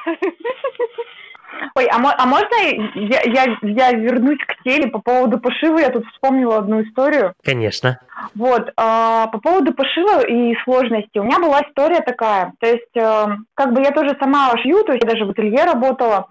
Ой, 1.74 1.86
а, 1.86 1.98
мо- 1.98 2.14
а 2.18 2.26
можно 2.26 2.54
я, 2.94 3.20
я, 3.24 3.56
я 3.62 3.92
вернусь 3.92 4.38
к 4.46 4.62
теме 4.64 4.88
по 4.88 4.98
поводу 4.98 5.38
пошива? 5.38 5.78
Я 5.78 5.90
тут 5.90 6.04
вспомнила 6.12 6.58
одну 6.58 6.82
историю. 6.82 7.34
Конечно. 7.44 7.98
Вот, 8.34 8.72
а, 8.76 9.28
по 9.28 9.38
поводу 9.38 9.72
пошива 9.72 10.26
и 10.26 10.54
сложности. 10.64 11.18
У 11.18 11.22
меня 11.24 11.38
была 11.38 11.62
история 11.62 12.00
такая. 12.00 12.52
То 12.60 12.66
есть, 12.66 12.96
э, 12.96 13.26
как 13.54 13.72
бы 13.72 13.80
я 13.82 13.90
тоже 13.92 14.16
сама 14.20 14.50
шью, 14.58 14.82
то 14.84 14.92
есть 14.92 15.04
я 15.04 15.10
даже 15.10 15.24
в 15.24 15.30
ателье 15.30 15.64
работала. 15.64 16.28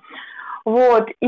Вот, 0.65 1.07
и 1.21 1.25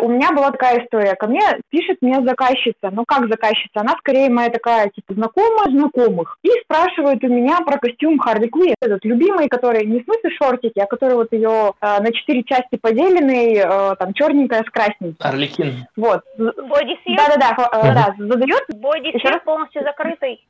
у 0.00 0.08
меня 0.08 0.32
была 0.32 0.50
такая 0.50 0.82
история. 0.82 1.14
Ко 1.14 1.26
мне 1.26 1.42
пишет 1.68 1.98
мне 2.00 2.14
заказчица. 2.24 2.90
Ну, 2.90 3.04
как 3.06 3.28
заказчица? 3.28 3.80
Она 3.80 3.94
скорее 3.98 4.30
моя 4.30 4.48
такая, 4.48 4.88
типа, 4.88 5.12
знакомая 5.12 5.68
знакомых. 5.70 6.38
И 6.42 6.48
спрашивает 6.64 7.22
у 7.22 7.28
меня 7.28 7.58
про 7.66 7.78
костюм 7.78 8.18
Харли 8.18 8.48
Квинн. 8.48 8.74
Этот 8.80 9.04
любимый, 9.04 9.48
который 9.48 9.84
не 9.84 10.00
в 10.00 10.04
смысле 10.04 10.30
шортики, 10.30 10.78
а 10.78 10.86
который 10.86 11.16
вот 11.16 11.30
ее 11.32 11.74
э, 11.82 12.00
на 12.00 12.12
четыре 12.12 12.42
части 12.44 12.76
поделенный, 12.80 13.56
э, 13.56 13.94
там, 13.96 14.14
черненькая 14.14 14.64
с 14.64 14.70
красненьким. 14.70 15.16
Орликин. 15.20 15.86
Вот. 15.96 16.22
Bodysuit? 16.38 17.18
Да-да-да, 17.18 17.68
э, 17.72 17.86
Мгм. 17.86 17.94
да, 17.94 18.14
задает? 18.18 18.62
Bodysuit 18.68 19.44
полностью 19.44 19.82
закрытый. 19.82 20.42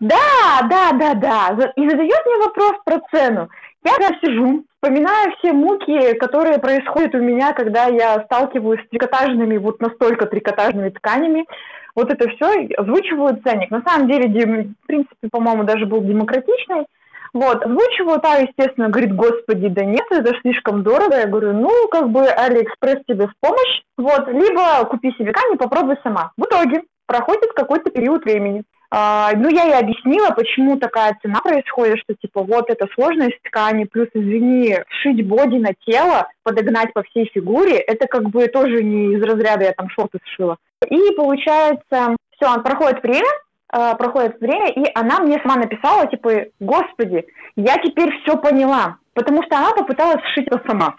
Да, 0.00 0.60
да, 0.68 0.92
да, 0.92 1.14
да. 1.14 1.72
И 1.76 1.88
задает 1.88 2.26
мне 2.26 2.36
вопрос 2.44 2.72
про 2.84 3.00
цену. 3.10 3.48
Я 3.84 3.92
когда 3.94 4.18
сижу, 4.20 4.64
вспоминаю 4.74 5.32
все 5.38 5.52
муки, 5.52 6.14
которые 6.14 6.58
происходят 6.58 7.14
у 7.14 7.18
меня, 7.18 7.52
когда 7.52 7.86
я 7.86 8.22
сталкиваюсь 8.24 8.80
с 8.84 8.88
трикотажными, 8.88 9.56
вот 9.56 9.80
настолько 9.80 10.26
трикотажными 10.26 10.90
тканями. 10.90 11.46
Вот 11.94 12.12
это 12.12 12.28
все, 12.30 12.68
озвучиваю 12.76 13.40
ценник. 13.44 13.70
На 13.70 13.82
самом 13.82 14.08
деле, 14.08 14.26
в 14.28 14.86
принципе, 14.86 15.28
по-моему, 15.30 15.64
даже 15.64 15.86
был 15.86 16.00
демократичный. 16.00 16.86
Вот, 17.34 17.64
озвучиваю, 17.64 18.20
та, 18.20 18.36
естественно, 18.36 18.88
говорит, 18.88 19.14
господи, 19.14 19.68
да 19.68 19.84
нет, 19.84 20.04
это 20.10 20.32
слишком 20.42 20.82
дорого. 20.82 21.16
Я 21.16 21.26
говорю, 21.26 21.52
ну, 21.52 21.88
как 21.88 22.10
бы 22.10 22.26
Алиэкспресс 22.26 22.98
тебе 23.08 23.26
в 23.26 23.32
помощь. 23.40 23.82
Вот, 23.96 24.28
либо 24.28 24.84
купи 24.86 25.12
себе 25.12 25.32
ткань 25.32 25.54
и 25.54 25.58
попробуй 25.58 25.96
сама. 26.02 26.32
В 26.36 26.44
итоге 26.44 26.82
проходит 27.06 27.52
какой-то 27.54 27.90
период 27.90 28.24
времени. 28.24 28.64
А, 28.94 29.30
ну, 29.34 29.48
я 29.48 29.64
ей 29.64 29.78
объяснила, 29.78 30.32
почему 30.32 30.76
такая 30.76 31.16
цена 31.22 31.40
происходит, 31.40 31.98
что, 32.00 32.12
типа, 32.14 32.42
вот 32.42 32.68
это 32.68 32.86
сложность 32.94 33.40
ткани, 33.42 33.84
плюс, 33.84 34.08
извини, 34.12 34.80
сшить 34.90 35.26
боди 35.26 35.56
на 35.56 35.70
тело, 35.86 36.28
подогнать 36.42 36.92
по 36.92 37.02
всей 37.04 37.24
фигуре, 37.32 37.78
это 37.78 38.06
как 38.06 38.28
бы 38.28 38.48
тоже 38.48 38.84
не 38.84 39.14
из 39.14 39.22
разряда 39.22 39.64
я 39.64 39.72
там 39.72 39.88
шорты 39.88 40.18
сшила. 40.24 40.58
И 40.90 40.98
получается, 41.16 42.16
все, 42.36 42.60
проходит 42.62 43.02
время, 43.02 43.30
а, 43.70 43.94
проходит 43.94 44.38
время, 44.40 44.68
и 44.68 44.84
она 44.94 45.20
мне 45.20 45.40
сама 45.42 45.56
написала, 45.56 46.06
типа, 46.08 46.30
господи, 46.60 47.24
я 47.56 47.78
теперь 47.78 48.12
все 48.20 48.36
поняла, 48.36 48.96
потому 49.14 49.42
что 49.44 49.56
она 49.56 49.72
попыталась 49.72 50.22
сшить 50.26 50.48
это 50.48 50.60
сама. 50.68 50.96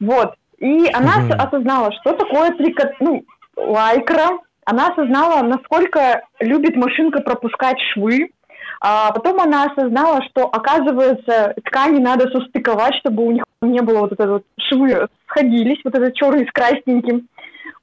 Вот. 0.00 0.36
И 0.56 0.88
она 0.94 1.18
ос- 1.18 1.36
осознала, 1.38 1.92
что 2.00 2.14
такое 2.14 2.50
трикот, 2.52 2.92
ну, 3.00 3.24
лайкра, 3.58 4.38
она 4.66 4.88
осознала, 4.88 5.42
насколько 5.42 6.22
любит 6.40 6.76
машинка 6.76 7.20
пропускать 7.20 7.78
швы, 7.92 8.30
а 8.80 9.12
потом 9.12 9.40
она 9.40 9.64
осознала, 9.64 10.22
что, 10.28 10.46
оказывается, 10.46 11.54
ткани 11.64 12.00
надо 12.00 12.28
состыковать, 12.30 12.94
чтобы 12.96 13.24
у 13.24 13.32
них 13.32 13.44
не 13.62 13.80
было 13.80 14.00
вот 14.00 14.12
это 14.12 14.28
вот 14.28 14.44
швы 14.68 15.08
сходились, 15.28 15.80
вот 15.84 15.94
этот 15.94 16.14
черный 16.14 16.46
с 16.46 16.52
красненьким. 16.52 17.28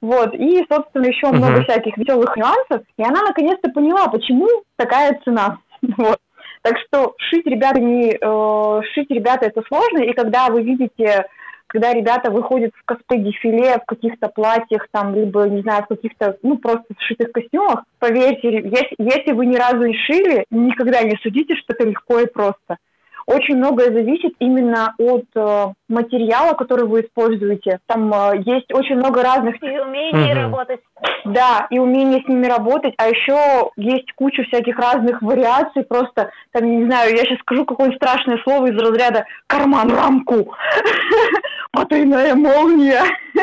Вот, 0.00 0.34
и, 0.34 0.64
собственно, 0.70 1.06
еще 1.06 1.28
Мгм. 1.28 1.36
много 1.36 1.62
всяких 1.64 1.96
веселых 1.96 2.36
нюансов. 2.36 2.82
И 2.96 3.02
она 3.02 3.22
наконец-то 3.22 3.70
поняла, 3.70 4.08
почему 4.08 4.48
такая 4.76 5.18
цена. 5.24 5.58
Вот. 5.96 6.18
Так 6.62 6.76
что 6.78 7.14
шить 7.18 7.46
ребята 7.46 7.80
не 7.80 8.12
э, 8.12 8.82
шить 8.94 9.10
ребята 9.10 9.46
это 9.46 9.62
сложно, 9.66 9.98
и 10.04 10.12
когда 10.12 10.46
вы 10.48 10.62
видите, 10.62 11.26
когда 11.72 11.94
ребята 11.94 12.30
выходят 12.30 12.72
в 12.76 12.84
косплей-дефиле 12.84 13.78
в 13.80 13.86
каких-то 13.86 14.28
платьях, 14.28 14.86
там, 14.90 15.14
либо, 15.14 15.48
не 15.48 15.62
знаю, 15.62 15.84
в 15.84 15.88
каких-то, 15.88 16.36
ну, 16.42 16.58
просто 16.58 16.84
сшитых 16.98 17.32
костюмах, 17.32 17.84
поверьте, 17.98 18.50
если, 18.50 18.94
если 18.98 19.32
вы 19.32 19.46
ни 19.46 19.56
разу 19.56 19.86
не 19.86 19.94
шили, 19.94 20.44
никогда 20.50 21.02
не 21.02 21.16
судите, 21.22 21.54
что 21.56 21.72
это 21.72 21.88
легко 21.88 22.18
и 22.20 22.26
просто. 22.26 22.76
Очень 23.24 23.56
многое 23.56 23.92
зависит 23.92 24.32
именно 24.40 24.94
от 24.98 25.24
э, 25.36 25.66
материала, 25.88 26.54
который 26.54 26.86
вы 26.88 27.02
используете. 27.02 27.78
Там 27.86 28.12
э, 28.12 28.42
есть 28.44 28.72
очень 28.74 28.96
много 28.96 29.22
разных 29.22 29.62
И 29.62 29.78
умение 29.78 30.34
Мгм. 30.34 30.42
работать. 30.42 30.80
да, 31.24 31.68
и 31.70 31.78
умение 31.78 32.20
с 32.24 32.28
ними 32.28 32.46
работать, 32.46 32.94
а 32.98 33.06
еще 33.08 33.70
есть 33.76 34.12
куча 34.16 34.42
всяких 34.42 34.76
разных 34.76 35.22
вариаций, 35.22 35.84
просто, 35.84 36.30
там, 36.52 36.64
не 36.64 36.84
знаю, 36.86 37.12
я 37.12 37.18
сейчас 37.24 37.38
скажу 37.38 37.64
какое-нибудь 37.64 38.02
страшное 38.02 38.38
слово 38.42 38.66
из 38.66 38.78
разряда 38.78 39.24
«карман 39.46 39.94
рамку», 39.94 40.52
«потайная 41.72 42.34
молния». 42.34 43.02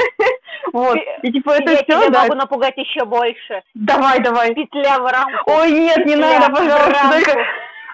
Вот. 0.71 0.97
И 1.23 1.31
типа 1.31 1.51
это 1.51 1.71
Я 1.71 1.77
все, 1.77 1.83
тебя 1.85 2.09
да. 2.09 2.21
могу 2.23 2.35
напугать 2.35 2.77
еще 2.77 3.03
больше. 3.05 3.63
Давай, 3.73 4.19
давай. 4.19 4.53
Петля 4.53 4.99
в 4.99 5.11
рамку. 5.11 5.51
Ой, 5.51 5.71
нет, 5.71 6.05
не 6.05 6.13
Петля 6.13 6.39
надо, 6.39 6.53
пожалуйста. 6.53 7.09
Только... 7.11 7.45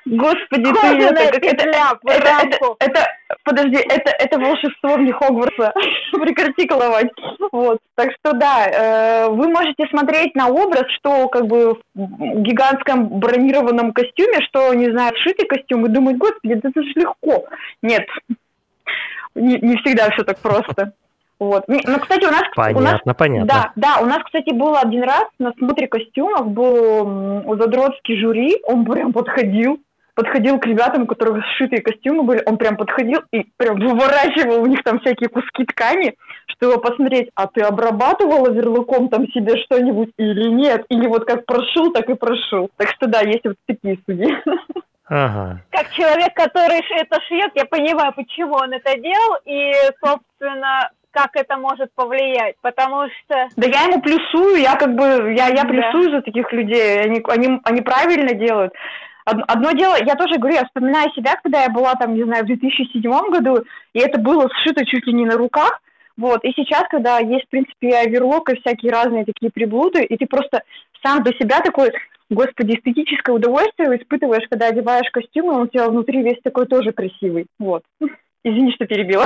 Господи, 0.05 0.71
ты 0.71 0.87
это, 0.87 1.39
петля 1.39 1.93
это, 2.03 2.47
это, 2.47 2.75
это, 2.79 3.07
подожди, 3.43 3.77
это, 3.77 4.11
это 4.11 4.39
волшебство 4.39 4.97
мне 4.97 5.11
Хогвартса. 5.11 5.73
Прекрати 6.11 6.67
коловать. 6.67 7.07
Вот. 7.51 7.79
Так 7.95 8.11
что 8.19 8.33
да, 8.33 8.67
э, 8.67 9.29
вы 9.29 9.47
можете 9.47 9.87
смотреть 9.89 10.35
на 10.35 10.49
образ, 10.49 10.85
что 10.99 11.27
как 11.29 11.47
бы 11.47 11.73
в 11.73 11.79
гигантском 11.95 13.07
бронированном 13.19 13.93
костюме, 13.93 14.41
что, 14.47 14.75
не 14.75 14.91
знаю, 14.91 15.11
сшитый 15.17 15.47
костюм, 15.47 15.87
и 15.87 15.89
думать, 15.89 16.17
господи, 16.17 16.53
да 16.53 16.69
это 16.69 16.83
же 16.83 16.91
легко. 16.95 17.45
Нет, 17.81 18.05
не, 19.35 19.59
не 19.59 19.77
всегда 19.77 20.09
все 20.11 20.23
так 20.23 20.39
просто. 20.39 20.93
Вот. 21.39 21.67
Не, 21.67 21.81
Ну, 21.85 21.99
кстати, 21.99 22.25
у 22.25 22.31
нас, 22.31 22.43
у 22.55 22.59
нас 22.59 22.73
Понятно, 22.73 23.13
понятно. 23.13 23.47
да, 23.47 23.71
да, 23.75 23.97
у 24.01 24.05
нас, 24.05 24.19
кстати, 24.23 24.53
было 24.53 24.79
один 24.79 25.03
раз 25.03 25.25
на 25.37 25.51
смотре 25.57 25.87
костюмов, 25.87 26.47
был 26.47 27.43
у 27.45 27.55
задротский 27.57 28.17
жюри, 28.17 28.55
он 28.63 28.85
прям 28.85 29.11
подходил, 29.11 29.79
подходил 30.13 30.59
к 30.59 30.65
ребятам, 30.65 31.03
у 31.03 31.07
которых 31.07 31.43
сшитые 31.45 31.81
костюмы 31.81 32.23
были, 32.23 32.41
он 32.45 32.57
прям 32.57 32.77
подходил 32.77 33.19
и 33.33 33.45
прям 33.57 33.75
выворачивал 33.79 34.61
у 34.61 34.65
них 34.65 34.81
там 34.83 34.99
всякие 35.01 35.27
куски 35.27 35.65
ткани, 35.65 36.15
чтобы 36.47 36.79
посмотреть, 36.81 37.29
а 37.35 37.47
ты 37.47 37.61
обрабатывала 37.61 38.49
верлуком 38.49 39.09
там 39.09 39.27
себе 39.27 39.57
что-нибудь 39.65 40.11
или 40.17 40.49
нет, 40.49 40.85
или 40.87 41.05
вот 41.05 41.25
как 41.25 41.45
прошил, 41.45 41.91
так 41.91 42.09
и 42.09 42.13
прошил. 42.13 42.69
Так 42.77 42.89
что 42.91 43.07
да, 43.07 43.19
есть 43.19 43.43
вот 43.43 43.57
такие 43.67 43.99
судьи. 44.05 44.33
Ага. 45.07 45.61
Как 45.71 45.91
человек, 45.91 46.33
который 46.33 46.81
это 46.99 47.19
шьет, 47.27 47.51
я 47.55 47.65
понимаю, 47.65 48.13
почему 48.13 48.53
он 48.55 48.73
это 48.73 48.97
делал, 48.99 49.37
и, 49.45 49.71
собственно, 50.03 50.89
как 51.11 51.35
это 51.35 51.57
может 51.57 51.93
повлиять, 51.93 52.55
потому 52.61 53.05
что 53.07 53.47
Да 53.55 53.67
я 53.67 53.83
ему 53.83 54.01
плюсую, 54.01 54.57
я 54.57 54.75
как 54.75 54.95
бы, 54.95 55.33
я, 55.37 55.47
я 55.47 55.63
Да. 55.63 55.69
плюсую 55.69 56.11
за 56.11 56.21
таких 56.21 56.51
людей, 56.51 57.01
они, 57.01 57.21
они, 57.27 57.59
они 57.63 57.81
правильно 57.81 58.33
делают. 58.33 58.73
Од- 59.25 59.43
Одно 59.47 59.71
дело, 59.71 59.95
я 60.03 60.15
тоже 60.15 60.37
говорю, 60.37 60.55
я 60.55 60.65
вспоминаю 60.65 61.09
себя, 61.11 61.35
когда 61.41 61.63
я 61.63 61.69
была 61.69 61.93
там, 61.95 62.15
не 62.15 62.23
знаю, 62.23 62.43
в 62.43 62.47
2007 62.47 63.29
году, 63.31 63.63
и 63.93 63.99
это 63.99 64.19
было 64.19 64.49
сшито 64.49 64.85
чуть 64.85 65.05
ли 65.07 65.13
не 65.13 65.25
на 65.25 65.37
руках, 65.37 65.79
вот, 66.17 66.43
и 66.43 66.51
сейчас, 66.55 66.83
когда 66.89 67.19
есть, 67.19 67.45
в 67.45 67.49
принципе, 67.49 67.89
и 67.89 67.93
оверлок, 67.93 68.49
и 68.49 68.59
всякие 68.61 68.91
разные 68.91 69.25
такие 69.25 69.51
приблуды, 69.51 70.03
и 70.03 70.17
ты 70.17 70.25
просто 70.25 70.63
сам 71.03 71.23
для 71.23 71.33
себя 71.33 71.59
такой, 71.61 71.91
господи, 72.29 72.77
эстетическое 72.77 73.35
удовольствие 73.35 73.97
испытываешь, 73.97 74.47
когда 74.49 74.67
одеваешь 74.67 75.09
костюм, 75.11 75.51
и 75.51 75.55
он 75.55 75.61
у 75.63 75.67
тебя 75.67 75.89
внутри 75.89 76.23
весь 76.23 76.41
такой 76.43 76.65
тоже 76.67 76.91
красивый, 76.91 77.47
вот. 77.59 77.83
Извини, 78.43 78.71
что 78.73 78.85
перебила. 78.85 79.25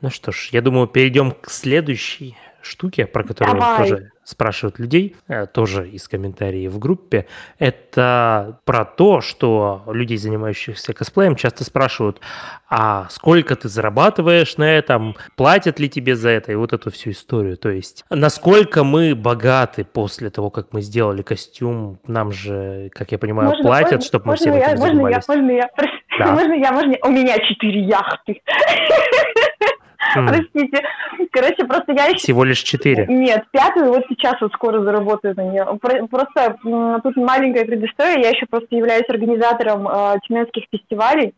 Ну 0.00 0.10
что 0.10 0.32
ж, 0.32 0.48
я 0.50 0.62
думаю, 0.62 0.88
перейдем 0.88 1.30
к 1.30 1.48
следующей 1.48 2.36
штуке, 2.60 3.06
про 3.06 3.22
которую 3.22 3.54
Давай. 3.54 3.88
тоже 3.88 4.11
спрашивают 4.24 4.78
людей, 4.78 5.16
э, 5.28 5.46
тоже 5.46 5.88
из 5.88 6.06
комментариев 6.08 6.72
в 6.72 6.78
группе. 6.78 7.26
Это 7.58 8.58
про 8.64 8.84
то, 8.84 9.20
что 9.20 9.82
людей, 9.86 10.16
занимающихся 10.16 10.92
косплеем, 10.92 11.36
часто 11.36 11.64
спрашивают, 11.64 12.20
а 12.68 13.06
сколько 13.10 13.56
ты 13.56 13.68
зарабатываешь 13.68 14.56
на 14.56 14.64
этом, 14.78 15.16
платят 15.36 15.78
ли 15.80 15.88
тебе 15.88 16.16
за 16.16 16.30
это, 16.30 16.52
и 16.52 16.54
вот 16.54 16.72
эту 16.72 16.90
всю 16.90 17.10
историю. 17.10 17.56
То 17.56 17.70
есть, 17.70 18.04
насколько 18.10 18.84
мы 18.84 19.14
богаты 19.14 19.84
после 19.84 20.30
того, 20.30 20.50
как 20.50 20.72
мы 20.72 20.82
сделали 20.82 21.22
костюм, 21.22 21.98
нам 22.06 22.32
же, 22.32 22.90
как 22.92 23.12
я 23.12 23.18
понимаю, 23.18 23.48
Можно- 23.50 23.62
платят, 23.64 23.90
можно- 23.92 24.06
чтобы 24.06 24.24
мы 24.26 24.32
можно 24.32 24.48
я, 24.50 24.58
этим 24.58 24.68
можно 24.78 24.86
занимались. 24.86 25.24
я, 25.28 25.34
можно 25.34 25.50
я, 25.50 25.70
Да. 26.18 26.32
можно 26.32 26.52
я, 26.52 26.72
можно 26.72 26.90
я, 26.92 26.98
у 27.02 27.10
меня 27.10 27.38
четыре 27.38 27.80
яхты. 27.82 28.40
Простите. 30.14 30.82
Короче, 31.30 31.64
просто 31.64 31.92
я 31.92 32.06
еще... 32.06 32.18
Всего 32.18 32.44
лишь 32.44 32.58
четыре. 32.58 33.06
Нет, 33.06 33.44
пятую 33.50 33.92
вот 33.92 34.04
сейчас 34.08 34.40
вот 34.40 34.52
скоро 34.52 34.82
заработаю 34.82 35.34
на 35.36 35.42
нее. 35.42 35.66
Про- 35.80 36.06
Просто 36.06 36.56
тут 37.02 37.16
маленькая 37.16 37.64
предыстория. 37.64 38.22
Я 38.22 38.30
еще 38.30 38.46
просто 38.46 38.74
являюсь 38.76 39.08
организатором 39.08 39.88
э, 39.88 40.18
тюменских 40.26 40.64
фестивалей. 40.70 41.34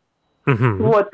Мгм. 0.46 0.78
Вот. 0.82 1.10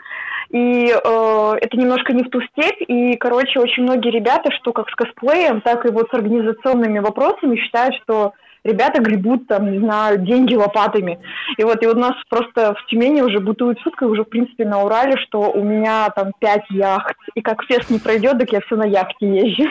И 0.51 0.87
э, 0.93 1.53
это 1.61 1.77
немножко 1.77 2.13
не 2.13 2.25
в 2.25 2.31
ту 2.31 2.41
степь. 2.43 2.83
И, 2.89 3.17
короче, 3.17 3.61
очень 3.61 3.85
многие 3.85 4.11
ребята, 4.11 4.51
что 4.53 4.73
как 4.73 4.89
с 4.89 4.95
косплеем, 4.95 5.61
так 5.61 5.87
и 5.87 5.91
вот 5.91 6.09
с 6.11 6.15
организационными 6.15 6.99
вопросами, 6.99 7.57
считают, 7.57 7.95
что 8.03 8.33
ребята 8.65 9.01
гребут 9.01 9.47
там, 9.47 9.71
не 9.71 9.79
знаю, 9.79 10.19
деньги 10.19 10.55
лопатами. 10.55 11.19
И 11.57 11.65
вот, 11.65 11.83
и 11.83 11.87
вот 11.87 11.97
у 11.97 12.01
нас 12.01 12.15
просто 12.29 12.75
в 12.75 12.87
Тюмени 12.87 13.21
уже 13.21 13.41
бытует 13.41 13.79
шутка, 13.81 14.05
уже, 14.05 14.25
в 14.25 14.29
принципе, 14.29 14.65
на 14.65 14.83
Урале, 14.83 15.17
что 15.17 15.51
у 15.51 15.63
меня 15.63 16.11
там 16.11 16.33
пять 16.39 16.65
яхт. 16.71 17.17
И 17.35 17.43
как 17.43 17.65
фест 17.65 17.91
не 17.91 17.99
пройдет, 17.99 18.39
так 18.39 18.53
я 18.53 18.61
все 18.61 18.77
на 18.77 18.85
яхте 18.85 19.27
езжу. 19.27 19.69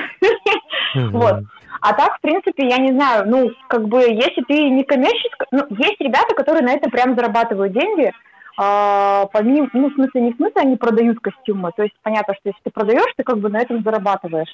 Вот. 1.11 1.43
А 1.81 1.93
так, 1.93 2.17
в 2.17 2.21
принципе, 2.21 2.67
я 2.67 2.77
не 2.77 2.91
знаю, 2.91 3.29
ну, 3.29 3.51
как 3.67 3.87
бы, 3.87 4.01
если 4.01 4.41
ты 4.41 4.69
не 4.69 4.83
коммерческий... 4.83 5.45
Ну, 5.51 5.65
есть 5.69 5.99
ребята, 5.99 6.35
которые 6.35 6.63
на 6.63 6.73
этом 6.73 6.91
прям 6.91 7.15
зарабатывают 7.15 7.71
деньги, 7.71 8.11
а, 8.57 9.27
помимо, 9.31 9.69
ну, 9.71 9.89
в 9.89 9.93
смысле, 9.93 10.21
не 10.21 10.33
в 10.33 10.35
смысле, 10.35 10.61
они 10.61 10.75
продают 10.75 11.19
костюмы. 11.21 11.71
То 11.77 11.83
есть, 11.83 11.95
понятно, 12.03 12.33
что 12.33 12.49
если 12.49 12.59
ты 12.63 12.71
продаешь, 12.71 13.13
ты 13.15 13.23
как 13.23 13.37
бы 13.37 13.49
на 13.49 13.61
этом 13.61 13.81
зарабатываешь. 13.83 14.53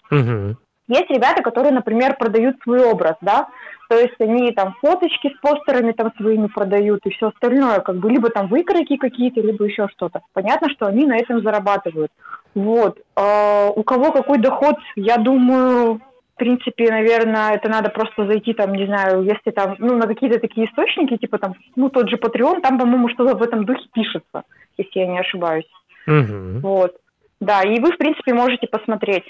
Есть 0.88 1.10
ребята, 1.10 1.42
которые, 1.42 1.74
например, 1.74 2.16
продают 2.16 2.58
свой 2.62 2.84
образ, 2.86 3.16
да, 3.22 3.48
то 3.90 3.98
есть 3.98 4.16
они 4.20 4.52
там 4.52 4.76
фоточки 4.82 5.30
с 5.30 5.40
постерами 5.40 5.92
там 5.92 6.12
своими 6.18 6.48
продают 6.48 7.06
и 7.06 7.12
все 7.12 7.28
остальное, 7.28 7.80
как 7.80 7.98
бы 7.98 8.10
либо 8.10 8.30
там 8.30 8.48
выкройки 8.48 8.98
какие-то, 8.98 9.42
либо 9.42 9.66
еще 9.66 9.88
что-то. 9.90 10.22
Понятно, 10.34 10.70
что 10.70 10.88
они 10.88 11.06
на 11.06 11.18
этом 11.18 11.42
зарабатывают. 11.42 12.12
Вот. 12.54 13.00
А 13.16 13.70
у 13.70 13.84
кого 13.84 14.12
какой 14.12 14.40
доход, 14.40 14.76
я 14.96 15.18
думаю, 15.18 16.02
в 16.36 16.38
принципе, 16.38 16.90
наверное, 16.90 17.54
это 17.54 17.70
надо 17.70 17.90
просто 17.90 18.26
зайти 18.26 18.54
там, 18.54 18.74
не 18.74 18.86
знаю, 18.86 19.24
если 19.24 19.52
там, 19.52 19.76
ну, 19.80 19.96
на 19.96 20.08
какие-то 20.08 20.40
такие 20.40 20.68
источники, 20.68 21.18
типа 21.18 21.38
там, 21.38 21.54
ну, 21.76 21.90
тот 21.90 22.10
же 22.10 22.18
Patreon, 22.18 22.62
там, 22.62 22.78
по-моему, 22.78 23.10
что-то 23.10 23.38
в 23.38 23.42
этом 23.42 23.66
духе 23.66 23.86
пишется, 23.94 24.44
если 24.78 25.00
я 25.00 25.08
не 25.08 25.20
ошибаюсь. 25.20 25.70
Мгм. 26.08 26.60
Вот. 26.60 26.96
Да, 27.40 27.62
и 27.62 27.80
вы, 27.80 27.92
в 27.92 27.98
принципе, 27.98 28.34
можете 28.34 28.68
посмотреть, 28.68 29.24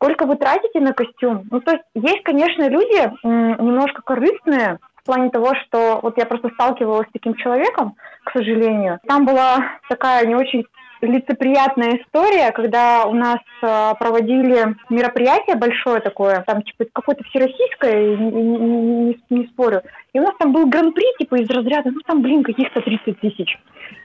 сколько 0.00 0.24
вы 0.24 0.36
тратите 0.36 0.80
на 0.80 0.94
костюм. 0.94 1.46
Ну, 1.50 1.60
то 1.60 1.72
есть, 1.72 1.84
есть, 1.94 2.22
конечно, 2.22 2.66
люди 2.68 3.12
немножко 3.22 4.00
корыстные 4.00 4.78
плане 5.10 5.30
того, 5.30 5.54
что 5.66 5.98
вот 6.02 6.16
я 6.18 6.24
просто 6.26 6.50
сталкивалась 6.50 7.08
с 7.08 7.12
таким 7.12 7.34
человеком, 7.34 7.96
к 8.24 8.32
сожалению. 8.32 8.98
Там 9.08 9.26
была 9.26 9.58
такая 9.88 10.24
не 10.26 10.36
очень 10.36 10.64
лицеприятная 11.02 11.96
история, 11.96 12.52
когда 12.52 13.04
у 13.06 13.14
нас 13.14 13.38
э, 13.62 13.92
проводили 13.98 14.76
мероприятие 14.90 15.56
большое 15.56 16.00
такое, 16.00 16.44
там 16.46 16.62
типа 16.62 16.84
какое-то 16.92 17.24
всероссийское, 17.24 18.16
не, 18.16 18.30
не- 18.30 18.58
не- 18.58 19.20
не- 19.30 19.46
спорю. 19.48 19.80
И 20.12 20.20
у 20.20 20.22
нас 20.22 20.34
там 20.38 20.52
был 20.52 20.66
гран-при, 20.66 21.04
типа 21.18 21.36
из 21.36 21.48
разряда, 21.50 21.90
ну 21.90 22.00
там, 22.06 22.20
блин, 22.22 22.42
каких-то 22.44 22.80
30 22.82 23.18
тысяч 23.20 23.58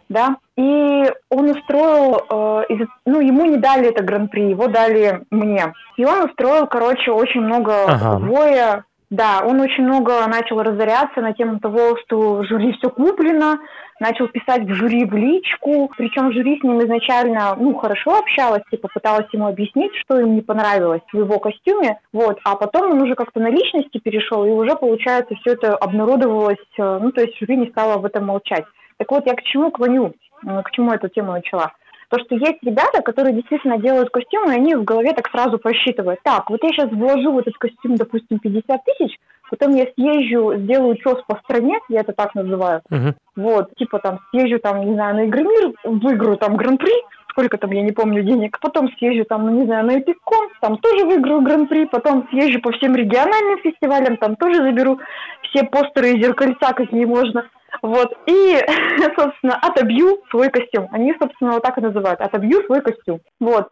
да, 0.07 0.35
и 0.55 1.03
он 1.31 1.49
устроил, 1.49 2.21
э, 2.29 2.63
из- 2.69 2.87
ну, 3.05 3.19
ему 3.21 3.45
не 3.45 3.57
дали 3.57 3.89
это 3.89 4.03
гран-при, 4.03 4.51
его 4.51 4.67
дали 4.67 5.21
мне. 5.31 5.73
И 5.97 6.05
он 6.05 6.25
устроил, 6.29 6.67
короче, 6.67 7.11
очень 7.11 7.41
много 7.41 7.73
Ага. 7.87 8.19
воя, 8.19 8.83
да, 9.15 9.41
он 9.45 9.61
очень 9.61 9.83
много 9.83 10.27
начал 10.27 10.61
разоряться 10.61 11.21
на 11.21 11.33
тему 11.33 11.59
того, 11.59 11.97
что 12.03 12.43
жюри 12.43 12.73
все 12.73 12.89
куплено, 12.89 13.59
начал 13.99 14.27
писать 14.27 14.63
в 14.63 14.73
жюри 14.73 15.05
в 15.05 15.13
личку, 15.13 15.89
причем 15.97 16.33
жюри 16.33 16.59
с 16.59 16.63
ним 16.63 16.81
изначально, 16.81 17.55
ну, 17.57 17.73
хорошо 17.75 18.17
общалась, 18.17 18.63
типа, 18.69 18.89
пыталась 18.93 19.27
ему 19.31 19.47
объяснить, 19.47 19.95
что 20.01 20.19
им 20.19 20.35
не 20.35 20.41
понравилось 20.41 21.01
в 21.13 21.17
его 21.17 21.39
костюме, 21.39 21.97
вот, 22.11 22.39
а 22.43 22.55
потом 22.55 22.91
он 22.91 23.01
уже 23.01 23.15
как-то 23.15 23.39
на 23.39 23.49
личности 23.49 23.99
перешел, 23.99 24.43
и 24.43 24.49
уже, 24.49 24.75
получается, 24.75 25.35
все 25.35 25.53
это 25.53 25.75
обнародовалось, 25.75 26.57
э, 26.77 26.99
ну, 27.01 27.11
то 27.11 27.21
есть 27.21 27.39
жюри 27.39 27.55
не 27.55 27.67
стало 27.67 27.93
об 27.93 28.05
этом 28.05 28.25
молчать. 28.25 28.65
Так 28.97 29.09
вот, 29.11 29.25
я 29.25 29.33
к 29.33 29.43
чему 29.43 29.71
клоню, 29.71 30.13
э, 30.45 30.61
к 30.61 30.71
чему 30.71 30.91
эту 30.91 31.07
тему 31.07 31.31
начала? 31.31 31.71
То, 32.09 32.19
что 32.19 32.35
есть 32.35 32.59
ребята, 32.61 33.01
которые 33.01 33.33
действительно 33.33 33.77
делают 33.77 34.09
костюмы, 34.09 34.53
и 34.53 34.55
они 34.57 34.75
в 34.75 34.83
голове 34.83 35.13
так 35.13 35.29
сразу 35.29 35.57
просчитывают. 35.57 36.19
Так, 36.23 36.49
вот 36.49 36.63
я 36.63 36.69
сейчас 36.69 36.91
вложу 36.91 37.31
в 37.31 37.39
этот 37.39 37.55
костюм, 37.57 37.95
допустим, 37.95 38.39
50 38.39 38.81
тысяч, 38.83 39.17
потом 39.49 39.75
я 39.75 39.85
съезжу, 39.95 40.55
сделаю 40.57 40.95
чес 40.97 41.17
по 41.27 41.37
стране, 41.43 41.79
я 41.89 42.01
это 42.01 42.13
так 42.13 42.35
называю, 42.35 42.81
Мгм. 42.89 43.15
вот, 43.35 43.73
типа 43.75 43.99
там 43.99 44.19
съезжу 44.31 44.59
там, 44.59 44.85
не 44.85 44.93
знаю, 44.93 45.15
на 45.15 45.25
Игромир, 45.25 45.73
выиграю 45.83 46.37
там 46.37 46.55
гран-при, 46.55 46.93
сколько 47.29 47.57
там, 47.57 47.71
я 47.71 47.81
не 47.81 47.91
помню 47.91 48.23
денег, 48.23 48.57
потом 48.61 48.89
съезжу 48.97 49.25
там, 49.25 49.45
ну, 49.45 49.59
не 49.59 49.65
знаю, 49.65 49.85
на 49.85 49.99
Эпикон, 49.99 50.49
там 50.61 50.77
тоже 50.77 51.05
выиграю 51.05 51.41
гран-при, 51.41 51.85
потом 51.85 52.27
съезжу 52.29 52.61
по 52.61 52.71
всем 52.71 52.95
региональным 52.95 53.59
фестивалям, 53.59 54.17
там 54.17 54.35
тоже 54.37 54.55
заберу 54.55 54.99
все 55.43 55.63
постеры 55.63 56.11
и 56.11 56.23
зеркальца, 56.23 56.73
какие 56.73 57.05
можно. 57.05 57.45
Вот, 57.81 58.13
и, 58.27 58.59
собственно, 59.17 59.57
отобью 59.61 60.21
свой 60.29 60.49
костюм. 60.49 60.87
Они, 60.91 61.13
собственно, 61.19 61.53
вот 61.53 61.63
так 61.63 61.77
и 61.77 61.81
называют, 61.81 62.21
отобью 62.21 62.63
свой 62.65 62.81
костюм. 62.81 63.19
Вот. 63.39 63.69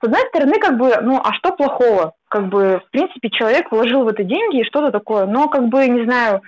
С 0.00 0.06
одной 0.06 0.20
стороны, 0.28 0.58
как 0.60 0.78
бы, 0.78 0.96
ну, 1.02 1.20
а 1.22 1.32
что 1.34 1.52
плохого? 1.52 2.12
Как 2.28 2.48
бы, 2.48 2.80
в 2.86 2.90
принципе, 2.90 3.30
человек 3.30 3.70
вложил 3.70 4.04
в 4.04 4.08
это 4.08 4.22
деньги 4.22 4.60
и 4.60 4.64
что-то 4.64 4.92
такое, 4.92 5.26
но, 5.26 5.48
как 5.48 5.68
бы, 5.68 5.86
не 5.88 6.04
знаю, 6.04 6.42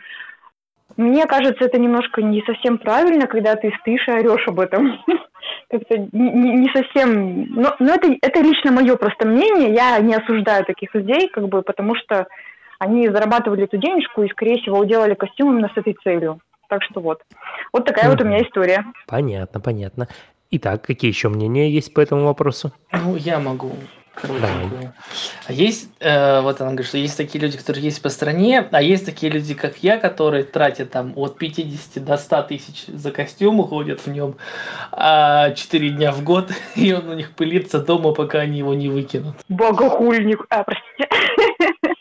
мне 0.97 1.27
кажется, 1.27 1.65
это 1.65 1.79
немножко 1.79 2.23
не 2.23 2.43
совсем 2.43 2.79
правильно, 2.79 3.27
когда 3.27 3.57
ты 3.57 3.73
стоишь 3.81 4.07
и 4.07 4.13
орешь 4.13 4.47
об 4.47 4.61
этом. 4.61 5.03
как-то 5.71 5.97
не, 6.13 6.69
совсем... 6.75 7.47
Но, 7.55 7.75
но 7.79 7.95
это, 7.95 8.15
это 8.21 8.41
лично 8.41 8.73
мое 8.73 8.97
просто 8.97 9.27
мнение, 9.27 9.73
я 9.73 9.99
не 10.01 10.15
осуждаю 10.15 10.65
таких 10.65 10.95
людей, 10.95 11.29
как 11.29 11.49
бы, 11.49 11.63
потому 11.63 11.95
что 11.95 12.27
они 12.79 13.09
зарабатывали 13.09 13.65
эту 13.65 13.77
денежку 13.77 14.23
и, 14.23 14.31
скорее 14.31 14.61
всего, 14.61 14.79
уделали 14.79 15.15
костюм 15.15 15.53
именно 15.53 15.71
с 15.75 15.79
этой 15.79 15.97
целью. 16.03 16.41
Так 16.71 16.85
что 16.85 17.01
вот. 17.01 17.21
Вот 17.73 17.85
такая 17.85 18.09
вот 18.09 18.21
у 18.21 18.25
меня 18.25 18.43
история. 18.43 18.85
Понятно, 19.09 19.61
понятно. 19.61 20.07
Итак, 20.53 20.87
какие 20.87 21.11
еще 21.11 21.29
мнения 21.29 21.69
есть 21.69 21.93
по 21.93 22.01
этому 22.01 22.25
вопросу? 22.25 22.73
Ну, 22.93 23.17
я 23.17 23.41
могу. 23.41 23.73
коротенькую. 24.15 24.93
А 25.49 25.53
есть, 25.53 25.91
э, 25.99 26.41
вот 26.41 26.61
она 26.61 26.71
говорит, 26.71 26.87
что 26.87 26.99
есть 26.99 27.17
такие 27.17 27.43
люди, 27.43 27.59
которые 27.59 27.83
есть 27.83 28.01
по 28.01 28.09
стране, 28.09 28.69
а 28.71 28.83
есть 28.83 29.05
такие 29.05 29.33
люди, 29.33 29.55
как 29.55 29.79
я, 29.79 29.99
которые 29.99 30.45
тратят 30.45 30.93
там 30.93 31.13
от 31.17 31.39
50 31.39 32.05
до 32.05 32.17
100 32.17 32.43
тысяч 32.43 32.87
за 32.87 33.11
костюм, 33.11 33.59
уходят 33.59 34.01
в 34.01 34.07
нем 34.07 34.37
а 34.93 35.51
4 35.51 35.91
дня 35.91 36.13
в 36.13 36.23
год, 36.23 36.51
и 36.77 36.93
он 36.93 37.09
у 37.09 37.15
них 37.15 37.33
пылится 37.35 37.81
дома, 37.85 38.13
пока 38.13 38.41
они 38.41 38.59
его 38.59 38.75
не 38.75 38.89
выкинут. 38.89 39.35
Богохульник. 39.49 40.47
А, 40.51 40.63
простите. 40.63 41.09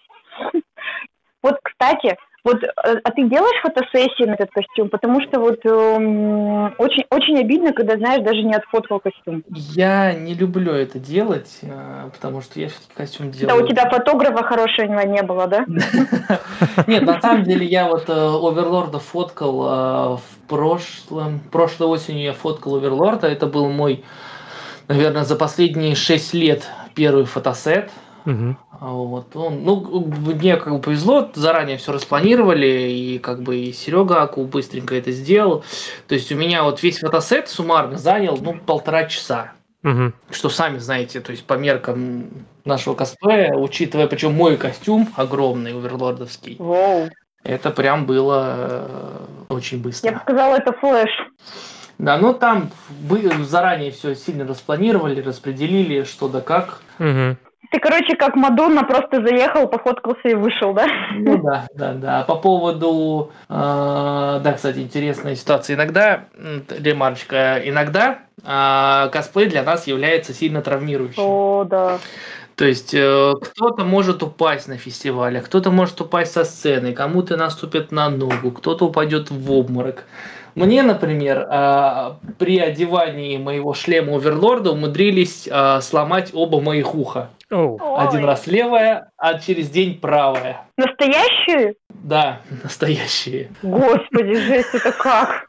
Вот, 1.42 1.58
кстати, 1.64 2.18
вот, 2.44 2.64
э, 2.64 2.68
а 3.04 3.12
ты 3.12 3.28
делаешь 3.28 3.62
фотосессии 3.62 4.26
на 4.26 4.34
этот 4.34 4.50
костюм? 4.52 4.90
Потому 4.90 5.22
что 5.22 5.40
вот 5.40 5.60
эм, 5.66 6.74
очень, 6.78 7.06
очень 7.10 7.38
обидно, 7.40 7.74
когда, 7.74 7.98
знаешь, 7.98 8.24
даже 8.24 8.44
не 8.44 8.54
отфоткал 8.54 9.00
костюм. 9.00 9.44
Я 9.50 10.14
не 10.14 10.34
люблю 10.34 10.72
это 10.72 11.00
делать, 11.00 11.60
э, 11.62 12.10
потому 12.14 12.42
что 12.42 12.60
я 12.60 12.70
все-таки 12.70 12.94
костюм 12.96 13.32
Да, 13.32 13.38
делаю. 13.38 13.66
у 13.66 13.68
тебя 13.68 13.90
фотографа 13.90 14.44
хорошего 14.44 15.02
не 15.06 15.22
было, 15.22 15.48
да? 15.48 15.66
Нет, 16.88 17.04
на 17.04 17.20
самом 17.22 17.44
деле 17.44 17.66
я 17.66 17.88
вот 17.88 18.10
э, 18.10 18.14
Оверлорда 18.14 19.00
фоткал 19.00 20.18
в 20.18 20.48
прошлом, 20.48 21.40
прошлой 21.52 21.88
осенью 21.88 22.24
я 22.24 22.34
фоткал 22.34 22.76
Оверлорда, 22.76 23.28
это 23.28 23.48
был 23.48 23.70
мой, 23.70 24.04
наверное, 24.88 25.24
за 25.24 25.36
последние 25.36 25.96
6 25.96 26.34
лет 26.34 26.68
первый 26.96 27.26
фотосет. 27.26 27.92
Мгм. 28.30 28.58
А 28.80 28.86
Вот, 28.92 29.36
он, 29.36 29.64
ну, 29.64 30.06
мне 30.06 30.56
как 30.58 30.72
бы 30.72 30.80
повезло, 30.80 31.30
заранее 31.34 31.78
все 31.78 31.92
распланировали, 31.92 32.68
и 32.68 33.18
как 33.18 33.42
бы 33.42 33.58
и 33.58 33.74
Серега 33.74 34.22
Аку 34.22 34.46
быстренько 34.46 34.94
это 34.96 35.12
сделал. 35.12 35.64
То 36.08 36.14
есть 36.14 36.32
у 36.32 36.36
меня 36.36 36.64
вот 36.64 36.84
весь 36.84 37.00
фотосет 37.00 37.50
суммарно 37.50 37.98
занял, 37.98 38.38
ну, 38.40 38.54
полтора 38.54 39.06
часа. 39.06 39.54
Мгм. 39.82 40.14
Что 40.30 40.50
сами 40.50 40.78
знаете, 40.78 41.22
то 41.22 41.32
есть 41.32 41.44
по 41.46 41.56
меркам 41.56 42.30
нашего 42.66 42.94
косплея, 42.94 43.54
учитывая, 43.56 44.06
причем 44.08 44.34
мой 44.34 44.58
костюм 44.58 45.10
огромный, 45.16 45.72
оверлордовский, 45.72 46.58
Воу. 46.60 47.10
это 47.44 47.72
прям 47.72 48.06
было 48.06 48.44
э, 49.50 49.54
очень 49.54 49.82
быстро. 49.82 50.12
Я 50.12 50.18
бы 50.18 50.22
сказала, 50.22 50.56
это 50.56 50.72
flash. 50.74 51.10
Да, 51.98 52.18
ну 52.18 52.34
там 52.34 52.70
бы- 53.02 53.32
заранее 53.44 53.92
все 53.92 54.16
сильно 54.16 54.46
распланировали, 54.46 55.22
распределили, 55.22 56.04
что 56.04 56.28
да 56.28 56.42
как. 56.42 56.82
Мгм. 57.00 57.38
Ты, 57.72 57.80
короче, 57.80 58.16
как 58.16 58.36
Мадонна, 58.36 58.84
просто 58.84 59.22
заехал, 59.22 59.68
пофоткался 59.68 60.28
и 60.28 60.34
вышел, 60.34 60.74
да? 60.74 60.88
Ну 61.14 61.38
да, 61.38 61.68
да, 61.76 61.94
да. 61.94 62.24
По 62.24 62.36
поводу, 62.36 63.32
э, 63.48 63.54
да, 64.44 64.54
кстати, 64.56 64.80
интересная 64.80 65.36
ситуация. 65.36 65.76
Иногда, 65.76 66.26
ремарочка, 66.70 67.62
иногда 67.64 68.20
э, 68.44 69.10
косплей 69.12 69.48
для 69.48 69.62
нас 69.62 69.86
является 69.86 70.34
сильно 70.34 70.64
травмирующим. 70.64 71.22
О, 71.22 71.64
да. 71.64 72.00
То 72.56 72.66
есть 72.66 72.94
э, 72.94 73.34
кто-то 73.40 73.86
может 73.86 74.24
упасть 74.24 74.68
на 74.68 74.78
фестивале, 74.78 75.40
кто-то 75.40 75.70
может 75.70 76.02
упасть 76.02 76.34
со 76.34 76.44
сцены, 76.44 76.94
кому-то 76.94 77.38
наступит 77.38 77.92
на 77.92 78.10
ногу, 78.10 78.52
кто-то 78.52 78.88
упадет 78.88 79.30
в 79.30 79.52
обморок. 79.52 80.06
Мне, 80.56 80.84
например, 80.84 81.48
э, 81.50 82.12
при 82.38 82.60
одевании 82.60 83.38
моего 83.38 83.74
шлема 83.74 84.16
Оверлорда 84.16 84.72
умудрились 84.72 85.48
э, 85.50 85.82
сломать 85.82 86.32
оба 86.34 86.62
моих 86.62 86.96
уха. 86.96 87.30
Оу. 87.52 87.80
Один 87.98 88.22
Ой. 88.22 88.26
раз 88.26 88.46
левое, 88.48 89.12
а 89.18 89.40
через 89.40 89.70
день 89.70 90.00
правое. 90.00 90.62
Настоящие? 90.78 91.76
Да, 91.90 92.42
настоящие. 92.64 93.50
Господи, 93.64 94.36
жесть, 94.36 94.74
это 94.74 94.92
как? 94.92 95.48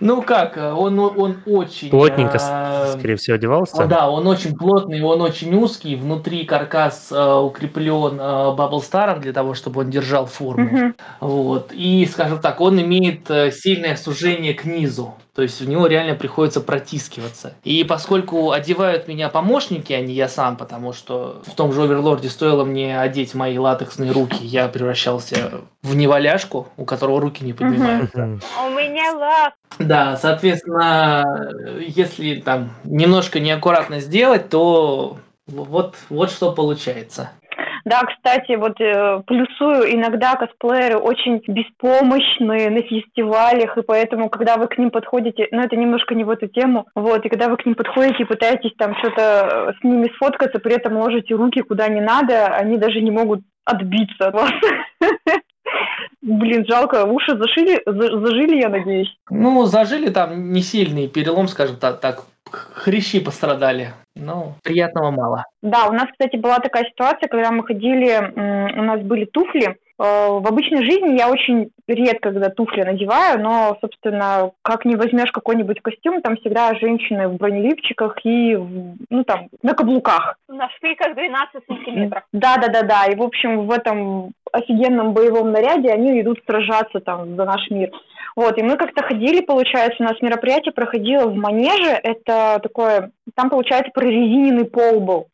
Ну 0.00 0.22
как, 0.22 0.56
э, 0.56 0.72
он, 0.72 0.98
он 0.98 1.36
очень... 1.46 1.90
Плотненько, 1.90 2.38
э, 2.40 2.98
скорее 2.98 3.16
всего, 3.16 3.36
одевался. 3.36 3.86
Да, 3.86 4.10
он 4.10 4.26
очень 4.26 4.56
плотный, 4.56 5.02
он 5.02 5.20
очень 5.20 5.54
узкий. 5.54 5.96
Внутри 5.96 6.44
каркас 6.44 7.08
э, 7.10 7.34
укреплен 7.34 8.18
э, 8.20 8.54
Бабблстаром 8.54 9.20
для 9.20 9.32
того, 9.32 9.54
чтобы 9.54 9.80
он 9.80 9.90
держал 9.90 10.26
форму. 10.26 10.64
Мгм. 10.64 10.94
Вот. 11.20 11.72
И, 11.72 12.06
скажем 12.10 12.38
так, 12.40 12.60
он 12.60 12.80
имеет 12.80 13.30
э, 13.30 13.50
сильное 13.50 13.96
сужение 13.96 14.54
к 14.54 14.64
низу. 14.64 15.14
То 15.38 15.42
есть 15.42 15.60
в 15.60 15.68
него 15.68 15.86
реально 15.86 16.16
приходится 16.16 16.60
протискиваться. 16.60 17.54
И 17.62 17.84
поскольку 17.84 18.50
одевают 18.50 19.06
меня 19.06 19.28
помощники, 19.28 19.92
а 19.92 20.00
не 20.00 20.12
я 20.12 20.28
сам, 20.28 20.56
потому 20.56 20.92
что 20.92 21.42
в 21.46 21.54
том 21.54 21.72
же 21.72 21.84
Оверлорде 21.84 22.28
стоило 22.28 22.64
мне 22.64 22.98
одеть 22.98 23.34
мои 23.34 23.56
латексные 23.56 24.10
руки, 24.10 24.44
я 24.44 24.66
превращался 24.66 25.60
в 25.80 25.94
неваляшку, 25.94 26.66
у 26.76 26.84
которого 26.84 27.20
руки 27.20 27.44
не 27.44 27.52
поднимаются. 27.52 28.18
У 28.18 28.70
меня 28.70 29.12
лак. 29.12 29.54
Да, 29.78 30.16
соответственно, 30.16 31.52
если 31.86 32.40
там 32.40 32.70
немножко 32.82 33.38
неаккуратно 33.38 34.00
сделать, 34.00 34.48
то 34.48 35.18
вот, 35.46 35.94
вот 36.08 36.32
что 36.32 36.50
получается. 36.50 37.30
Да, 37.88 38.02
кстати, 38.02 38.54
вот 38.54 38.78
э, 38.80 39.22
плюсую, 39.26 39.94
иногда 39.94 40.36
косплееры 40.36 40.98
очень 40.98 41.42
беспомощные 41.46 42.68
на 42.68 42.82
фестивалях, 42.82 43.78
и 43.78 43.82
поэтому, 43.82 44.28
когда 44.28 44.58
вы 44.58 44.66
к 44.66 44.76
ним 44.76 44.90
подходите, 44.90 45.48
ну, 45.52 45.62
это 45.62 45.74
немножко 45.74 46.14
не 46.14 46.24
в 46.24 46.28
эту 46.28 46.48
тему, 46.48 46.86
вот, 46.94 47.24
и 47.24 47.30
когда 47.30 47.48
вы 47.48 47.56
к 47.56 47.64
ним 47.64 47.74
подходите 47.74 48.24
и 48.24 48.26
пытаетесь 48.26 48.72
там 48.76 48.94
что-то 48.98 49.74
с 49.80 49.82
ними 49.82 50.12
сфоткаться, 50.16 50.58
при 50.58 50.74
этом 50.74 50.98
ложите 50.98 51.34
руки 51.34 51.62
куда 51.62 51.88
не 51.88 52.02
надо, 52.02 52.48
они 52.48 52.76
даже 52.76 53.00
не 53.00 53.10
могут 53.10 53.40
отбиться 53.64 54.28
от 54.28 54.34
вас. 54.34 54.52
Блин, 56.20 56.66
жалко, 56.68 57.04
уши 57.04 57.38
зашили, 57.38 57.80
за- 57.86 58.20
зажили, 58.20 58.60
я 58.60 58.68
надеюсь. 58.68 59.16
Ну, 59.30 59.64
зажили 59.64 60.10
там 60.10 60.52
не 60.52 60.60
сильный 60.60 61.08
перелом, 61.08 61.48
скажем 61.48 61.76
так, 61.76 62.00
так 62.00 62.24
хрящи 62.52 63.20
пострадали. 63.20 63.88
Ну, 64.14 64.54
приятного 64.64 65.10
мало. 65.10 65.44
Да, 65.62 65.86
у 65.88 65.92
нас, 65.92 66.06
кстати, 66.10 66.36
была 66.36 66.58
такая 66.58 66.84
ситуация, 66.84 67.28
когда 67.28 67.50
мы 67.52 67.64
ходили, 67.64 68.32
у 68.78 68.82
нас 68.82 69.00
были 69.00 69.24
туфли. 69.26 69.76
Э, 70.00 70.28
В 70.30 70.46
обычной 70.46 70.84
жизни 70.84 71.18
я 71.18 71.28
очень 71.28 71.70
редко, 71.88 72.30
когда 72.32 72.50
туфли 72.50 72.82
надеваю, 72.82 73.40
но, 73.40 73.76
собственно, 73.80 74.50
как 74.62 74.84
не 74.84 74.94
возьмешь 74.96 75.32
какой-нибудь 75.32 75.80
костюм, 75.80 76.20
там 76.22 76.36
всегда 76.36 76.74
женщины 76.76 77.28
в 77.28 77.36
бронеливчиках 77.36 78.16
и, 78.24 78.54
в- 78.56 78.96
ну, 79.10 79.24
там, 79.24 79.48
на 79.62 79.74
каблуках. 79.74 80.36
На 80.48 80.68
шпильках 80.70 81.14
12 81.14 81.62
сантиметров. 81.66 82.22
Да, 82.32 82.56
да, 82.58 82.68
да, 82.68 82.82
да. 82.82 83.04
И, 83.06 83.16
в 83.16 83.22
общем, 83.22 83.66
в 83.66 83.70
этом 83.72 84.32
офигенном 84.52 85.12
боевом 85.14 85.50
наряде 85.52 85.90
они 85.90 86.20
идут 86.20 86.40
сражаться 86.46 87.00
там 87.00 87.36
за 87.36 87.44
наш 87.44 87.68
мир. 87.70 87.90
Вот, 88.38 88.56
и 88.56 88.62
мы 88.62 88.76
как-то 88.76 89.02
ходили, 89.02 89.40
получается, 89.40 89.96
у 89.98 90.04
нас 90.04 90.14
мероприятие 90.22 90.70
проходило 90.72 91.26
в 91.26 91.34
Манеже, 91.34 91.98
это 92.04 92.60
такое, 92.62 93.10
там, 93.34 93.50
получается, 93.50 93.90
прорезиненный 93.92 94.64
пол 94.64 95.00
был. 95.00 95.26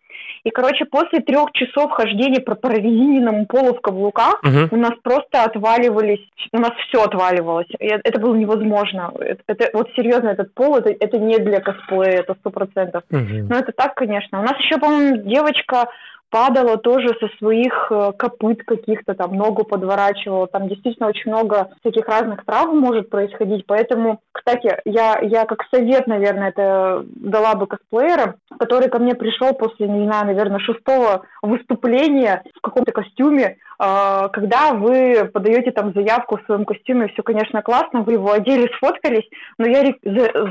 И, 0.42 0.48
короче, 0.48 0.86
после 0.86 1.20
трех 1.20 1.52
часов 1.52 1.90
хождения 1.90 2.40
по 2.40 2.54
прорезиненному 2.54 3.44
полу 3.44 3.74
в 3.74 3.82
каблуках 3.82 4.40
Мгм. 4.42 4.68
у 4.70 4.76
нас 4.76 4.92
просто 5.02 5.42
отваливались, 5.44 6.26
у 6.52 6.58
нас 6.58 6.70
все 6.88 7.02
отваливалось. 7.02 7.68
И 7.78 7.84
это 7.86 8.18
было 8.18 8.34
невозможно. 8.34 9.12
Это, 9.20 9.42
это- 9.48 9.70
вот 9.74 9.90
серьезно, 9.96 10.30
этот 10.30 10.54
пол, 10.54 10.76
это, 10.76 10.88
это 10.88 11.18
не 11.18 11.36
для 11.38 11.60
косплея, 11.60 12.20
это 12.20 12.34
сто 12.40 12.48
процентов. 12.50 13.02
Мгм. 13.10 13.48
Ну, 13.50 13.54
это 13.54 13.72
так, 13.72 13.94
конечно. 13.96 14.40
У 14.40 14.42
нас 14.42 14.56
еще, 14.60 14.78
по-моему, 14.78 15.18
девочка 15.28 15.88
падала 16.34 16.78
тоже 16.78 17.10
со 17.20 17.28
своих 17.38 17.86
э, 17.92 18.10
копыт 18.18 18.64
каких-то, 18.64 19.14
там, 19.14 19.36
ногу 19.36 19.62
подворачивала. 19.62 20.48
Там 20.48 20.66
действительно 20.66 21.06
очень 21.06 21.30
много 21.30 21.70
всяких 21.78 22.08
разных 22.08 22.44
травм 22.44 22.76
может 22.76 23.08
происходить. 23.08 23.64
Поэтому, 23.68 24.18
кстати, 24.32 24.76
я, 24.84 25.20
я 25.22 25.44
как 25.44 25.64
совет, 25.72 26.08
наверное, 26.08 26.48
это 26.48 27.04
дала 27.06 27.54
бы 27.54 27.68
косплеерам, 27.68 28.34
который 28.58 28.88
ко 28.88 28.98
мне 28.98 29.14
пришел 29.14 29.52
после, 29.52 29.86
не 29.86 30.06
знаю, 30.06 30.26
наверное, 30.26 30.58
шестого 30.58 31.22
выступления 31.40 32.42
в 32.56 32.60
каком-то 32.62 32.90
костюме, 32.90 33.58
э, 33.78 34.28
когда 34.32 34.72
вы 34.72 35.30
подаете 35.32 35.70
там 35.70 35.92
заявку 35.92 36.38
в 36.38 36.44
своем 36.46 36.64
костюме, 36.64 37.06
все, 37.12 37.22
конечно, 37.22 37.62
классно, 37.62 38.00
вы 38.00 38.14
его 38.14 38.32
одели, 38.32 38.68
сфоткались, 38.74 39.28
но 39.58 39.68
я 39.68 39.84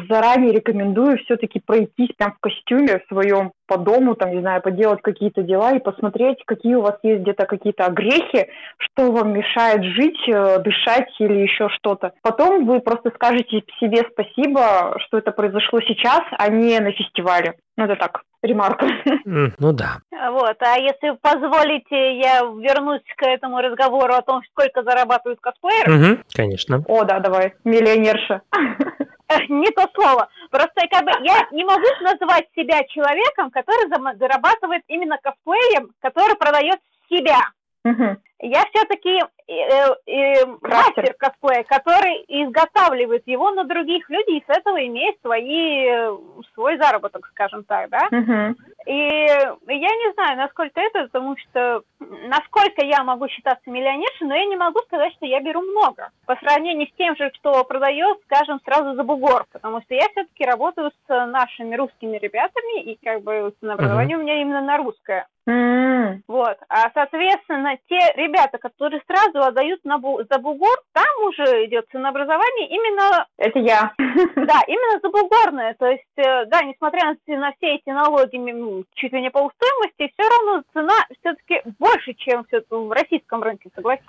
заранее 0.08 0.54
рекомендую 0.54 1.18
все-таки 1.26 1.60
пройтись 1.60 2.16
прям 2.18 2.32
в 2.32 2.40
костюме 2.40 3.02
своем 3.10 3.52
по 3.74 3.80
дому, 3.80 4.16
там, 4.16 4.32
не 4.32 4.42
знаю, 4.42 4.62
поделать 4.62 5.02
какие-то 5.02 5.42
дела 5.42 5.74
и 5.74 5.80
посмотреть, 5.80 6.44
какие 6.46 6.76
у 6.76 6.82
вас 6.82 6.98
есть 7.02 7.22
где-то 7.22 7.46
какие-то 7.46 7.86
огрехи, 7.86 8.50
что 8.78 9.12
вам 9.12 9.34
мешает 9.34 9.84
жить, 9.84 10.20
э, 10.28 10.60
дышать 10.60 11.10
или 11.20 11.40
еще 11.40 11.70
что-то. 11.70 12.12
Потом 12.22 12.66
вы 12.66 12.80
просто 12.82 13.12
скажете 13.16 13.64
себе 13.80 14.04
спасибо, 14.12 14.96
что 15.00 15.18
это 15.18 15.32
произошло 15.32 15.82
сейчас, 15.82 16.22
а 16.38 16.50
не 16.50 16.80
на 16.80 16.92
фестивале. 16.92 17.56
Ну, 17.78 17.86
это 17.86 17.96
так, 17.96 18.22
ремарка. 18.44 18.86
Ну 19.26 19.72
да. 19.74 19.98
Вот, 20.12 20.56
а 20.60 20.78
если 20.78 21.18
позволите, 21.22 22.20
я 22.20 22.42
вернусь 22.42 23.02
к 23.18 23.24
этому 23.24 23.60
разговору 23.60 24.14
о 24.14 24.22
том, 24.22 24.42
сколько 24.52 24.84
зарабатывают 24.84 25.40
косплееры. 25.40 25.94
Мгм. 25.94 26.24
Конечно. 26.34 26.84
О, 26.88 27.04
да, 27.04 27.20
давай, 27.20 27.54
миллионерша. 27.64 28.42
не 29.50 29.70
то 29.72 29.88
слово. 29.94 30.30
Просто 30.52 30.88
как 30.90 31.04
бы 31.06 31.12
я 31.24 31.48
не 31.52 31.64
могу 31.64 31.88
называть 32.02 32.48
себя 32.56 32.84
человеком, 32.86 33.52
который 33.52 33.90
зарабатывает 34.18 34.84
именно 34.88 35.18
косплеем, 35.18 35.92
который 36.02 36.36
продает 36.36 36.80
себя. 37.10 37.40
Мгм. 37.84 38.18
Я 38.40 38.64
все-таки 38.74 39.22
мастер 40.62 41.14
косплея, 41.18 41.64
который 41.64 42.24
изготавливает 42.28 43.28
его 43.28 43.52
на 43.52 43.64
других 43.64 44.10
людей 44.10 44.40
и 44.40 44.44
с 44.46 44.58
этого 44.58 44.86
имеет 44.86 45.20
свои, 45.22 45.86
э, 45.88 46.18
свой 46.54 46.78
заработок, 46.78 47.28
скажем 47.32 47.64
так, 47.64 47.90
да? 47.90 48.08
Мгм. 48.12 48.56
И 48.86 48.94
я 48.94 49.56
не 49.68 50.14
знаю, 50.14 50.38
насколько 50.38 50.80
это, 50.82 51.04
потому 51.06 51.38
что 51.38 51.84
насколько 52.00 52.84
я 52.84 53.04
могу 53.04 53.28
считаться 53.30 53.70
миллионершей, 53.70 54.28
но 54.28 54.36
я 54.36 54.46
не 54.46 54.58
могу 54.58 54.80
сказать, 54.82 55.14
что 55.14 55.26
я 55.26 55.40
беру 55.40 55.62
много. 55.62 56.10
По 56.26 56.36
сравнению 56.36 56.88
с 56.88 56.98
тем 56.98 57.16
же, 57.16 57.32
что 57.36 57.64
продает, 57.64 58.18
скажем, 58.26 58.60
сразу 58.66 58.96
за 58.96 59.04
бугор, 59.04 59.46
потому 59.52 59.82
что 59.82 59.94
я 59.94 60.08
все-таки 60.10 60.44
работаю 60.44 60.92
с 61.08 61.26
нашими 61.28 61.76
русскими 61.76 62.18
ребятами, 62.18 62.84
и 62.84 63.00
как 63.04 63.24
бы 63.24 63.54
образование 63.62 64.18
у 64.18 64.22
меня 64.22 64.42
именно 64.42 64.62
на 64.62 64.78
русское. 64.78 65.28
М, 65.46 66.24
Вот. 66.28 66.58
А, 66.70 66.90
соответственно, 66.94 67.78
те 67.90 68.00
ребята, 68.16 68.58
которые 68.58 69.02
сразу 69.08 69.33
отдают 69.42 69.84
на 69.84 69.98
бу- 69.98 70.26
за 70.30 70.40
бугор, 70.40 70.78
там 70.94 71.06
уже 71.28 71.66
идет 71.66 71.86
ценообразование 71.92 72.68
именно, 72.70 73.26
Это 73.38 73.60
я. 73.60 73.92
да, 73.98 74.62
именно 74.68 75.00
за 75.02 75.10
бугорное. 75.10 75.74
То 75.76 75.88
есть, 75.88 76.04
э, 76.18 76.46
да, 76.46 76.62
несмотря 76.64 77.06
на, 77.06 77.16
все- 77.24 77.38
на 77.38 77.52
все 77.54 77.76
эти 77.76 77.90
налоги 77.90 78.36
м, 78.38 78.86
чуть 78.96 79.14
ли 79.14 79.22
не 79.22 79.30
по 79.32 79.50
стоимости, 79.56 80.14
все 80.18 80.30
равно 80.30 80.64
цена 80.74 80.94
все-таки 81.20 81.62
больше, 81.80 82.14
чем 82.14 82.46
все 82.46 82.62
в 82.70 82.92
российском 82.92 83.42
рынке, 83.44 83.70
согласен? 83.76 84.04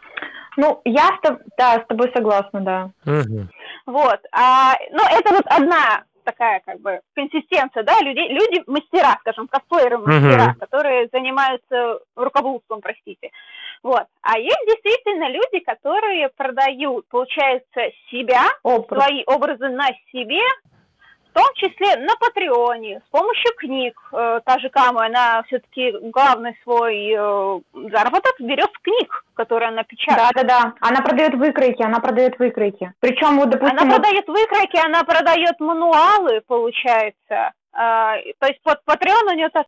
Ну, 0.56 0.80
я 0.84 1.08
с 1.22 1.38
да, 1.58 1.80
с 1.82 1.86
тобой 1.86 2.10
согласна, 2.14 2.60
да. 2.60 2.90
Мгм. 3.04 3.48
Вот. 3.86 4.20
А, 4.32 4.74
ну, 4.90 5.02
это 5.10 5.34
вот 5.34 5.44
одна 5.46 6.04
такая 6.24 6.60
как 6.64 6.80
бы 6.80 7.00
консистенция, 7.14 7.82
да, 7.84 8.00
людей, 8.00 8.28
люди 8.28 8.62
мастера, 8.66 9.16
скажем, 9.20 9.46
косплееры 9.48 9.98
мастера, 9.98 10.50
Мгм. 10.50 10.54
которые 10.58 11.08
занимаются 11.12 12.00
рукоблудством, 12.16 12.80
простите. 12.80 13.30
Вот. 13.82 14.04
А 14.22 14.38
есть 14.38 14.66
действительно 14.66 15.28
люди, 15.28 15.60
которые 15.64 16.30
продают, 16.30 17.06
получается, 17.08 17.82
себя, 18.10 18.42
Опыт. 18.62 18.98
свои 18.98 19.22
образы 19.26 19.68
на 19.68 19.88
себе, 20.10 20.40
том 21.34 21.46
числе 21.56 21.96
на 21.96 22.14
Патреоне, 22.16 23.02
с 23.06 23.10
помощью 23.10 23.52
книг. 23.56 24.00
Э, 24.12 24.40
та 24.44 24.58
же 24.58 24.70
Кама, 24.70 25.06
она 25.06 25.42
все-таки 25.46 25.92
главный 26.10 26.56
свой 26.62 27.12
э, 27.12 27.60
заработок 27.90 28.34
берет 28.38 28.70
с 28.72 28.82
книг, 28.82 29.24
которые 29.34 29.68
она 29.68 29.82
печатает. 29.82 30.30
Да, 30.34 30.42
да, 30.42 30.48
да. 30.48 30.74
Она 30.80 31.02
продает 31.02 31.34
выкройки, 31.34 31.82
она 31.82 32.00
продает 32.00 32.38
выкройки. 32.38 32.92
Причем, 33.00 33.38
вот, 33.38 33.50
допустим, 33.50 33.78
Она 33.78 33.94
продает 33.94 34.26
выкройки, 34.28 34.78
она 34.84 35.02
продает 35.04 35.58
мануалы, 35.60 36.40
получается. 36.46 37.52
А, 37.76 38.14
то 38.38 38.46
есть 38.46 38.62
под 38.62 38.78
Patreon 38.86 39.32
у 39.32 39.34
нее 39.34 39.48
так... 39.48 39.66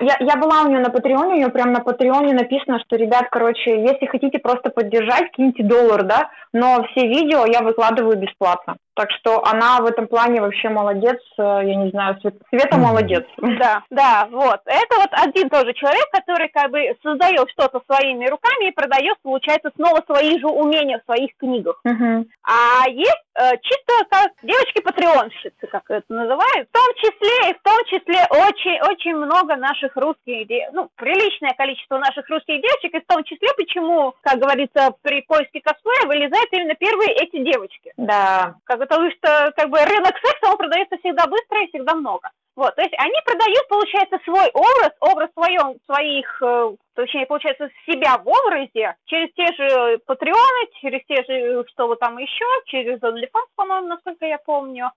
Я, 0.00 0.16
я 0.18 0.36
была 0.36 0.62
у 0.62 0.68
нее 0.68 0.80
на 0.80 0.90
Патреоне, 0.90 1.34
у 1.34 1.36
нее 1.36 1.48
прям 1.50 1.72
на 1.72 1.80
Патреоне 1.80 2.34
написано, 2.34 2.80
что, 2.80 2.96
ребят, 2.96 3.28
короче, 3.30 3.80
если 3.80 4.06
хотите 4.06 4.40
просто 4.40 4.70
поддержать, 4.70 5.30
киньте 5.30 5.62
доллар, 5.62 6.02
да, 6.02 6.30
но 6.52 6.82
все 6.90 7.06
видео 7.06 7.46
я 7.46 7.62
выкладываю 7.62 8.16
бесплатно. 8.16 8.76
Так 8.98 9.12
что 9.12 9.44
она 9.46 9.78
в 9.80 9.86
этом 9.86 10.08
плане 10.08 10.40
вообще 10.40 10.68
молодец, 10.70 11.20
э, 11.38 11.42
я 11.42 11.74
не 11.76 11.90
знаю, 11.90 12.18
Свет- 12.20 12.42
Света 12.50 12.76
молодец. 12.78 13.24
Да, 13.58 13.82
да, 13.90 14.26
вот. 14.30 14.60
Это 14.66 14.94
вот 14.96 15.10
один 15.12 15.48
тоже 15.50 15.72
человек, 15.74 16.06
который 16.10 16.48
как 16.48 16.70
бы 16.72 16.80
создает 17.02 17.48
что-то 17.50 17.80
своими 17.86 18.26
руками 18.26 18.68
и 18.68 18.72
продает, 18.72 19.16
получается, 19.22 19.70
снова 19.76 20.02
свои 20.06 20.38
же 20.40 20.48
умения 20.48 20.98
в 20.98 21.04
своих 21.04 21.30
книгах. 21.36 21.80
Мгм. 21.84 22.26
А 22.42 22.88
есть 22.88 23.22
э, 23.36 23.50
чисто 23.62 23.92
как 24.10 24.32
девочки-патреонщицы, 24.42 25.66
как 25.70 25.82
это 25.90 26.12
называют. 26.12 26.68
В 26.68 26.72
том 26.72 26.86
числе, 26.96 27.50
и 27.50 27.54
в 27.54 27.62
том 27.62 27.78
числе 27.86 28.26
очень, 28.30 28.80
очень 28.82 29.14
много 29.16 29.56
наших 29.56 29.96
русских, 29.96 30.46
де- 30.48 30.68
ну, 30.72 30.88
приличное 30.96 31.54
количество 31.56 31.98
наших 31.98 32.28
русских 32.28 32.60
девочек, 32.60 32.94
и 32.94 33.00
в 33.00 33.06
том 33.06 33.22
числе, 33.24 33.48
почему, 33.56 34.14
как 34.22 34.38
говорится, 34.38 34.92
при 35.02 35.22
поиске 35.22 35.60
косплея 35.60 36.06
вылезают 36.06 36.48
именно 36.52 36.74
первые 36.74 37.10
эти 37.14 37.38
девочки. 37.44 37.92
Да. 37.96 38.54
Как 38.64 38.78
потому 38.88 39.10
что 39.10 39.52
как 39.56 39.68
бы 39.70 39.78
рынок 39.78 40.14
секса, 40.22 40.50
он 40.50 40.56
продается 40.56 40.96
всегда 40.98 41.26
быстро 41.26 41.62
и 41.62 41.68
всегда 41.68 41.94
много. 41.94 42.30
Вот, 42.58 42.74
то 42.74 42.82
есть 42.82 42.94
они 42.98 43.14
продают, 43.24 43.68
получается, 43.68 44.18
свой 44.24 44.50
образ, 44.52 44.90
образ 44.98 45.30
своем, 45.32 45.76
своих, 45.86 46.42
э, 46.42 46.74
точнее, 46.96 47.24
получается, 47.26 47.70
себя 47.86 48.18
в 48.18 48.26
образе 48.26 48.96
через 49.04 49.32
те 49.34 49.46
же 49.54 49.98
патреоны, 49.98 50.68
через 50.80 51.00
те 51.06 51.22
же, 51.22 51.64
что 51.68 51.86
вот 51.86 52.00
там 52.00 52.18
еще, 52.18 52.44
через 52.66 52.98
OnlyFans, 52.98 53.46
по-моему, 53.54 53.86
насколько 53.86 54.26
я 54.26 54.38
помню. 54.38 54.90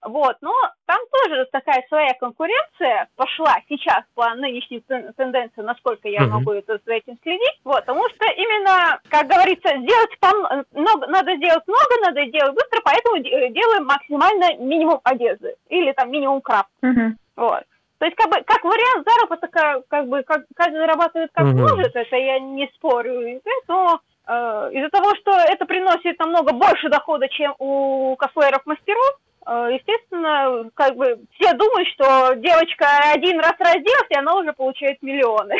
Вот, 0.00 0.36
но 0.42 0.54
там 0.86 0.98
тоже 1.10 1.48
такая 1.50 1.84
своя 1.88 2.14
конкуренция 2.20 3.08
пошла 3.16 3.56
сейчас 3.68 4.04
по 4.14 4.32
нынешней 4.36 4.80
тен- 4.88 5.12
тенденции, 5.16 5.60
насколько 5.60 6.08
я 6.08 6.20
могу 6.30 6.52
это, 6.52 6.78
за 6.86 6.92
этим 6.92 7.18
следить. 7.24 7.58
Вот, 7.64 7.80
потому 7.80 8.08
что 8.10 8.24
именно, 8.26 9.00
как 9.08 9.26
говорится, 9.26 9.70
сделать 9.76 10.10
пом- 10.20 10.64
много, 10.72 11.08
надо 11.08 11.34
сделать 11.34 11.66
много, 11.66 12.00
надо 12.04 12.24
делать 12.26 12.54
быстро, 12.54 12.80
поэтому 12.84 13.18
де- 13.18 13.48
делаем 13.50 13.86
максимально 13.86 14.54
минимум 14.58 15.00
одежды 15.02 15.56
или 15.68 15.90
там 15.90 16.12
минимум 16.12 16.42
крафт. 16.42 16.68
Мгм. 17.08 17.18
Вот. 17.36 17.62
То 17.98 18.06
есть, 18.06 18.16
как 18.16 18.30
бы, 18.30 18.42
как 18.44 18.64
вариант 18.64 19.06
заработка, 19.08 19.82
как 19.88 20.08
бы, 20.08 20.22
как, 20.22 20.44
каждый 20.54 20.78
зарабатывает 20.78 21.30
как 21.32 21.46
Мгм. 21.46 21.62
может, 21.62 21.96
это 21.96 22.16
я 22.16 22.38
не 22.38 22.70
спорю, 22.74 23.40
но 23.66 24.00
э, 24.28 24.70
из-за 24.72 24.90
того, 24.90 25.14
что 25.16 25.32
это 25.32 25.66
приносит 25.66 26.18
намного 26.18 26.52
больше 26.52 26.88
дохода, 26.90 27.28
чем 27.28 27.54
у 27.58 28.14
косплееров-мастеров, 28.16 29.18
э, 29.46 29.70
естественно, 29.72 30.70
как 30.74 30.94
бы 30.96 31.18
все 31.38 31.54
думают, 31.54 31.88
что 31.88 32.34
девочка 32.36 32.86
один 33.12 33.40
раз 33.40 33.54
разделась, 33.58 34.10
и 34.10 34.18
она 34.18 34.36
уже 34.36 34.52
получает 34.52 35.02
миллионы. 35.02 35.56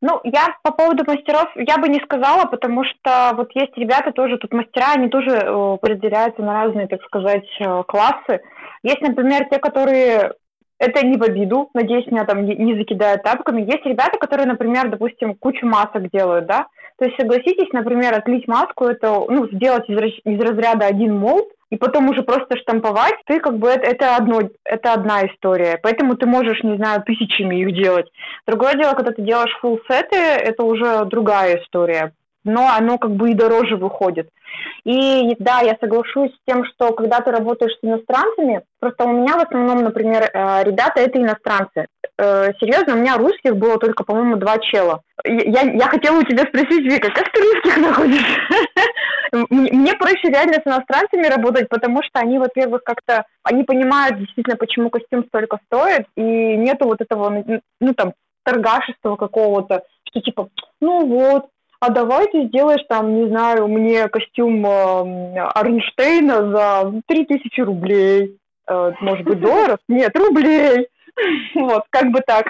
Ну, 0.00 0.20
я 0.24 0.56
по 0.62 0.72
поводу 0.72 1.04
мастеров, 1.06 1.50
я 1.54 1.76
бы 1.76 1.88
не 1.88 2.00
сказала, 2.00 2.46
потому 2.46 2.84
что 2.84 3.32
вот 3.34 3.50
есть 3.54 3.76
ребята 3.76 4.12
тоже, 4.12 4.38
тут 4.38 4.52
мастера, 4.52 4.92
они 4.94 5.08
тоже 5.10 5.30
э, 5.30 5.76
разделяются 5.82 6.40
на 6.42 6.64
разные, 6.64 6.88
так 6.88 7.02
сказать, 7.04 7.46
э, 7.60 7.82
классы. 7.86 8.40
Есть, 8.82 9.02
например, 9.02 9.46
те, 9.50 9.58
которые 9.58 10.32
это 10.78 11.04
не 11.04 11.16
в 11.16 11.22
обиду, 11.22 11.70
надеюсь, 11.74 12.06
меня 12.06 12.24
там 12.24 12.44
не, 12.44 12.76
закидают 12.76 13.22
тапками. 13.22 13.62
Есть 13.62 13.84
ребята, 13.84 14.18
которые, 14.18 14.46
например, 14.46 14.88
допустим, 14.88 15.34
кучу 15.34 15.66
масок 15.66 16.10
делают, 16.10 16.46
да? 16.46 16.66
То 16.98 17.04
есть, 17.04 17.16
согласитесь, 17.18 17.72
например, 17.72 18.14
отлить 18.14 18.48
маску, 18.48 18.84
это, 18.84 19.24
ну, 19.28 19.48
сделать 19.52 19.88
из, 19.88 19.98
из 20.24 20.40
разряда 20.40 20.86
один 20.86 21.16
молд, 21.16 21.48
и 21.70 21.76
потом 21.76 22.08
уже 22.08 22.22
просто 22.22 22.56
штамповать, 22.56 23.14
ты 23.26 23.40
как 23.40 23.58
бы 23.58 23.68
это, 23.68 23.86
это 23.86 24.16
одно, 24.16 24.40
это 24.64 24.94
одна 24.94 25.26
история. 25.26 25.78
Поэтому 25.82 26.16
ты 26.16 26.26
можешь, 26.26 26.62
не 26.62 26.76
знаю, 26.76 27.02
тысячами 27.02 27.56
их 27.56 27.74
делать. 27.74 28.06
Другое 28.46 28.74
дело, 28.74 28.94
когда 28.94 29.12
ты 29.12 29.22
делаешь 29.22 29.56
full 29.62 29.78
сеты, 29.88 30.16
это 30.16 30.62
уже 30.62 31.04
другая 31.04 31.60
история. 31.60 32.12
Но 32.48 32.66
оно 32.66 32.96
как 32.96 33.10
бы 33.10 33.30
и 33.30 33.34
дороже 33.34 33.76
выходит. 33.76 34.30
И 34.84 35.36
да, 35.38 35.60
я 35.60 35.76
соглашусь 35.80 36.30
с 36.32 36.38
тем, 36.46 36.64
что 36.64 36.92
когда 36.92 37.20
ты 37.20 37.30
работаешь 37.30 37.76
с 37.78 37.84
иностранцами, 37.84 38.62
просто 38.80 39.04
у 39.04 39.12
меня 39.12 39.36
в 39.36 39.42
основном, 39.42 39.82
например, 39.84 40.30
э, 40.32 40.64
ребята 40.64 41.00
это 41.00 41.20
иностранцы. 41.20 41.86
Э, 42.16 42.52
Серьезно, 42.58 42.94
у 42.94 42.96
меня 42.96 43.18
русских 43.18 43.54
было 43.56 43.78
только, 43.78 44.02
по-моему, 44.02 44.36
два 44.36 44.58
чела. 44.58 45.02
Я, 45.24 45.60
я 45.60 45.88
хотела 45.88 46.18
у 46.18 46.22
тебя 46.22 46.44
спросить, 46.44 46.90
Вика, 46.90 47.10
как 47.10 47.30
ты 47.32 47.40
русских 47.42 47.76
находишь? 47.76 48.40
Мне 49.50 49.92
проще 49.94 50.30
реально 50.30 50.54
с 50.54 50.66
иностранцами 50.66 51.26
работать, 51.26 51.68
потому 51.68 52.02
что 52.02 52.20
они, 52.20 52.38
во-первых, 52.38 52.82
как-то, 52.82 53.26
они 53.42 53.64
понимают 53.64 54.18
действительно, 54.18 54.56
почему 54.56 54.88
костюм 54.88 55.26
столько 55.26 55.58
стоит, 55.66 56.06
и 56.16 56.22
нету 56.22 56.86
вот 56.86 57.02
этого, 57.02 57.28
ну, 57.28 57.60
ну, 57.80 57.92
там, 57.92 58.14
торгашества 58.42 59.16
какого-то, 59.16 59.82
что 60.04 60.20
типа, 60.20 60.48
ну 60.80 61.06
вот, 61.06 61.48
а 61.80 61.90
давай 61.90 62.26
ты 62.28 62.46
сделаешь 62.46 62.84
там, 62.88 63.14
не 63.14 63.28
знаю, 63.28 63.68
мне 63.68 64.08
костюм 64.08 64.64
э, 64.66 65.38
Арнштейна 65.54 66.50
за 66.50 66.92
3000 67.06 67.60
рублей. 67.60 68.38
Э, 68.68 68.92
может 69.00 69.24
быть, 69.24 69.40
долларов? 69.40 69.78
Нет, 69.88 70.16
рублей. 70.16 70.88
Вот, 71.56 71.82
как 71.90 72.12
бы 72.12 72.20
так. 72.20 72.46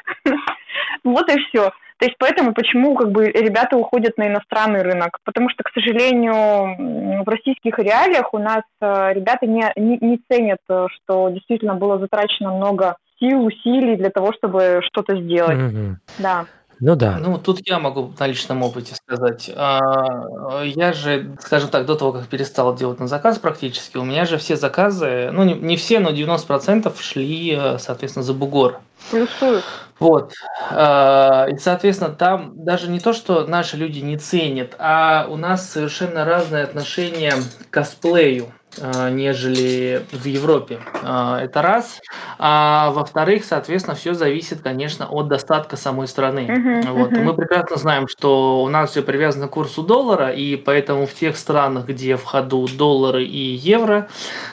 Вот 1.02 1.30
и 1.30 1.38
все. 1.44 1.70
То 1.98 2.06
есть 2.06 2.16
поэтому 2.18 2.52
почему 2.52 2.94
как 2.94 3.10
бы 3.10 3.26
ребята 3.26 3.76
уходят 3.76 4.18
на 4.18 4.28
иностранный 4.28 4.82
рынок? 4.82 5.18
Потому 5.24 5.48
что, 5.50 5.64
к 5.64 5.72
сожалению, 5.72 7.24
в 7.24 7.28
российских 7.28 7.78
реалиях 7.78 8.32
у 8.34 8.38
нас 8.38 8.62
э, 8.80 9.14
ребята 9.14 9.46
не, 9.46 9.64
не, 9.74 9.98
не 10.00 10.20
ценят, 10.30 10.60
э, 10.68 10.86
что 10.94 11.28
действительно 11.30 11.74
было 11.74 11.98
затрачено 11.98 12.54
много 12.54 12.96
сил, 13.18 13.44
усилий 13.44 13.96
для 13.96 14.10
того, 14.10 14.32
чтобы 14.32 14.80
что-то 14.84 15.16
сделать. 15.16 15.58
Мгм. 15.58 15.98
Да. 16.18 16.44
Ну 16.80 16.94
да. 16.94 17.18
Ну, 17.18 17.38
тут 17.38 17.60
я 17.66 17.78
могу 17.80 18.14
на 18.18 18.26
личном 18.26 18.62
опыте 18.62 18.94
сказать. 18.94 19.50
А, 19.56 20.62
Я 20.64 20.92
же, 20.92 21.36
скажем 21.40 21.70
так, 21.70 21.86
до 21.86 21.96
того, 21.96 22.12
как 22.12 22.28
перестал 22.28 22.74
делать 22.76 23.00
на 23.00 23.08
заказ 23.08 23.38
практически, 23.38 23.96
у 23.96 24.04
меня 24.04 24.24
же 24.24 24.38
все 24.38 24.56
заказы, 24.56 25.30
ну, 25.32 25.42
не, 25.42 25.54
не 25.54 25.76
все, 25.76 25.98
но 25.98 26.10
90% 26.10 27.00
шли, 27.00 27.56
э, 27.58 27.78
соответственно, 27.78 28.22
за 28.22 28.32
бугор. 28.32 28.80
Плюсую. 29.10 29.62
Вот. 29.98 30.32
А, 30.70 31.46
И, 31.50 31.56
соответственно, 31.58 32.14
там 32.14 32.52
даже 32.64 32.88
не 32.88 33.00
то, 33.00 33.12
что 33.12 33.44
наши 33.46 33.76
люди 33.76 33.98
не 33.98 34.16
ценят, 34.16 34.76
а 34.78 35.26
у 35.28 35.36
нас 35.36 35.68
совершенно 35.70 36.24
разное 36.24 36.62
отношение 36.64 37.32
к 37.68 37.70
косплею. 37.70 38.52
Э, 38.76 39.10
нежели 39.10 40.04
в 40.12 40.24
Европе. 40.26 40.80
Э, 41.02 41.38
это 41.42 41.62
раз. 41.62 42.00
А 42.38 42.90
во-вторых, 42.90 43.44
соответственно, 43.44 43.96
все 43.96 44.14
зависит, 44.14 44.60
конечно, 44.60 45.06
от 45.08 45.28
достатка 45.28 45.76
самой 45.76 46.06
страны. 46.08 46.42
Мгм, 46.48 46.92
Вот. 46.94 47.10
мгм. 47.12 47.24
Мы 47.24 47.34
прекрасно 47.34 47.76
знаем, 47.76 48.08
что 48.08 48.62
у 48.62 48.68
нас 48.68 48.90
все 48.90 49.02
привязано 49.02 49.48
к 49.48 49.50
курсу 49.52 49.82
доллара, 49.82 50.30
и 50.30 50.56
поэтому 50.56 51.06
в 51.06 51.14
тех 51.14 51.36
странах, 51.36 51.86
где 51.86 52.16
в 52.16 52.24
ходу 52.24 52.66
доллары 52.68 53.24
и 53.24 53.54
евро, 53.54 54.08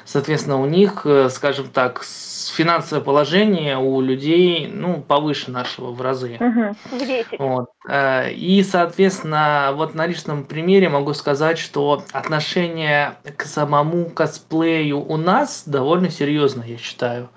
соответственно, 0.05 0.61
у 0.61 0.65
них, 0.65 1.01
э, 1.05 1.29
скажем 1.29 1.67
так, 1.67 2.03
с- 2.03 2.34
финансовое 2.55 3.03
положение 3.03 3.77
у 3.77 3.99
людей 4.01 4.67
ну, 4.71 5.01
повыше 5.01 5.51
нашего 5.51 5.91
в 5.91 6.01
разы. 6.01 6.37
Мгм. 6.39 6.75
В 6.91 6.97
10. 6.97 7.39
Вот. 7.39 7.65
э, 7.87 8.31
И, 8.31 8.63
соответственно, 8.63 9.71
вот 9.73 9.93
на 9.93 10.07
личном 10.07 10.45
примере 10.45 10.89
могу 10.89 11.13
сказать, 11.13 11.57
что 11.57 12.03
отношение 12.13 13.15
к 13.35 13.43
самому 13.43 14.05
косплею 14.09 14.99
у 15.05 15.17
нас 15.17 15.63
довольно 15.65 16.09
серьезно, 16.09 16.63
я 16.65 16.77
считаю. 16.77 17.29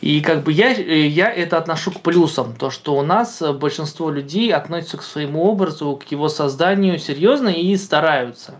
И 0.00 0.20
как 0.20 0.44
бы 0.44 0.52
я, 0.52 0.68
я 0.70 1.28
это 1.28 1.58
отношу 1.58 1.90
к 1.90 2.00
плюсам, 2.00 2.54
то, 2.54 2.70
что 2.70 2.94
у 2.94 3.02
нас 3.02 3.42
большинство 3.54 4.10
людей 4.10 4.52
относятся 4.54 4.98
к 4.98 5.02
своему 5.02 5.42
образу, 5.42 5.96
к 5.96 6.04
его 6.12 6.28
созданию 6.28 6.98
серьезно 7.00 7.48
и 7.48 7.76
стараются. 7.76 8.54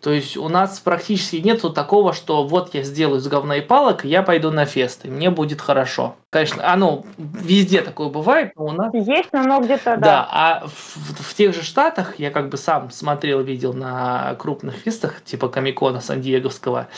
То 0.00 0.10
есть 0.12 0.36
у 0.36 0.48
нас 0.48 0.80
практически 0.80 1.36
нету 1.36 1.70
такого, 1.70 2.12
что 2.12 2.44
вот 2.44 2.74
я 2.74 2.82
сделаю 2.82 3.20
из 3.20 3.28
говна 3.28 3.56
и 3.56 3.60
палок, 3.60 4.04
и 4.04 4.08
я 4.08 4.22
пойду 4.22 4.50
на 4.50 4.64
фест, 4.64 5.04
и 5.04 5.08
мне 5.08 5.30
будет 5.30 5.60
хорошо. 5.60 6.16
Конечно, 6.30 6.72
оно 6.72 7.04
везде 7.18 7.82
такое 7.82 8.08
бывает, 8.08 8.52
но 8.56 8.64
у 8.64 8.72
нас 8.72 8.92
Есть, 8.94 9.28
но 9.32 9.40
оно 9.40 9.60
где-то, 9.60 9.96
да, 9.96 10.00
да. 10.00 10.28
а 10.30 10.66
в, 10.66 11.22
в 11.22 11.34
тех 11.34 11.54
же 11.54 11.62
штатах, 11.62 12.18
я 12.18 12.30
как 12.30 12.48
бы 12.48 12.56
сам 12.56 12.90
смотрел, 12.90 13.42
видел 13.42 13.74
на 13.74 14.34
крупных 14.38 14.74
фестах, 14.74 15.22
типа 15.22 15.48
Комикона 15.48 16.00
Сан-Диеговского, 16.00 16.88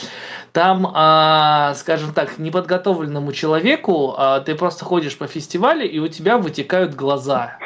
там, 0.51 0.89
а, 0.93 1.73
скажем 1.75 2.13
так, 2.13 2.37
неподготовленному 2.37 3.33
человеку 3.33 4.15
а, 4.17 4.39
ты 4.39 4.55
просто 4.55 4.85
ходишь 4.85 5.17
по 5.17 5.27
фестивалю, 5.27 5.87
и 5.89 5.99
у 5.99 6.07
тебя 6.07 6.37
вытекают 6.37 6.95
глаза. 6.95 7.57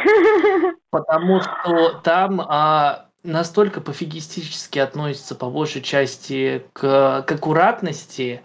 Потому 0.91 1.41
что 1.41 1.99
там 2.03 2.41
а, 2.41 3.09
настолько 3.24 3.82
пофигистически 3.82 4.80
относятся 4.80 5.36
по 5.36 5.50
большей 5.50 5.82
части 5.82 6.64
к, 6.74 7.24
к 7.28 7.32
аккуратности. 7.32 8.42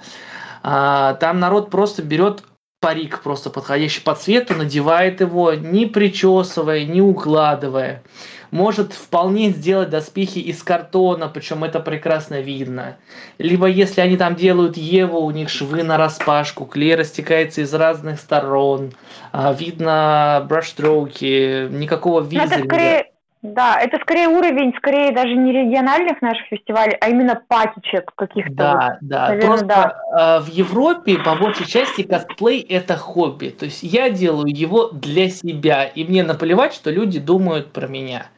А, 0.63 1.15
там 1.15 1.41
народ 1.41 1.71
просто 1.71 2.03
берет 2.03 2.43
парик, 2.81 3.23
просто 3.23 3.49
подходящий 3.49 4.03
по 4.03 4.15
цвету, 4.15 4.55
надевает 4.55 5.21
его, 5.21 5.55
не 5.55 5.87
причесывая, 5.87 6.85
не 6.85 7.01
укладывая. 7.01 8.03
Может 8.51 8.93
вполне 8.93 9.51
сделать 9.51 9.91
доспехи 9.91 10.39
из 10.39 10.63
картона, 10.63 11.29
причем 11.29 11.65
это 11.65 11.81
прекрасно 11.81 12.41
видно. 12.41 12.99
Либо 13.39 13.67
если 13.67 14.01
они 14.01 14.17
там 14.17 14.37
делают 14.37 14.77
Еву, 14.77 15.19
у 15.19 15.31
них 15.31 15.49
швы 15.49 15.83
на 15.83 15.97
распашку, 15.97 16.67
клей 16.67 16.95
растекается 16.95 17.63
из 17.63 17.73
разных 17.75 18.21
сторон, 18.21 18.93
а, 19.33 19.53
видно 19.53 20.45
браштроуки, 20.49 21.69
никакого 21.71 22.21
Ну, 22.21 22.65
скорее, 22.65 23.14
да, 23.45 23.79
это 23.79 23.99
скорее 24.01 24.29
уровень, 24.29 24.73
скорее 24.79 25.13
даже 25.13 25.35
не 25.35 25.53
региональных 25.53 26.23
наших 26.23 26.47
фестивалей, 26.47 26.97
а 26.99 27.11
именно 27.11 27.43
патичек 27.47 28.11
каких-то. 28.17 28.51
вот. 28.51 28.57
Да, 28.57 28.99
да. 29.03 29.29
наверное, 29.29 29.47
Просто 29.47 29.67
да. 29.67 29.97
а, 30.13 30.41
в 30.41 30.49
Европе 30.49 31.19
по 31.19 31.35
большей 31.35 31.67
части 31.67 32.05
косплей 32.05 32.61
это 32.61 32.97
хобби. 32.97 33.49
То 33.49 33.67
есть 33.67 33.83
я 33.83 34.09
делаю 34.09 34.49
его 34.49 34.89
для 34.89 35.29
себя, 35.29 35.85
и 35.85 36.05
мне 36.05 36.23
наплевать, 36.23 36.73
что 36.73 36.91
люди 36.91 37.21
думают 37.21 37.71
про 37.71 37.87
меня. 37.87 38.29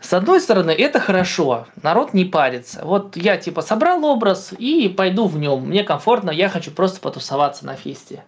С 0.00 0.12
одной 0.12 0.40
стороны, 0.40 0.70
это 0.70 1.00
хорошо, 1.00 1.66
народ 1.82 2.14
не 2.14 2.24
парится. 2.24 2.82
Вот 2.84 3.16
я 3.16 3.38
типа 3.38 3.62
собрал 3.62 4.04
образ 4.04 4.52
и 4.56 4.88
пойду 4.88 5.26
в 5.26 5.36
нем. 5.40 5.66
Мне 5.66 5.82
комфортно, 5.82 6.30
я 6.30 6.48
хочу 6.48 6.70
просто 6.70 7.00
потусоваться 7.00 7.66
на 7.66 7.74
фесте. 7.74 8.22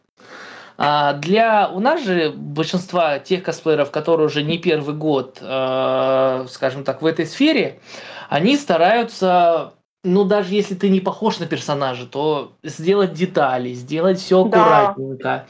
А 0.81 1.14
для 1.14 1.68
у 1.68 1.81
нас 1.81 2.05
же 2.05 2.31
большинства 2.31 3.18
тех 3.18 3.43
косплееров, 3.43 3.91
которые 3.91 4.26
уже 4.26 4.45
не 4.45 4.59
первый 4.59 4.95
год, 4.95 5.39
э, 5.41 6.47
скажем 6.49 6.85
так, 6.85 7.03
в 7.03 7.07
этой 7.07 7.26
сфере, 7.26 7.81
они 8.29 8.57
стараются, 8.57 9.72
ну 10.05 10.22
даже 10.22 10.55
если 10.55 10.76
ты 10.76 10.89
не 10.89 11.01
похож 11.01 11.41
на 11.41 11.47
персонажа, 11.47 12.07
то 12.07 12.53
сделать 12.62 13.12
детали, 13.12 13.72
сделать 13.72 14.20
все 14.20 14.45
Да. 14.45 14.61
аккуратненько, 14.61 15.47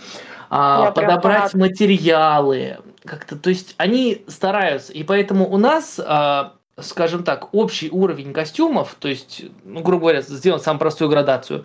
а, 0.49 0.93
прям 0.93 1.09
подобрать 1.09 1.53
фанат. 1.53 1.55
материалы, 1.73 2.79
как-то, 3.05 3.37
то 3.37 3.51
есть 3.51 3.75
они 3.77 4.25
стараются, 4.29 4.95
и 4.95 5.03
поэтому 5.03 5.47
у 5.47 5.59
нас 5.59 6.01
а, 6.03 6.55
скажем 6.81 7.23
так, 7.25 7.53
общий 7.53 7.91
уровень 7.91 8.33
костюмов, 8.33 8.97
то 8.99 9.09
есть, 9.09 9.43
ну, 9.65 9.81
грубо 9.81 10.03
говоря, 10.03 10.23
сделать 10.23 10.63
самую 10.63 10.79
простую 10.79 11.11
градацию, 11.11 11.65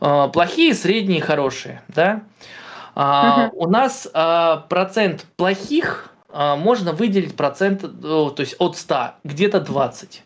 а, 0.00 0.28
плохие, 0.28 0.72
средние, 0.72 1.20
хорошие, 1.20 1.82
да, 1.88 2.22
а, 2.94 3.50
у 3.54 3.68
нас 3.68 4.08
а, 4.12 4.58
процент 4.68 5.26
плохих 5.36 6.10
а, 6.30 6.56
можно 6.56 6.92
выделить 6.92 7.36
процент, 7.36 7.84
о, 7.84 8.30
то 8.30 8.40
есть 8.40 8.56
от 8.58 8.76
100, 8.76 9.14
где-то 9.24 9.60
20. 9.60 10.22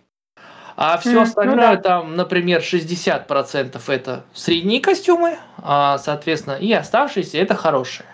А 0.79 0.99
все 0.99 1.13
ну 1.13 1.23
остальное, 1.23 1.77
да. 1.77 1.83
там, 1.83 2.17
например, 2.17 2.61
60% 2.61 3.81
это 3.89 4.25
средние 4.35 4.81
костюмы, 4.81 5.39
а, 5.59 5.99
соответственно, 5.99 6.55
и 6.55 6.73
оставшиеся 6.73 7.39
это 7.39 7.55
хорошие. 7.55 8.07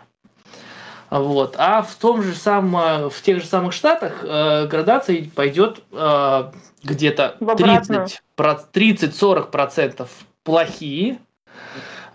Вот. 1.11 1.57
А 1.59 1.83
в 1.83 1.95
том 1.97 2.23
же 2.23 2.35
самом, 2.35 3.11
в 3.11 3.21
тех 3.21 3.41
же 3.41 3.47
самых 3.47 3.75
штатах 3.75 4.21
э, 4.23 4.67
градация 4.67 5.29
пойдет 5.35 5.81
э, 5.93 6.53
где-то 6.83 7.37
В 7.39 7.51
обратную. 7.51 8.07
30, 8.07 8.23
про- 8.35 8.65
30-40% 8.73 10.09
плохие, 10.43 11.19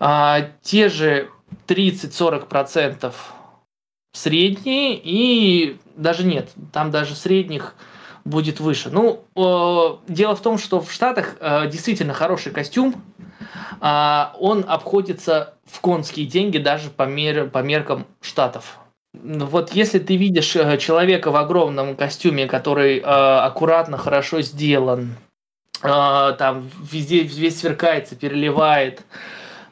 а, 0.00 0.48
те 0.62 0.88
же 0.88 1.30
30-40% 1.68 3.12
средние 4.12 5.00
и 5.02 5.78
даже 5.96 6.24
нет, 6.24 6.50
там 6.72 6.90
даже 6.90 7.14
средних 7.14 7.74
будет 8.24 8.60
выше. 8.60 8.90
Ну, 8.90 9.24
э, 9.36 10.12
дело 10.12 10.34
в 10.34 10.40
том, 10.40 10.58
что 10.58 10.80
в 10.80 10.92
Штатах 10.92 11.36
э, 11.40 11.68
действительно 11.68 12.14
хороший 12.14 12.52
костюм, 12.52 12.94
а, 13.80 14.34
он 14.38 14.64
обходится 14.66 15.54
в 15.64 15.80
конские 15.80 16.26
деньги 16.26 16.58
даже 16.58 16.90
по, 16.90 17.04
мер- 17.04 17.48
по 17.48 17.58
меркам 17.58 18.06
Штатов. 18.20 18.78
Вот 19.14 19.72
если 19.72 19.98
ты 19.98 20.16
видишь 20.16 20.56
э, 20.56 20.78
человека 20.78 21.30
в 21.30 21.36
огромном 21.36 21.96
костюме, 21.96 22.46
который 22.46 22.98
э, 22.98 23.02
аккуратно, 23.02 23.96
хорошо 23.96 24.42
сделан, 24.42 25.16
э, 25.82 26.34
там 26.38 26.68
везде 26.82 27.22
весь 27.22 27.60
сверкается, 27.60 28.16
переливает 28.16 29.00
э, 29.00 29.04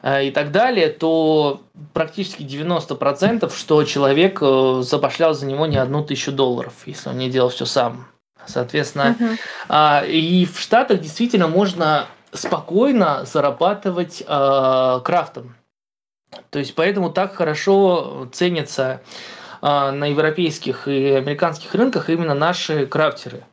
и 0.03 0.31
так 0.31 0.51
далее, 0.51 0.89
то 0.89 1.61
практически 1.93 2.43
90% 2.43 3.51
что 3.55 3.83
человек 3.83 4.39
э, 4.41 4.81
забашлял 4.83 5.33
за 5.33 5.45
него 5.45 5.65
не 5.65 5.77
одну 5.77 6.03
тысячу 6.03 6.31
долларов, 6.31 6.73
если 6.85 7.09
он 7.09 7.17
не 7.17 7.29
делал 7.29 7.49
все 7.49 7.65
сам. 7.65 8.07
Соответственно, 8.45 9.17
а, 9.67 10.03
и 10.07 10.45
в 10.45 10.59
Штатах 10.59 11.01
действительно 11.01 11.47
можно 11.47 12.05
спокойно 12.31 13.25
зарабатывать 13.25 14.23
а, 14.25 15.01
крафтом. 15.01 15.55
То 16.49 16.59
есть 16.59 16.75
поэтому 16.75 17.09
так 17.09 17.35
хорошо 17.35 18.29
ценятся 18.31 19.01
на 19.61 20.05
европейских 20.05 20.87
и 20.87 21.13
американских 21.13 21.73
рынках 21.73 22.09
именно 22.09 22.35
наши 22.35 22.85
крафтеры. 22.85 23.43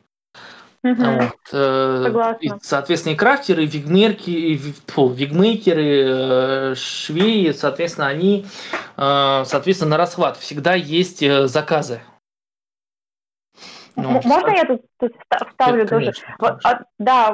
Мгм. 0.85 1.19
Вот, 1.19 1.31
э, 1.51 2.01
Согласна. 2.03 2.37
и, 2.41 2.51
соответственно, 2.61 3.13
и 3.13 3.15
крафтеры, 3.15 3.63
и 3.63 3.65
вигмерки, 3.65 4.29
и 4.29 4.57
фу, 4.85 5.09
вигмейкеры, 5.09 5.83
э, 5.83 6.75
швеи, 6.75 7.53
соответственно, 7.53 8.05
они, 8.05 8.45
э, 8.95 9.43
соответственно, 9.45 9.91
на 9.91 9.97
расхват. 9.97 10.37
Всегда 10.37 10.75
есть 10.75 11.27
заказы. 11.47 12.01
Ну, 13.95 14.21
Можно 14.25 14.49
я 14.51 14.65
тут, 14.65 14.81
тут 14.99 15.13
вста- 15.13 15.49
вставлю 15.49 15.87
тоже? 15.87 16.11
Конечно, 16.11 16.35
Вот, 16.37 16.61
конечно. 16.61 16.69
а, 16.69 16.83
да, 16.99 17.25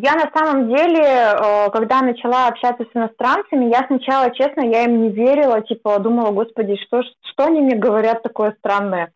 я 0.00 0.14
на 0.14 0.30
самом 0.32 0.68
деле, 0.68 1.70
когда 1.72 2.00
начала 2.00 2.46
общаться 2.46 2.84
с 2.84 2.96
иностранцами, 2.96 3.68
я 3.68 3.84
сначала, 3.86 4.30
честно, 4.34 4.62
я 4.62 4.84
им 4.84 5.02
не 5.02 5.10
верила, 5.10 5.60
типа, 5.60 5.98
думала, 5.98 6.30
господи, 6.30 6.76
что, 6.86 7.02
что 7.02 7.44
они 7.44 7.60
мне 7.60 7.74
говорят 7.74 8.22
такое 8.22 8.54
странное. 8.60 9.12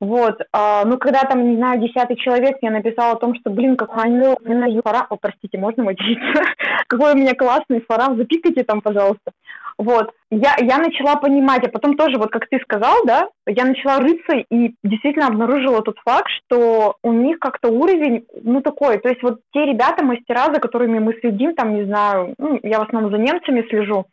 Вот, 0.00 0.40
а, 0.52 0.84
ну, 0.84 0.96
когда 0.96 1.22
там, 1.22 1.50
не 1.50 1.56
знаю, 1.56 1.80
десятый 1.80 2.16
человек 2.16 2.58
мне 2.62 2.70
написал 2.70 3.12
о 3.12 3.18
том, 3.18 3.34
что, 3.34 3.50
блин, 3.50 3.76
какой 3.76 4.06
у 4.06 4.10
меня 4.10 4.82
фарам, 4.84 5.06
о, 5.10 5.16
простите, 5.16 5.58
можно 5.58 5.82
материться? 5.82 6.44
какой 6.86 7.14
у 7.14 7.16
меня 7.16 7.34
классный 7.34 7.80
фарам, 7.80 8.16
запикайте 8.16 8.62
там, 8.62 8.80
пожалуйста. 8.80 9.32
Вот, 9.76 10.10
я, 10.30 10.56
я 10.58 10.78
начала 10.78 11.16
понимать, 11.16 11.64
а 11.64 11.70
потом 11.70 11.96
тоже, 11.96 12.18
вот 12.18 12.30
как 12.30 12.48
ты 12.48 12.58
сказал, 12.60 12.96
да, 13.06 13.28
я 13.46 13.64
начала 13.64 13.98
рыться 13.98 14.44
и 14.50 14.74
действительно 14.82 15.28
обнаружила 15.28 15.82
тот 15.82 15.96
факт, 16.04 16.28
что 16.30 16.96
у 17.02 17.12
них 17.12 17.38
как-то 17.38 17.68
уровень, 17.68 18.24
ну, 18.42 18.60
такой, 18.60 18.98
то 18.98 19.08
есть 19.08 19.22
вот 19.22 19.38
те 19.52 19.64
ребята, 19.66 20.04
мастера, 20.04 20.52
за 20.52 20.60
которыми 20.60 20.98
мы 20.98 21.14
следим, 21.20 21.54
там, 21.54 21.74
не 21.74 21.84
знаю, 21.84 22.34
ну, 22.38 22.58
я 22.62 22.80
в 22.80 22.88
основном 22.88 23.12
за 23.12 23.18
немцами 23.18 23.66
слежу, 23.68 24.06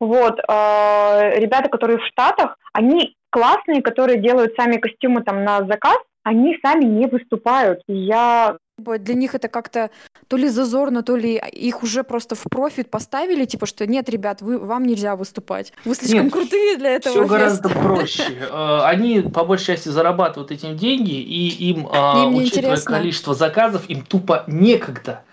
вот, 0.00 0.38
э, 0.38 1.40
ребята, 1.40 1.68
которые 1.68 1.98
в 1.98 2.06
Штатах, 2.06 2.56
они 2.72 3.14
классные, 3.34 3.82
которые 3.82 4.20
делают 4.22 4.54
сами 4.54 4.76
костюмы 4.76 5.24
там 5.24 5.42
на 5.42 5.66
заказ, 5.66 5.98
они 6.22 6.56
сами 6.64 6.84
не 6.84 7.08
выступают. 7.08 7.80
Я 7.88 8.56
Для 8.78 9.14
них 9.14 9.34
это 9.34 9.48
как-то 9.48 9.90
то 10.28 10.36
ли 10.36 10.46
зазорно, 10.48 11.02
то 11.02 11.16
ли 11.16 11.42
их 11.52 11.82
уже 11.82 12.04
просто 12.04 12.36
в 12.36 12.44
профит 12.44 12.90
поставили, 12.90 13.44
типа, 13.44 13.66
что 13.66 13.88
нет, 13.88 14.08
ребят, 14.08 14.40
вы, 14.40 14.58
вам 14.58 14.84
нельзя 14.84 15.16
выступать. 15.16 15.72
Вы 15.84 15.96
слишком 15.96 16.26
Нет, 16.26 16.32
крутые 16.32 16.76
для 16.76 16.90
этого 16.90 17.16
Все 17.16 17.26
гораздо 17.26 17.68
феста». 17.68 17.82
проще. 17.82 18.22
Э, 18.52 18.82
Они 18.84 19.20
по 19.20 19.44
большей 19.44 19.66
части 19.74 19.88
зарабатывают 19.88 20.52
этим 20.52 20.76
деньги, 20.76 21.14
и 21.20 21.70
им, 21.70 21.88
а, 21.90 22.22
Им 22.22 22.36
учитывая 22.36 22.70
интересно. 22.70 22.98
количество 22.98 23.34
заказов, 23.34 23.90
им 23.90 24.02
тупо 24.02 24.44
некогда. 24.46 25.23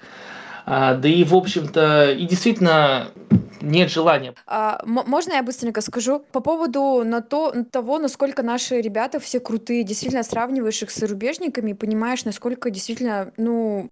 А, 0.74 0.94
Да 0.94 1.10
и, 1.10 1.26
в 1.26 1.36
общем-то, 1.36 2.14
и 2.14 2.26
действительно 2.26 3.10
нет 3.60 3.90
желания. 3.90 4.34
А, 4.48 4.82
можно 4.86 5.34
я 5.34 5.44
быстренько 5.44 5.82
скажу 5.82 6.24
по 6.32 6.40
поводу 6.40 7.04
на 7.04 7.22
то, 7.22 7.54
того, 7.70 8.00
насколько 8.00 8.42
наши 8.42 8.80
ребята 8.80 9.20
все 9.20 9.42
крутые, 9.42 9.84
действительно 9.84 10.24
сравниваешь 10.24 10.82
их 10.82 10.90
с 10.92 10.96
зарубежниками 10.96 11.74
понимаешь, 11.74 12.24
насколько 12.24 12.70
действительно, 12.70 13.34
ну, 13.36 13.90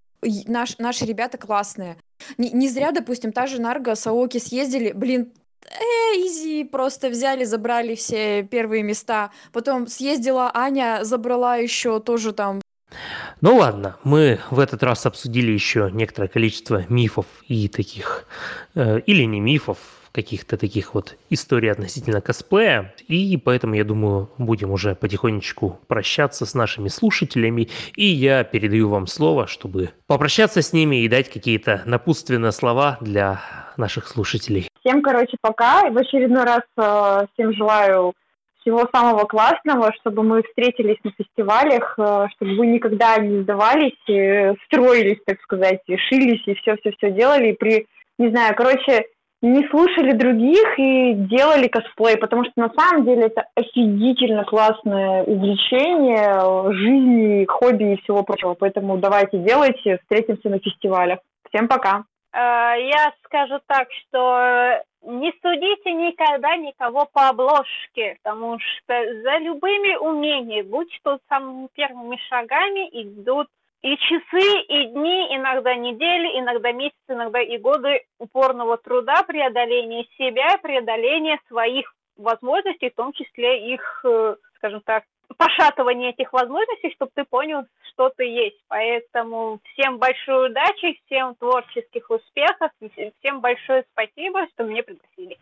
наш, 0.48 0.78
наши 0.78 1.04
ребята 1.04 1.38
классные. 1.38 1.98
Не, 2.38 2.50
не 2.52 2.70
зря, 2.70 2.92
допустим, 2.92 3.34
та 3.34 3.46
же 3.46 3.60
Нарго, 3.60 3.96
Саоки 3.96 4.38
съездили, 4.38 4.94
блин, 4.94 5.34
э, 5.66 6.16
изи, 6.16 6.64
просто 6.64 7.10
взяли, 7.10 7.44
забрали 7.44 7.96
все 7.96 8.44
первые 8.44 8.84
места. 8.84 9.32
Потом 9.52 9.86
съездила 9.88 10.50
Аня, 10.54 11.00
забрала 11.02 11.58
еще 11.58 12.00
тоже 12.00 12.32
там 12.32 12.62
Ну 13.42 13.56
ладно, 13.56 13.96
мы 14.04 14.40
в 14.52 14.60
этот 14.60 14.84
раз 14.84 15.06
обсудили 15.06 15.52
еще 15.52 15.90
некоторое 15.94 16.28
количество 16.28 16.84
мифов 16.90 17.26
и 17.48 17.70
таких, 17.70 18.26
э, 18.76 19.00
или 19.06 19.24
не 19.24 19.40
мифов, 19.40 19.78
каких-то 20.12 20.58
таких 20.58 20.94
вот 20.94 21.16
историй 21.30 21.72
относительно 21.72 22.20
косплея, 22.20 22.94
и 23.08 23.38
поэтому, 23.38 23.76
я 23.76 23.84
думаю, 23.84 24.30
будем 24.38 24.72
уже 24.72 24.96
потихонечку 24.96 25.80
прощаться 25.88 26.46
с 26.46 26.54
нашими 26.54 26.90
слушателями, 26.90 27.70
и 27.96 28.06
я 28.06 28.44
передаю 28.44 28.90
вам 28.90 29.08
слово, 29.08 29.48
чтобы 29.48 29.92
попрощаться 30.08 30.62
с 30.62 30.74
ними 30.74 31.04
и 31.04 31.08
дать 31.08 31.32
какие-то 31.32 31.84
напутственные 31.86 32.52
слова 32.52 32.98
для 33.02 33.42
наших 33.78 34.08
слушателей. 34.08 34.68
всем, 34.84 35.02
короче, 35.02 35.38
пока. 35.42 35.88
И 35.88 35.92
в 35.92 35.98
очередной 35.98 36.44
раз 36.44 36.64
э, 36.78 37.28
всем 37.34 37.54
желаю 37.54 38.14
всего 38.70 38.88
самого 38.94 39.26
классного, 39.26 39.92
чтобы 40.00 40.24
мы 40.24 40.44
встретились 40.44 40.98
на 41.04 41.12
фестивалях, 41.12 41.96
э, 41.98 42.28
чтобы 42.36 42.56
вы 42.56 42.68
никогда 42.68 43.18
не 43.18 43.42
сдавались, 43.42 43.98
э, 44.08 44.54
строились, 44.66 45.20
так 45.26 45.42
сказать, 45.42 45.82
и 45.88 45.98
шились, 45.98 46.44
и 46.46 46.54
все-все-все 46.56 47.12
делали, 47.12 47.50
и 47.50 47.58
при, 47.58 47.88
не 48.20 48.30
знаю, 48.30 48.56
короче, 48.56 49.06
не 49.42 49.68
слушали 49.70 50.12
других 50.12 50.78
и 50.78 51.14
делали 51.14 51.68
косплей, 51.68 52.18
потому 52.18 52.44
что 52.44 52.54
на 52.58 52.72
самом 52.78 53.06
деле 53.06 53.28
это 53.28 53.46
офигительно 53.56 54.44
классное 54.44 55.24
увлечение 55.24 56.74
жизни, 56.74 57.46
хобби 57.46 57.94
и 57.94 58.02
всего 58.02 58.24
прочего. 58.24 58.54
Поэтому 58.54 58.98
давайте 58.98 59.38
делайте, 59.40 60.00
встретимся 60.04 60.50
на 60.50 60.60
фестивалях. 60.60 61.20
Всем 61.50 61.68
пока! 61.68 62.04
Э, 62.34 62.76
Я 62.78 63.14
скажу 63.26 63.60
так, 63.66 63.88
что 63.92 64.84
не 65.02 65.34
судите 65.42 65.94
никогда 65.94 66.56
никого 66.58 67.06
по 67.06 67.30
обложке, 67.30 68.18
потому 68.22 68.60
что 68.60 69.22
за 69.22 69.38
любыми 69.38 69.96
умениями, 69.96 70.68
будь 70.68 71.00
то 71.04 71.20
самыми 71.30 71.68
первыми 71.74 72.18
шагами, 72.30 72.90
идут 72.92 73.48
и 73.82 73.96
часы, 73.98 74.62
и 74.68 74.86
дни, 74.88 75.36
иногда 75.36 75.74
недели, 75.76 76.40
иногда 76.40 76.72
месяцы, 76.72 76.98
иногда 77.08 77.40
и 77.40 77.58
годы 77.58 78.04
упорного 78.18 78.78
труда, 78.78 79.24
преодоления 79.24 80.06
себя, 80.18 80.58
преодоления 80.58 81.40
своих 81.48 81.94
возможностей, 82.18 82.90
в 82.90 82.96
том 82.96 83.14
числе 83.14 83.74
их, 83.74 84.02
э, 84.04 84.36
скажем 84.58 84.82
так, 84.82 85.06
пошатывание 85.38 86.12
этих 86.12 86.34
возможностей, 86.34 86.92
чтобы 86.96 87.12
ты 87.14 87.24
понял, 87.24 87.64
что 87.92 88.10
ты 88.10 88.24
есть. 88.24 88.58
Поэтому 88.68 89.60
всем 89.74 89.98
большой 89.98 90.50
удачи, 90.50 91.00
всем 91.06 91.36
творческих 91.36 92.10
успехов, 92.10 92.72
и 92.82 93.14
всем 93.20 93.42
большое 93.42 93.86
спасибо, 93.92 94.48
что 94.54 94.64
меня 94.64 94.84
пригласили. 94.84 95.38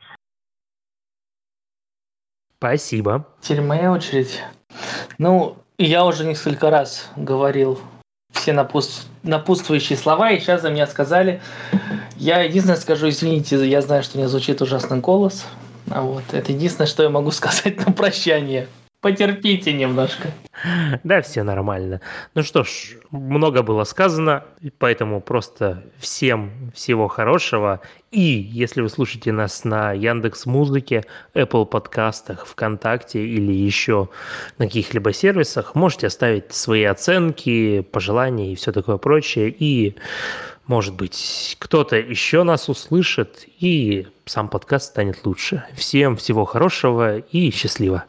Спасибо. 2.57 3.27
Теперь 3.41 3.61
моя 3.61 3.91
очередь. 3.91 4.41
Ну, 5.19 5.57
я 5.77 6.05
уже 6.05 6.25
несколько 6.25 6.71
раз 6.71 7.11
говорил 7.15 7.79
все 8.31 8.51
напутств- 8.51 9.07
напутствующие 9.23 9.97
слова, 9.97 10.31
и 10.31 10.39
сейчас 10.39 10.61
за 10.61 10.71
меня 10.71 10.88
сказали. 10.88 11.41
Я 12.15 12.41
единственное 12.41 12.79
скажу, 12.79 13.09
извините, 13.09 13.63
я 13.67 13.81
знаю, 13.81 14.01
что 14.01 14.17
у 14.17 14.19
меня 14.19 14.27
звучит 14.27 14.61
ужасный 14.61 14.99
голос. 14.99 15.45
А 15.91 16.01
вот 16.01 16.23
это 16.31 16.51
единственное, 16.51 16.88
что 16.88 17.03
я 17.03 17.09
могу 17.09 17.31
сказать 17.31 17.77
на 17.85 17.93
прощание. 17.93 18.67
Потерпите 18.99 19.73
немножко. 19.73 20.29
Да, 21.03 21.21
все 21.21 21.43
нормально. 21.43 22.01
Ну 22.33 22.41
что 22.41 22.63
ж, 22.63 22.97
много 23.11 23.61
было 23.61 23.83
сказано, 23.83 24.43
поэтому 24.79 25.21
просто 25.21 25.83
всем 25.99 26.71
всего 26.73 27.07
хорошего. 27.07 27.81
И 28.09 28.21
если 28.21 28.81
вы 28.81 28.89
слушаете 28.89 29.31
нас 29.31 29.63
на 29.63 29.91
Яндекс 29.91 30.47
Музыке, 30.47 31.05
Apple 31.35 31.67
подкастах, 31.67 32.47
ВКонтакте 32.47 33.23
или 33.23 33.51
еще 33.51 34.09
на 34.57 34.65
каких-либо 34.65 35.13
сервисах, 35.13 35.75
можете 35.75 36.07
оставить 36.07 36.51
свои 36.51 36.85
оценки, 36.85 37.81
пожелания 37.81 38.51
и 38.51 38.55
все 38.55 38.71
такое 38.71 38.97
прочее. 38.97 39.55
И, 39.55 39.95
может 40.65 40.95
быть, 40.95 41.55
кто-то 41.59 41.97
еще 41.97 42.41
нас 42.41 42.67
услышит, 42.67 43.45
и 43.59 44.07
сам 44.25 44.49
подкаст 44.49 44.87
станет 44.87 45.23
лучше. 45.23 45.63
Всем 45.75 46.17
всего 46.17 46.45
хорошего 46.45 47.19
и 47.19 47.51
счастливо. 47.51 48.05